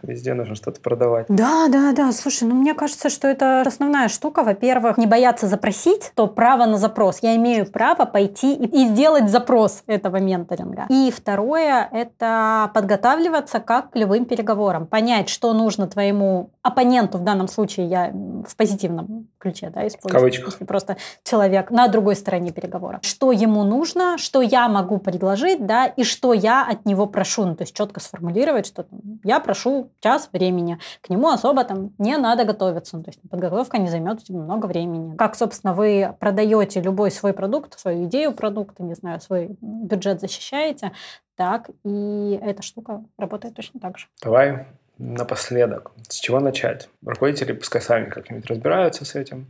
Везде 0.03 0.35
нужно 0.35 0.55
что-то 0.55 0.81
продавать. 0.81 1.27
Да, 1.29 1.69
да, 1.69 1.93
да. 1.93 2.13
Слушай, 2.13 2.47
ну 2.47 2.55
мне 2.55 2.75
кажется, 2.75 3.09
что 3.09 3.27
это 3.27 3.63
основная 3.63 4.09
штука. 4.09 4.43
Во-первых, 4.43 4.99
не 4.99 5.07
бояться 5.07 5.47
запросить, 5.47 6.13
то 6.15 6.27
право 6.27 6.67
на 6.67 6.77
запрос. 6.77 7.21
Я 7.23 7.35
имею 7.37 7.65
право 7.65 8.05
пойти 8.05 8.55
и, 8.55 8.83
и 8.83 8.89
сделать 8.89 9.31
запрос 9.31 9.83
этого 9.87 10.19
менторинга. 10.19 10.85
И 10.91 11.11
второе, 11.11 11.89
это 11.91 12.71
подготавливаться 12.75 13.61
как 13.61 13.93
к 13.93 13.97
любым 13.97 14.27
переговорам. 14.27 14.87
Понять, 14.87 15.31
что 15.31 15.55
нужно 15.55 15.87
твоему 15.87 16.51
оппоненту, 16.63 17.19
в 17.19 17.25
данном 17.25 17.49
случае 17.49 17.87
я 17.87 18.13
в 18.13 18.57
позитивном 18.57 19.29
ключе 19.39 19.71
да, 19.71 19.87
использую. 19.87 20.11
В 20.11 20.13
кавычках. 20.13 20.59
Просто 20.67 20.97
человек 21.25 21.71
на 21.71 21.89
другой 21.89 22.17
стороне 22.17 22.53
переговора. 22.53 22.99
Что 23.03 23.33
ему 23.33 23.65
нужно, 23.65 24.19
что 24.19 24.43
я 24.43 24.69
могу 24.69 24.99
предложить, 24.99 25.65
да, 25.65 25.87
и 25.87 26.05
что 26.05 26.33
я 26.33 26.67
от 26.69 26.85
него 26.85 27.07
прошу. 27.07 27.47
Ну, 27.47 27.55
то 27.55 27.63
есть 27.63 27.75
четко 27.87 28.01
сформулировать, 28.01 28.67
что 28.67 28.83
там, 28.83 29.01
я 29.25 29.41
прошу 29.41 29.91
час 30.01 30.29
времени, 30.33 30.79
к 31.01 31.11
нему 31.11 31.29
особо 31.29 31.65
там 31.65 31.93
не 31.99 32.17
надо 32.17 32.45
готовиться, 32.45 32.97
ну, 32.97 33.03
то 33.03 33.11
есть 33.11 33.21
подготовка 33.29 33.79
не 33.79 33.89
займет 33.89 34.29
много 34.29 34.67
времени. 34.67 35.17
Как, 35.17 35.37
собственно, 35.37 35.75
вы 35.75 36.15
продаете 36.19 36.81
любой 36.81 37.11
свой 37.11 37.33
продукт, 37.33 37.79
свою 37.79 38.05
идею 38.05 38.33
продукта, 38.33 38.83
не 38.83 38.95
знаю, 38.95 39.21
свой 39.21 39.57
бюджет 39.61 40.21
защищаете, 40.21 40.93
так 41.37 41.71
и 41.85 42.39
эта 42.43 42.63
штука 42.63 43.05
работает 43.19 43.55
точно 43.55 43.81
так 43.81 43.99
же. 43.99 44.07
Давай 44.23 44.67
напоследок, 44.99 45.93
с 46.09 46.17
чего 46.17 46.41
начать? 46.41 46.89
Руководители 47.05 47.53
пускай 47.53 47.81
сами 47.81 48.09
как-нибудь 48.09 48.47
разбираются 48.47 49.05
с 49.05 49.15
этим. 49.15 49.47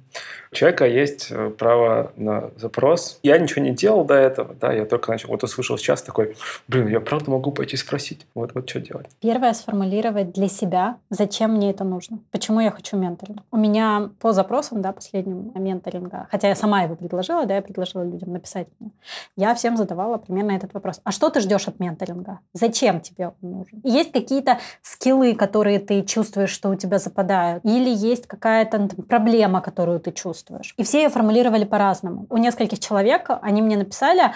У 0.53 0.55
человека 0.55 0.87
есть 0.87 1.29
э, 1.31 1.51
право 1.51 2.13
на 2.17 2.51
запрос. 2.57 3.19
Я 3.23 3.39
ничего 3.39 3.63
не 3.63 3.73
делал 3.73 4.05
до 4.05 4.15
этого, 4.15 4.55
да, 4.55 4.73
я 4.73 4.85
только 4.87 5.11
начал. 5.11 5.29
Вот 5.29 5.43
услышал 5.43 5.79
сейчас 5.79 6.03
такой, 6.03 6.37
блин, 6.69 6.89
я 6.89 7.01
правда 7.01 7.31
могу 7.31 7.53
пойти 7.53 7.77
спросить. 7.77 8.27
Вот, 8.35 8.55
вот 8.55 8.69
что 8.69 8.81
делать. 8.81 9.07
Первое, 9.21 9.53
сформулировать 9.53 10.33
для 10.33 10.49
себя, 10.49 10.99
зачем 11.11 11.55
мне 11.55 11.71
это 11.71 11.85
нужно, 11.85 12.21
почему 12.31 12.61
я 12.61 12.71
хочу 12.71 12.97
менторинг. 12.97 13.43
У 13.51 13.57
меня 13.57 14.11
по 14.21 14.33
запросам, 14.33 14.83
да, 14.83 14.93
последним 14.93 15.53
менторинга, 15.55 16.29
хотя 16.31 16.49
я 16.49 16.55
сама 16.55 16.83
его 16.83 16.97
предложила, 16.97 17.47
да, 17.47 17.57
я 17.57 17.63
предложила 17.63 18.03
людям 18.03 18.33
написать 18.33 18.69
мне, 18.79 18.91
я 19.37 19.55
всем 19.55 19.77
задавала 19.77 20.19
примерно 20.19 20.53
этот 20.53 20.75
вопрос. 20.75 21.01
А 21.05 21.13
что 21.13 21.31
ты 21.31 21.41
ждешь 21.41 21.69
от 21.69 21.81
менторинга? 21.81 22.41
Зачем 22.53 23.01
тебе 23.01 23.29
он 23.29 23.51
нужен? 23.51 23.81
есть 23.85 24.13
какие-то 24.13 24.59
скиллы, 24.83 25.35
которые 25.37 25.79
ты 25.79 26.03
чувствуешь, 26.03 26.51
что 26.51 26.71
у 26.71 26.75
тебя 26.75 26.99
западают, 26.99 27.65
или 27.65 27.91
есть 27.91 28.27
какая-то 28.27 28.89
проблема, 29.09 29.61
которую 29.61 30.01
ты 30.01 30.13
чувствуешь. 30.13 30.75
И 30.77 30.83
все 30.83 31.03
ее 31.03 31.09
формулировали 31.09 31.65
по-разному. 31.65 32.27
У 32.31 32.37
нескольких 32.37 32.81
человек 32.81 33.31
они 33.43 33.63
мне 33.63 33.77
написали, 33.77 34.33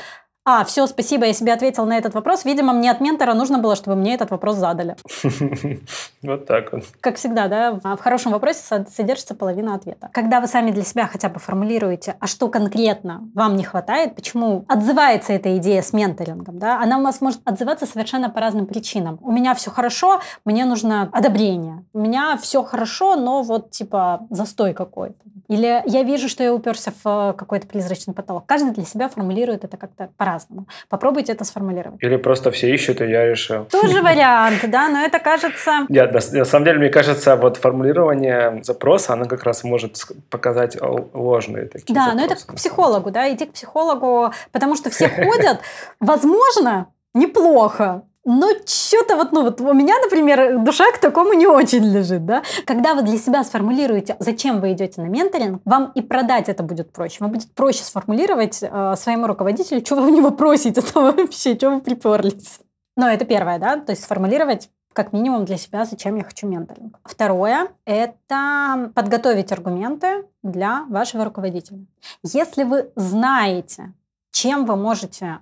а, 0.51 0.65
все, 0.65 0.87
спасибо, 0.89 1.27
я 1.27 1.33
себе 1.33 1.53
ответил 1.53 1.87
на 1.87 1.97
этот 1.97 2.15
вопрос. 2.15 2.45
Видимо, 2.45 2.73
мне 2.73 2.91
от 2.91 3.01
ментора 3.01 3.35
нужно 3.35 3.59
было, 3.59 3.77
чтобы 3.77 3.97
мне 3.97 4.15
этот 4.15 4.31
вопрос 4.31 4.57
задали. 4.57 4.97
Вот 6.23 6.47
так 6.47 6.73
вот. 6.73 6.85
Как 7.01 7.17
всегда, 7.17 7.49
да, 7.49 7.73
в 7.73 7.99
хорошем 7.99 8.33
вопросе 8.33 8.85
содержится 8.89 9.35
половина 9.35 9.75
ответа. 9.75 10.11
Когда 10.13 10.41
вы 10.41 10.49
сами 10.49 10.71
для 10.71 10.83
себя 10.83 11.07
хотя 11.07 11.29
бы 11.29 11.39
формулируете, 11.39 12.17
а 12.21 12.27
что 12.27 12.49
конкретно 12.49 13.29
вам 13.35 13.57
не 13.57 13.65
хватает, 13.65 14.15
почему 14.15 14.65
отзывается 14.69 15.33
эта 15.33 15.57
идея 15.57 15.83
с 15.83 15.93
менторингом, 15.93 16.59
да, 16.59 16.81
она 16.81 16.99
у 16.99 17.03
вас 17.03 17.21
может 17.21 17.41
отзываться 17.45 17.87
совершенно 17.87 18.29
по 18.29 18.41
разным 18.41 18.67
причинам. 18.67 19.19
У 19.23 19.33
меня 19.33 19.55
все 19.55 19.71
хорошо, 19.71 20.21
мне 20.45 20.65
нужно 20.65 21.09
одобрение. 21.13 21.85
У 21.93 22.01
меня 22.01 22.37
все 22.37 22.63
хорошо, 22.63 23.17
но 23.17 23.43
вот 23.43 23.71
типа 23.71 24.27
застой 24.31 24.75
какой-то. 24.75 25.19
Или 25.51 25.83
я 25.85 26.05
вижу, 26.05 26.29
что 26.29 26.45
я 26.45 26.55
уперся 26.55 26.93
в 27.03 27.35
какой-то 27.37 27.67
призрачный 27.67 28.15
потолок. 28.15 28.47
Каждый 28.47 28.71
для 28.71 28.85
себя 28.85 29.09
формулирует 29.09 29.65
это 29.65 29.77
как-то 29.77 30.09
по-разному. 30.17 30.69
Попробуйте 30.89 31.33
это 31.33 31.45
сформулировать. 31.45 32.01
Или 32.01 32.17
просто 32.17 32.53
все 32.53 32.73
ищут, 32.73 33.01
и 33.01 33.11
я 33.11 33.27
решил. 33.27 33.65
Тоже 33.65 34.01
вариант, 34.03 34.61
да, 34.69 34.89
но 34.89 35.01
это 35.01 35.19
кажется... 35.19 35.87
Нет, 35.89 36.13
на 36.13 36.45
самом 36.45 36.65
деле, 36.65 36.79
мне 36.79 36.89
кажется, 36.89 37.35
вот 37.35 37.57
формулирование 37.57 38.63
запроса, 38.63 39.15
оно 39.15 39.25
как 39.25 39.43
раз 39.43 39.65
может 39.65 39.97
показать 40.31 40.77
ложные 41.13 41.67
такие 41.67 41.95
Да, 41.95 42.15
но 42.15 42.25
это 42.25 42.37
к 42.37 42.55
психологу, 42.55 43.11
да, 43.11 43.29
иди 43.33 43.47
к 43.47 43.53
психологу, 43.53 44.33
потому 44.53 44.77
что 44.77 44.89
все 44.91 45.09
ходят, 45.09 45.59
возможно, 46.01 46.87
неплохо. 47.13 48.03
Но 48.25 48.49
что-то 48.67 49.17
вот, 49.17 49.33
ну 49.33 49.43
вот 49.43 49.61
у 49.61 49.73
меня, 49.73 49.95
например, 50.03 50.59
душа 50.59 50.85
к 50.93 50.99
такому 50.99 51.33
не 51.33 51.47
очень 51.47 51.85
лежит, 51.85 52.27
да. 52.27 52.43
Когда 52.67 52.95
вы 52.95 53.03
для 53.03 53.17
себя 53.17 53.43
сформулируете, 53.45 54.17
зачем 54.19 54.61
вы 54.61 54.73
идете 54.73 55.01
на 55.01 55.07
менторинг, 55.07 55.63
вам 55.65 55.93
и 55.95 56.03
продать 56.03 56.49
это 56.49 56.63
будет 56.63 56.93
проще. 56.93 57.17
Вам 57.21 57.33
будет 57.33 57.51
проще 57.55 57.83
сформулировать 57.83 58.59
э, 58.63 58.95
своему 58.97 59.27
руководителю, 59.27 59.85
что 59.85 59.97
вы 59.97 60.07
у 60.11 60.15
него 60.15 60.31
просите 60.31 60.83
там 60.83 61.17
вообще, 61.17 61.55
что 61.55 61.71
вы 61.71 61.81
приперлись. 61.81 62.61
Но 62.97 63.09
это 63.09 63.25
первое, 63.25 63.59
да, 63.59 63.77
то 63.77 63.93
есть 63.93 64.05
сформулировать 64.05 64.69
как 64.93 65.13
минимум 65.13 65.45
для 65.45 65.57
себя, 65.57 65.85
зачем 65.85 66.17
я 66.17 66.25
хочу 66.25 66.47
менторинг. 66.47 66.99
Второе– 67.05 67.69
это 67.85 68.91
подготовить 68.95 69.53
аргументы 69.53 70.27
для 70.43 70.85
вашего 70.89 71.25
руководителя. 71.25 71.87
Если 72.23 72.65
вы 72.65 72.91
знаете, 72.97 73.95
чем 74.33 74.67
вы 74.67 74.77
можете 74.77 75.39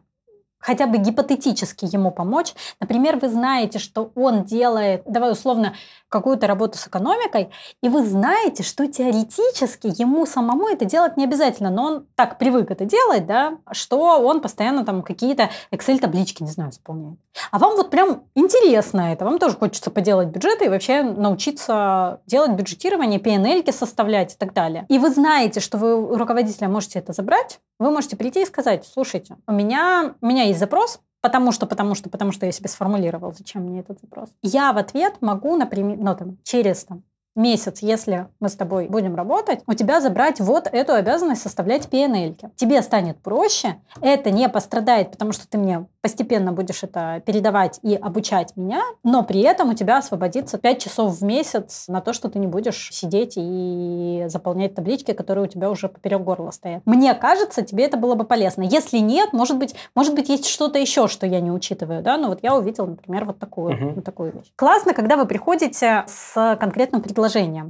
хотя 0.58 0.86
бы 0.86 0.98
гипотетически 0.98 1.86
ему 1.90 2.10
помочь. 2.10 2.54
Например, 2.80 3.16
вы 3.16 3.28
знаете, 3.28 3.78
что 3.78 4.10
он 4.14 4.44
делает, 4.44 5.02
давай 5.06 5.32
условно, 5.32 5.74
какую-то 6.08 6.46
работу 6.46 6.78
с 6.78 6.86
экономикой, 6.86 7.50
и 7.82 7.88
вы 7.88 8.04
знаете, 8.04 8.62
что 8.62 8.86
теоретически 8.86 9.92
ему 10.00 10.24
самому 10.24 10.68
это 10.68 10.86
делать 10.86 11.16
не 11.16 11.24
обязательно, 11.24 11.70
но 11.70 11.84
он 11.84 12.06
так 12.14 12.38
привык 12.38 12.70
это 12.70 12.86
делать, 12.86 13.26
да, 13.26 13.58
что 13.72 14.20
он 14.20 14.40
постоянно 14.40 14.84
там 14.84 15.02
какие-то 15.02 15.50
Excel-таблички, 15.70 16.42
не 16.42 16.50
знаю, 16.50 16.72
заполняет. 16.72 17.18
А 17.50 17.58
вам 17.58 17.76
вот 17.76 17.90
прям 17.90 18.22
интересно 18.34 19.12
это, 19.12 19.24
вам 19.24 19.38
тоже 19.38 19.56
хочется 19.56 19.90
поделать 19.90 20.28
бюджеты 20.28 20.64
и 20.64 20.68
вообще 20.68 21.02
научиться 21.02 22.20
делать 22.26 22.52
бюджетирование, 22.52 23.20
PNL 23.20 23.70
составлять 23.72 24.34
и 24.34 24.36
так 24.36 24.52
далее. 24.52 24.86
И 24.88 24.98
вы 24.98 25.10
знаете, 25.10 25.60
что 25.60 25.78
вы 25.78 25.94
у 25.94 26.16
руководителя 26.16 26.68
можете 26.68 26.98
это 26.98 27.12
забрать, 27.12 27.60
вы 27.78 27.90
можете 27.90 28.16
прийти 28.16 28.42
и 28.42 28.46
сказать, 28.46 28.88
слушайте, 28.90 29.36
у 29.46 29.52
меня, 29.52 30.14
у 30.20 30.26
меня 30.26 30.47
есть 30.48 30.60
запрос, 30.60 31.00
потому 31.20 31.52
что, 31.52 31.66
потому 31.66 31.94
что, 31.94 32.10
потому 32.10 32.32
что 32.32 32.46
я 32.46 32.52
себе 32.52 32.68
сформулировал, 32.68 33.32
зачем 33.32 33.62
мне 33.62 33.80
этот 33.80 34.00
запрос. 34.00 34.30
Я 34.42 34.72
в 34.72 34.78
ответ 34.78 35.16
могу, 35.20 35.56
например, 35.56 35.98
ну, 35.98 36.16
там, 36.16 36.38
через 36.42 36.84
там, 36.84 37.02
месяц, 37.38 37.78
если 37.80 38.26
мы 38.40 38.50
с 38.50 38.54
тобой 38.54 38.88
будем 38.88 39.14
работать, 39.14 39.60
у 39.66 39.72
тебя 39.72 40.00
забрать 40.00 40.40
вот 40.40 40.68
эту 40.70 40.92
обязанность 40.92 41.40
составлять 41.40 41.86
PNL. 41.86 42.50
Тебе 42.56 42.82
станет 42.82 43.18
проще, 43.18 43.76
это 44.02 44.30
не 44.30 44.48
пострадает, 44.48 45.12
потому 45.12 45.32
что 45.32 45.48
ты 45.48 45.56
мне 45.56 45.86
постепенно 46.02 46.52
будешь 46.52 46.82
это 46.82 47.22
передавать 47.24 47.78
и 47.82 47.94
обучать 47.94 48.56
меня, 48.56 48.82
но 49.04 49.22
при 49.22 49.40
этом 49.40 49.70
у 49.70 49.74
тебя 49.74 49.98
освободится 49.98 50.58
5 50.58 50.82
часов 50.82 51.18
в 51.18 51.24
месяц 51.24 51.84
на 51.88 52.00
то, 52.00 52.12
что 52.12 52.28
ты 52.28 52.38
не 52.38 52.46
будешь 52.46 52.90
сидеть 52.92 53.34
и 53.36 54.24
заполнять 54.28 54.74
таблички, 54.74 55.12
которые 55.12 55.44
у 55.44 55.48
тебя 55.48 55.70
уже 55.70 55.88
поперек 55.88 56.22
горла 56.22 56.50
стоят. 56.50 56.82
Мне 56.84 57.14
кажется, 57.14 57.62
тебе 57.62 57.84
это 57.84 57.96
было 57.96 58.14
бы 58.14 58.24
полезно. 58.24 58.62
Если 58.62 58.98
нет, 58.98 59.32
может 59.32 59.56
быть, 59.56 59.74
может 59.94 60.14
быть 60.14 60.28
есть 60.28 60.46
что-то 60.46 60.78
еще, 60.78 61.08
что 61.08 61.26
я 61.26 61.40
не 61.40 61.52
учитываю, 61.52 62.02
да, 62.02 62.16
ну 62.16 62.28
вот 62.28 62.40
я 62.42 62.56
увидела, 62.56 62.86
например, 62.86 63.24
вот 63.24 63.38
такую, 63.38 63.74
uh-huh. 63.74 63.94
вот 63.94 64.04
такую 64.04 64.32
вещь. 64.32 64.46
Классно, 64.56 64.94
когда 64.94 65.16
вы 65.16 65.26
приходите 65.26 66.04
с 66.06 66.56
конкретным 66.58 67.00
предложением. 67.02 67.27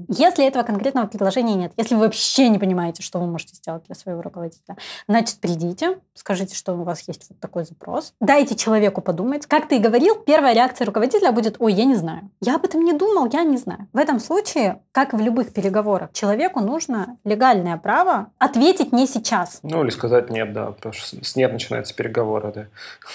Если 0.08 0.46
этого 0.46 0.62
конкретного 0.62 1.06
предложения 1.06 1.54
нет, 1.54 1.72
если 1.76 1.94
вы 1.94 2.02
вообще 2.02 2.48
не 2.48 2.58
понимаете, 2.58 3.02
что 3.02 3.18
вы 3.18 3.26
можете 3.26 3.54
сделать 3.54 3.84
для 3.84 3.94
своего 3.94 4.22
руководителя, 4.22 4.76
значит, 5.06 5.38
придите, 5.40 5.98
скажите, 6.14 6.54
что 6.54 6.74
у 6.74 6.82
вас 6.82 7.06
есть 7.06 7.26
вот 7.30 7.38
такой 7.40 7.64
запрос, 7.64 8.14
дайте 8.20 8.56
человеку 8.56 9.00
подумать. 9.00 9.46
Как 9.46 9.68
ты 9.68 9.76
и 9.76 9.78
говорил, 9.80 10.16
первая 10.16 10.54
реакция 10.54 10.84
руководителя 10.86 11.32
будет 11.32 11.56
«Ой, 11.58 11.72
я 11.72 11.84
не 11.84 11.94
знаю». 11.94 12.30
Я 12.40 12.56
об 12.56 12.64
этом 12.64 12.82
не 12.82 12.92
думал, 12.92 13.28
я 13.32 13.44
не 13.44 13.56
знаю. 13.56 13.88
В 13.92 13.98
этом 13.98 14.20
случае, 14.20 14.80
как 14.92 15.14
и 15.14 15.16
в 15.16 15.20
любых 15.20 15.52
переговорах, 15.52 16.12
человеку 16.12 16.60
нужно 16.60 17.16
легальное 17.24 17.76
право 17.76 18.30
ответить 18.38 18.92
не 18.92 19.06
сейчас. 19.06 19.60
Ну, 19.62 19.82
или 19.82 19.90
сказать 19.90 20.30
«нет», 20.30 20.52
да, 20.52 20.72
потому 20.72 20.92
что 20.92 21.24
с 21.24 21.36
«нет» 21.36 21.52
начинаются 21.52 21.94
переговоры, 21.94 22.52
да. 22.54 22.66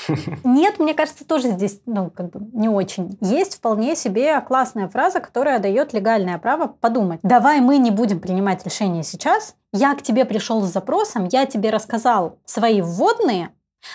«Нет», 0.44 0.80
мне 0.80 0.94
кажется, 0.94 1.26
тоже 1.26 1.50
здесь, 1.50 1.80
ну, 1.86 2.10
как 2.10 2.30
бы 2.30 2.48
не 2.54 2.70
очень. 2.70 3.18
Есть 3.22 3.56
вполне 3.56 3.96
себе 3.96 4.40
классная 4.42 4.88
фраза, 4.88 5.20
которая 5.20 5.60
дает 5.60 5.94
легальное 5.94 6.33
право 6.38 6.68
подумать. 6.68 7.20
Давай 7.24 7.60
мы 7.62 7.78
не 7.78 7.92
будем 7.92 8.20
принимать 8.20 8.66
решение 8.66 9.04
сейчас, 9.04 9.56
я 9.72 9.96
к 9.96 10.02
тебе 10.02 10.26
пришел 10.26 10.62
с 10.62 10.72
запросом, 10.72 11.28
я 11.32 11.46
тебе 11.46 11.70
рассказал 11.70 12.38
свои 12.46 12.82
вводные, 12.82 13.52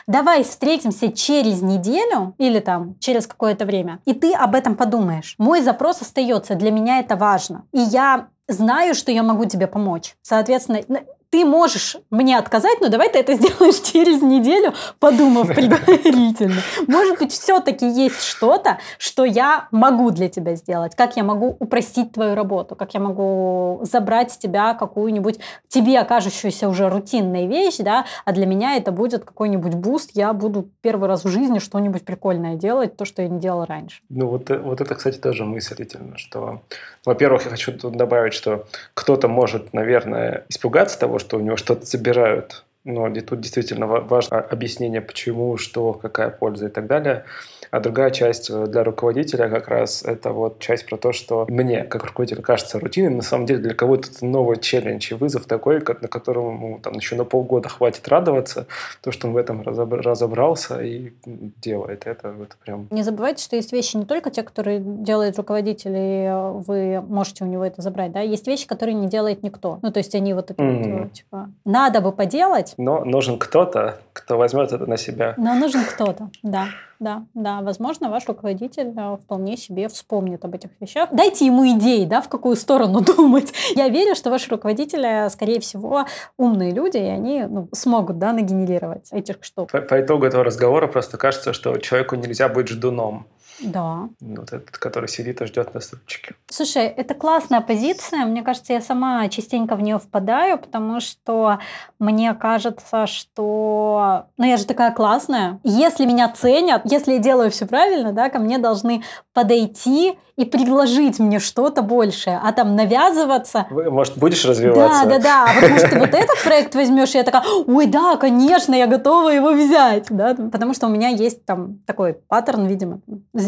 Давай 0.06 0.44
встретимся 0.44 1.10
через 1.10 1.62
неделю 1.62 2.34
или 2.36 2.60
там 2.60 2.96
через 3.00 3.26
какое-то 3.26 3.64
время, 3.64 4.00
и 4.04 4.12
ты 4.12 4.34
об 4.34 4.54
этом 4.54 4.76
подумаешь. 4.76 5.34
Мой 5.38 5.62
запрос 5.62 6.02
остается, 6.02 6.56
для 6.56 6.70
меня 6.70 6.98
это 7.00 7.16
важно. 7.16 7.64
И 7.72 7.80
я 7.80 8.28
знаю, 8.48 8.94
что 8.94 9.12
я 9.12 9.22
могу 9.22 9.44
тебе 9.44 9.66
помочь. 9.66 10.16
Соответственно, 10.22 10.82
ты 11.30 11.44
можешь 11.44 11.96
мне 12.10 12.38
отказать, 12.38 12.80
но 12.80 12.88
давай 12.88 13.10
ты 13.10 13.18
это 13.18 13.34
сделаешь 13.34 13.80
через 13.80 14.22
неделю, 14.22 14.72
подумав 14.98 15.48
предварительно. 15.48 16.62
Может 16.86 17.18
быть, 17.18 17.32
все-таки 17.32 17.86
есть 17.88 18.22
что-то, 18.22 18.78
что 18.98 19.24
я 19.24 19.68
могу 19.70 20.10
для 20.10 20.28
тебя 20.28 20.54
сделать. 20.54 20.94
Как 20.94 21.16
я 21.16 21.24
могу 21.24 21.56
упростить 21.58 22.12
твою 22.12 22.34
работу, 22.34 22.76
как 22.76 22.94
я 22.94 23.00
могу 23.00 23.80
забрать 23.82 24.32
с 24.32 24.38
тебя 24.38 24.74
какую-нибудь 24.74 25.38
тебе 25.68 25.98
кажущуюся 26.00 26.68
уже 26.68 26.88
рутинной 26.88 27.46
вещь, 27.46 27.76
да, 27.78 28.06
а 28.24 28.32
для 28.32 28.46
меня 28.46 28.76
это 28.76 28.92
будет 28.92 29.24
какой-нибудь 29.24 29.74
boost, 29.74 30.10
я 30.14 30.32
буду 30.32 30.70
первый 30.80 31.08
раз 31.08 31.24
в 31.24 31.28
жизни 31.28 31.58
что-нибудь 31.58 32.04
прикольное 32.04 32.56
делать, 32.56 32.96
то, 32.96 33.04
что 33.04 33.22
я 33.22 33.28
не 33.28 33.38
делала 33.38 33.66
раньше. 33.66 34.00
Ну 34.08 34.28
вот, 34.28 34.50
э, 34.50 34.58
вот 34.58 34.80
это, 34.80 34.94
кстати, 34.94 35.18
тоже 35.18 35.44
мыслительно, 35.44 36.16
что, 36.16 36.62
во-первых, 37.04 37.44
я 37.44 37.50
хочу 37.50 37.72
тут 37.72 37.96
добавить, 37.96 38.32
что 38.32 38.66
кто-то 38.94 39.28
может, 39.28 39.72
наверное, 39.72 40.44
испугаться 40.48 40.98
того, 40.98 41.17
что 41.18 41.36
у 41.36 41.40
него 41.40 41.56
что-то 41.56 41.84
забирают. 41.84 42.64
Но 42.84 43.12
тут 43.20 43.40
действительно 43.40 43.86
важно 43.86 44.40
объяснение, 44.40 45.00
почему, 45.00 45.56
что, 45.58 45.92
какая 45.92 46.30
польза 46.30 46.66
и 46.66 46.70
так 46.70 46.86
далее. 46.86 47.24
А 47.70 47.80
другая 47.80 48.10
часть 48.10 48.50
э, 48.50 48.66
для 48.66 48.84
руководителя 48.84 49.48
как 49.48 49.68
раз 49.68 50.02
это 50.02 50.32
вот 50.32 50.58
часть 50.58 50.86
про 50.86 50.96
то, 50.96 51.12
что 51.12 51.46
мне, 51.48 51.84
как 51.84 52.04
руководителю, 52.04 52.42
кажется 52.42 52.78
рутиной, 52.78 53.10
на 53.10 53.22
самом 53.22 53.46
деле 53.46 53.60
для 53.60 53.74
кого-то 53.74 54.08
это 54.10 54.24
новый 54.24 54.58
челлендж 54.58 55.10
и 55.10 55.14
вызов 55.14 55.46
такой, 55.46 55.80
на 56.02 56.08
ему 56.50 56.80
там 56.82 56.94
еще 56.94 57.16
на 57.16 57.24
полгода 57.24 57.68
хватит 57.68 58.08
радоваться, 58.08 58.66
то, 59.02 59.10
что 59.10 59.28
он 59.28 59.34
в 59.34 59.36
этом 59.36 59.62
разобрался 59.62 60.82
и 60.82 61.12
делает 61.24 62.06
это, 62.06 62.28
это 62.28 62.56
прям... 62.64 62.88
Не 62.90 63.02
забывайте, 63.02 63.42
что 63.42 63.56
есть 63.56 63.72
вещи 63.72 63.96
не 63.96 64.04
только 64.04 64.30
те, 64.30 64.42
которые 64.42 64.80
делает 64.80 65.36
руководитель, 65.36 65.96
и 65.96 66.24
э, 66.24 66.50
вы 66.66 67.00
можете 67.00 67.44
у 67.44 67.46
него 67.46 67.64
это 67.64 67.82
забрать, 67.82 68.12
да, 68.12 68.20
есть 68.20 68.46
вещи, 68.46 68.66
которые 68.66 68.94
не 68.94 69.08
делает 69.08 69.42
никто. 69.42 69.78
Ну, 69.82 69.92
то 69.92 69.98
есть 69.98 70.14
они 70.14 70.34
вот 70.34 70.50
это 70.50 70.62
mm-hmm. 70.62 71.02
вот, 71.02 71.12
типа, 71.12 71.50
надо 71.64 72.00
бы 72.00 72.12
поделать. 72.12 72.74
Но 72.76 73.04
нужен 73.04 73.38
кто-то, 73.38 73.98
кто 74.12 74.38
возьмет 74.38 74.72
это 74.72 74.86
на 74.86 74.96
себя. 74.96 75.34
Но 75.36 75.54
нужен 75.54 75.84
кто-то, 75.84 76.30
да 76.42 76.68
да, 77.00 77.26
да. 77.34 77.60
Возможно, 77.62 78.10
ваш 78.10 78.26
руководитель 78.26 78.92
э, 78.96 79.16
вполне 79.22 79.56
себе 79.56 79.88
вспомнит 79.88 80.44
об 80.44 80.54
этих 80.54 80.70
вещах. 80.80 81.08
Дайте 81.12 81.46
ему 81.46 81.68
идеи, 81.76 82.04
да, 82.04 82.20
в 82.20 82.28
какую 82.28 82.56
сторону 82.56 83.00
думать. 83.16 83.52
Я 83.74 83.88
верю, 83.88 84.14
что 84.14 84.30
ваши 84.30 84.50
руководители, 84.50 85.28
скорее 85.30 85.60
всего, 85.60 86.06
умные 86.36 86.72
люди, 86.72 86.96
и 86.96 87.06
они 87.06 87.44
ну, 87.44 87.68
смогут, 87.72 88.18
да, 88.18 88.32
нагенерировать 88.32 89.08
этих 89.12 89.36
штук. 89.42 89.70
По, 89.70 89.80
по 89.80 90.00
итогу 90.00 90.26
этого 90.26 90.42
разговора 90.42 90.88
просто 90.88 91.18
кажется, 91.18 91.52
что 91.52 91.76
человеку 91.78 92.16
нельзя 92.16 92.48
быть 92.48 92.68
ждуном. 92.68 93.26
Да. 93.60 94.08
Вот 94.20 94.52
этот, 94.52 94.78
который 94.78 95.08
сидит 95.08 95.40
и 95.40 95.46
ждет 95.46 95.74
на 95.74 95.80
стульчике. 95.80 96.34
Слушай, 96.50 96.86
это 96.86 97.14
классная 97.14 97.60
позиция. 97.60 98.24
Мне 98.26 98.42
кажется, 98.42 98.72
я 98.72 98.80
сама 98.80 99.28
частенько 99.28 99.76
в 99.76 99.82
нее 99.82 99.98
впадаю, 99.98 100.58
потому 100.58 101.00
что 101.00 101.58
мне 101.98 102.34
кажется, 102.34 103.06
что... 103.06 104.26
Ну, 104.36 104.44
я 104.44 104.56
же 104.56 104.66
такая 104.66 104.92
классная. 104.92 105.60
Если 105.64 106.04
меня 106.04 106.28
ценят, 106.28 106.82
если 106.84 107.12
я 107.12 107.18
делаю 107.18 107.50
все 107.50 107.66
правильно, 107.66 108.12
да, 108.12 108.28
ко 108.30 108.38
мне 108.38 108.58
должны 108.58 109.02
подойти 109.32 110.18
и 110.36 110.44
предложить 110.44 111.18
мне 111.18 111.40
что-то 111.40 111.82
большее, 111.82 112.40
а 112.42 112.52
там 112.52 112.76
навязываться. 112.76 113.66
Может, 113.70 114.18
будешь 114.18 114.44
развиваться? 114.44 115.04
Да, 115.04 115.18
да, 115.18 115.18
да. 115.18 115.46
А 115.50 115.68
может, 115.68 115.90
ты 115.90 115.98
вот 115.98 116.14
этот 116.14 116.42
проект 116.44 116.76
возьмешь, 116.76 117.12
и 117.16 117.18
я 117.18 117.24
такая, 117.24 117.42
ой, 117.66 117.86
да, 117.86 118.16
конечно, 118.16 118.72
я 118.72 118.86
готова 118.86 119.30
его 119.30 119.52
взять. 119.52 120.06
Да? 120.10 120.36
Потому 120.36 120.74
что 120.74 120.86
у 120.86 120.90
меня 120.90 121.08
есть 121.08 121.44
там 121.44 121.78
такой 121.86 122.14
паттерн, 122.14 122.66
видимо, 122.66 123.00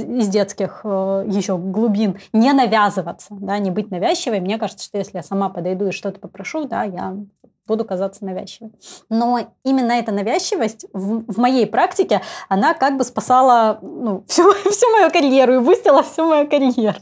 из 0.02 0.28
детских 0.28 0.80
э, 0.84 1.24
еще 1.28 1.56
глубин, 1.56 2.18
не 2.32 2.52
навязываться, 2.52 3.28
да, 3.38 3.58
не 3.58 3.70
быть 3.70 3.90
навязчивой. 3.90 4.40
Мне 4.40 4.58
кажется, 4.58 4.84
что 4.84 4.98
если 4.98 5.18
я 5.18 5.22
сама 5.22 5.48
подойду 5.48 5.88
и 5.88 5.92
что-то 5.92 6.20
попрошу, 6.20 6.64
да, 6.64 6.84
я 6.84 7.16
буду 7.70 7.84
казаться 7.84 8.24
навязчивой. 8.24 8.72
Но 9.08 9.38
именно 9.62 9.92
эта 9.92 10.10
навязчивость 10.10 10.86
в, 10.92 11.32
в 11.32 11.38
моей 11.38 11.66
практике, 11.66 12.20
она 12.48 12.74
как 12.74 12.96
бы 12.96 13.04
спасала 13.04 13.78
ну, 13.80 14.24
всю, 14.26 14.52
всю 14.70 14.90
мою 14.90 15.10
карьеру 15.10 15.54
и 15.54 15.58
бустила 15.60 16.02
всю 16.02 16.24
мою 16.24 16.48
карьеру. 16.48 16.98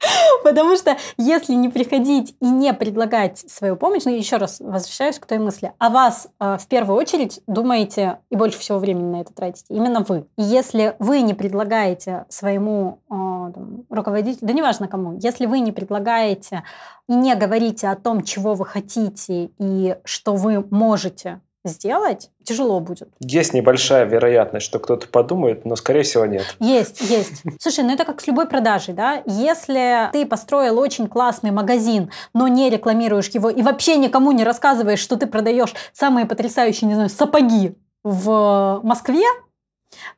Потому 0.44 0.76
что 0.76 0.96
если 1.16 1.54
не 1.54 1.68
приходить 1.68 2.36
и 2.40 2.46
не 2.46 2.72
предлагать 2.72 3.38
свою 3.38 3.76
помощь, 3.76 4.04
ну 4.04 4.14
еще 4.14 4.36
раз 4.36 4.60
возвращаюсь 4.60 5.18
к 5.18 5.26
той 5.26 5.38
мысли, 5.38 5.72
о 5.78 5.90
вас 5.90 6.28
э, 6.40 6.56
в 6.58 6.66
первую 6.66 6.98
очередь 6.98 7.40
думаете 7.46 8.18
и 8.30 8.36
больше 8.36 8.58
всего 8.58 8.78
времени 8.78 9.10
на 9.10 9.20
это 9.22 9.32
тратите 9.32 9.74
именно 9.74 10.00
вы. 10.00 10.26
И 10.36 10.42
если 10.42 10.96
вы 10.98 11.20
не 11.22 11.34
предлагаете 11.34 12.26
своему 12.28 13.00
э, 13.08 13.10
там, 13.10 13.84
руководителю, 13.90 14.46
да 14.46 14.52
неважно 14.52 14.88
кому, 14.88 15.18
если 15.20 15.46
вы 15.46 15.60
не 15.60 15.72
предлагаете 15.72 16.62
и 17.08 17.14
не 17.14 17.34
говорите 17.34 17.88
о 17.88 17.96
том, 17.96 18.22
чего 18.22 18.54
вы 18.54 18.66
хотите 18.66 19.50
и 19.58 19.96
что 20.04 20.34
вы 20.34 20.66
можете 20.70 21.40
сделать, 21.66 22.30
тяжело 22.44 22.80
будет. 22.80 23.08
Есть 23.20 23.54
небольшая 23.54 24.04
вероятность, 24.04 24.66
что 24.66 24.78
кто-то 24.78 25.08
подумает, 25.08 25.64
но, 25.64 25.76
скорее 25.76 26.02
всего, 26.02 26.26
нет. 26.26 26.56
Есть, 26.60 27.00
есть. 27.00 27.42
Слушай, 27.60 27.84
ну 27.84 27.92
это 27.92 28.04
как 28.04 28.20
с 28.20 28.26
любой 28.26 28.46
продажей, 28.48 28.94
да? 28.94 29.22
Если 29.26 30.08
ты 30.12 30.26
построил 30.26 30.78
очень 30.78 31.08
классный 31.08 31.50
магазин, 31.50 32.10
но 32.34 32.48
не 32.48 32.70
рекламируешь 32.70 33.28
его 33.28 33.50
и 33.50 33.62
вообще 33.62 33.96
никому 33.96 34.32
не 34.32 34.44
рассказываешь, 34.44 35.00
что 35.00 35.16
ты 35.16 35.26
продаешь 35.26 35.74
самые 35.92 36.26
потрясающие, 36.26 36.88
не 36.88 36.94
знаю, 36.94 37.10
сапоги 37.10 37.76
в 38.02 38.80
Москве, 38.82 39.24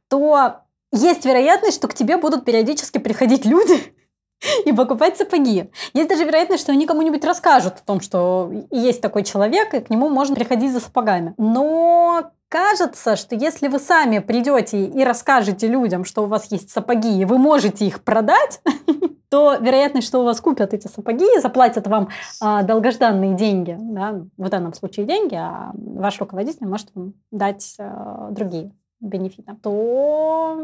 то 0.08 0.60
есть 0.92 1.24
вероятность, 1.24 1.76
что 1.76 1.88
к 1.88 1.94
тебе 1.94 2.16
будут 2.16 2.44
периодически 2.44 2.98
приходить 2.98 3.44
люди 3.44 3.94
и 4.64 4.72
покупать 4.72 5.16
сапоги. 5.16 5.70
Есть 5.94 6.08
даже 6.08 6.24
вероятность, 6.24 6.62
что 6.62 6.72
они 6.72 6.86
кому-нибудь 6.86 7.24
расскажут 7.24 7.74
о 7.74 7.86
том, 7.86 8.00
что 8.00 8.50
есть 8.70 9.00
такой 9.00 9.24
человек, 9.24 9.74
и 9.74 9.80
к 9.80 9.90
нему 9.90 10.08
можно 10.08 10.34
приходить 10.34 10.72
за 10.72 10.80
сапогами. 10.80 11.34
Но 11.38 12.30
кажется, 12.48 13.16
что 13.16 13.34
если 13.34 13.68
вы 13.68 13.78
сами 13.78 14.20
придете 14.20 14.84
и 14.84 15.04
расскажете 15.04 15.66
людям, 15.66 16.04
что 16.04 16.22
у 16.22 16.26
вас 16.26 16.50
есть 16.50 16.70
сапоги, 16.70 17.20
и 17.20 17.24
вы 17.24 17.38
можете 17.38 17.86
их 17.86 18.02
продать, 18.02 18.60
то 19.28 19.56
вероятность, 19.56 20.06
что 20.06 20.20
у 20.20 20.24
вас 20.24 20.40
купят 20.40 20.72
эти 20.72 20.88
сапоги 20.88 21.26
и 21.36 21.40
заплатят 21.40 21.86
вам 21.86 22.08
а, 22.40 22.62
долгожданные 22.62 23.34
деньги, 23.34 23.76
да, 23.78 24.22
в 24.36 24.48
данном 24.48 24.72
случае 24.72 25.04
деньги, 25.06 25.34
а 25.34 25.72
ваш 25.74 26.18
руководитель 26.18 26.66
может 26.66 26.88
вам 26.94 27.14
дать 27.30 27.76
а, 27.78 28.28
другие 28.30 28.72
бенефита, 29.00 29.56
то 29.62 30.62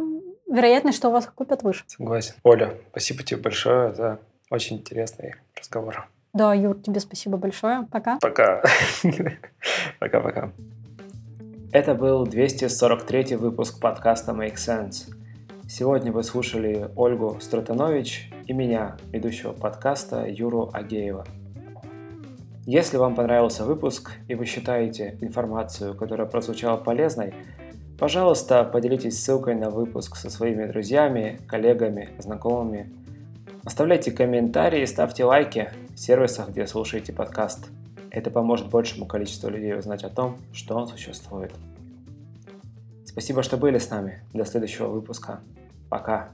вероятность, 0.51 0.99
что 0.99 1.09
у 1.09 1.12
вас 1.12 1.26
купят 1.26 1.62
выше. 1.62 1.85
Согласен. 1.87 2.35
Оля, 2.43 2.74
спасибо 2.91 3.22
тебе 3.22 3.41
большое 3.41 3.95
за 3.95 4.20
очень 4.51 4.76
интересный 4.76 5.35
разговор. 5.59 6.09
Да, 6.32 6.53
Юр, 6.53 6.80
тебе 6.80 7.01
спасибо 7.01 7.37
большое. 7.37 7.87
Пока. 7.91 8.18
Пока. 8.20 8.62
Пока-пока. 10.01 10.51
Это 11.72 11.95
был 11.95 12.26
243 12.26 13.37
выпуск 13.37 13.80
подкаста 13.80 14.32
Make 14.32 14.55
Sense. 14.57 15.12
Сегодня 15.68 16.12
вы 16.12 16.22
слушали 16.22 16.91
Ольгу 16.95 17.39
Стратанович 17.41 18.30
и 18.47 18.53
меня, 18.53 18.97
ведущего 19.11 19.53
подкаста 19.53 20.26
Юру 20.26 20.70
Агеева. 20.72 21.24
Если 22.66 22.97
вам 22.97 23.14
понравился 23.14 23.64
выпуск 23.64 24.12
и 24.28 24.35
вы 24.35 24.47
считаете 24.47 25.18
информацию, 25.20 25.95
которая 25.95 26.26
прозвучала 26.26 26.76
полезной, 26.76 27.35
Пожалуйста, 27.99 28.64
поделитесь 28.64 29.22
ссылкой 29.22 29.55
на 29.55 29.70
выпуск 29.70 30.16
со 30.16 30.28
своими 30.28 30.66
друзьями, 30.66 31.40
коллегами, 31.47 32.11
знакомыми. 32.18 32.92
Оставляйте 33.64 34.11
комментарии, 34.11 34.84
ставьте 34.84 35.24
лайки 35.24 35.72
в 35.95 35.99
сервисах, 35.99 36.51
где 36.51 36.66
слушаете 36.66 37.12
подкаст. 37.12 37.68
Это 38.11 38.30
поможет 38.30 38.68
большему 38.68 39.07
количеству 39.07 39.49
людей 39.49 39.78
узнать 39.78 40.03
о 40.03 40.11
том, 40.11 40.38
что 40.53 40.76
он 40.76 40.88
существует. 40.88 41.53
Спасибо, 43.05 43.45
что 43.45 43.57
были 43.57 43.78
с 43.78 43.88
нами. 43.90 44.22
До 44.32 44.45
следующего 44.45 44.88
выпуска. 44.88 45.40
Пока. 45.88 46.32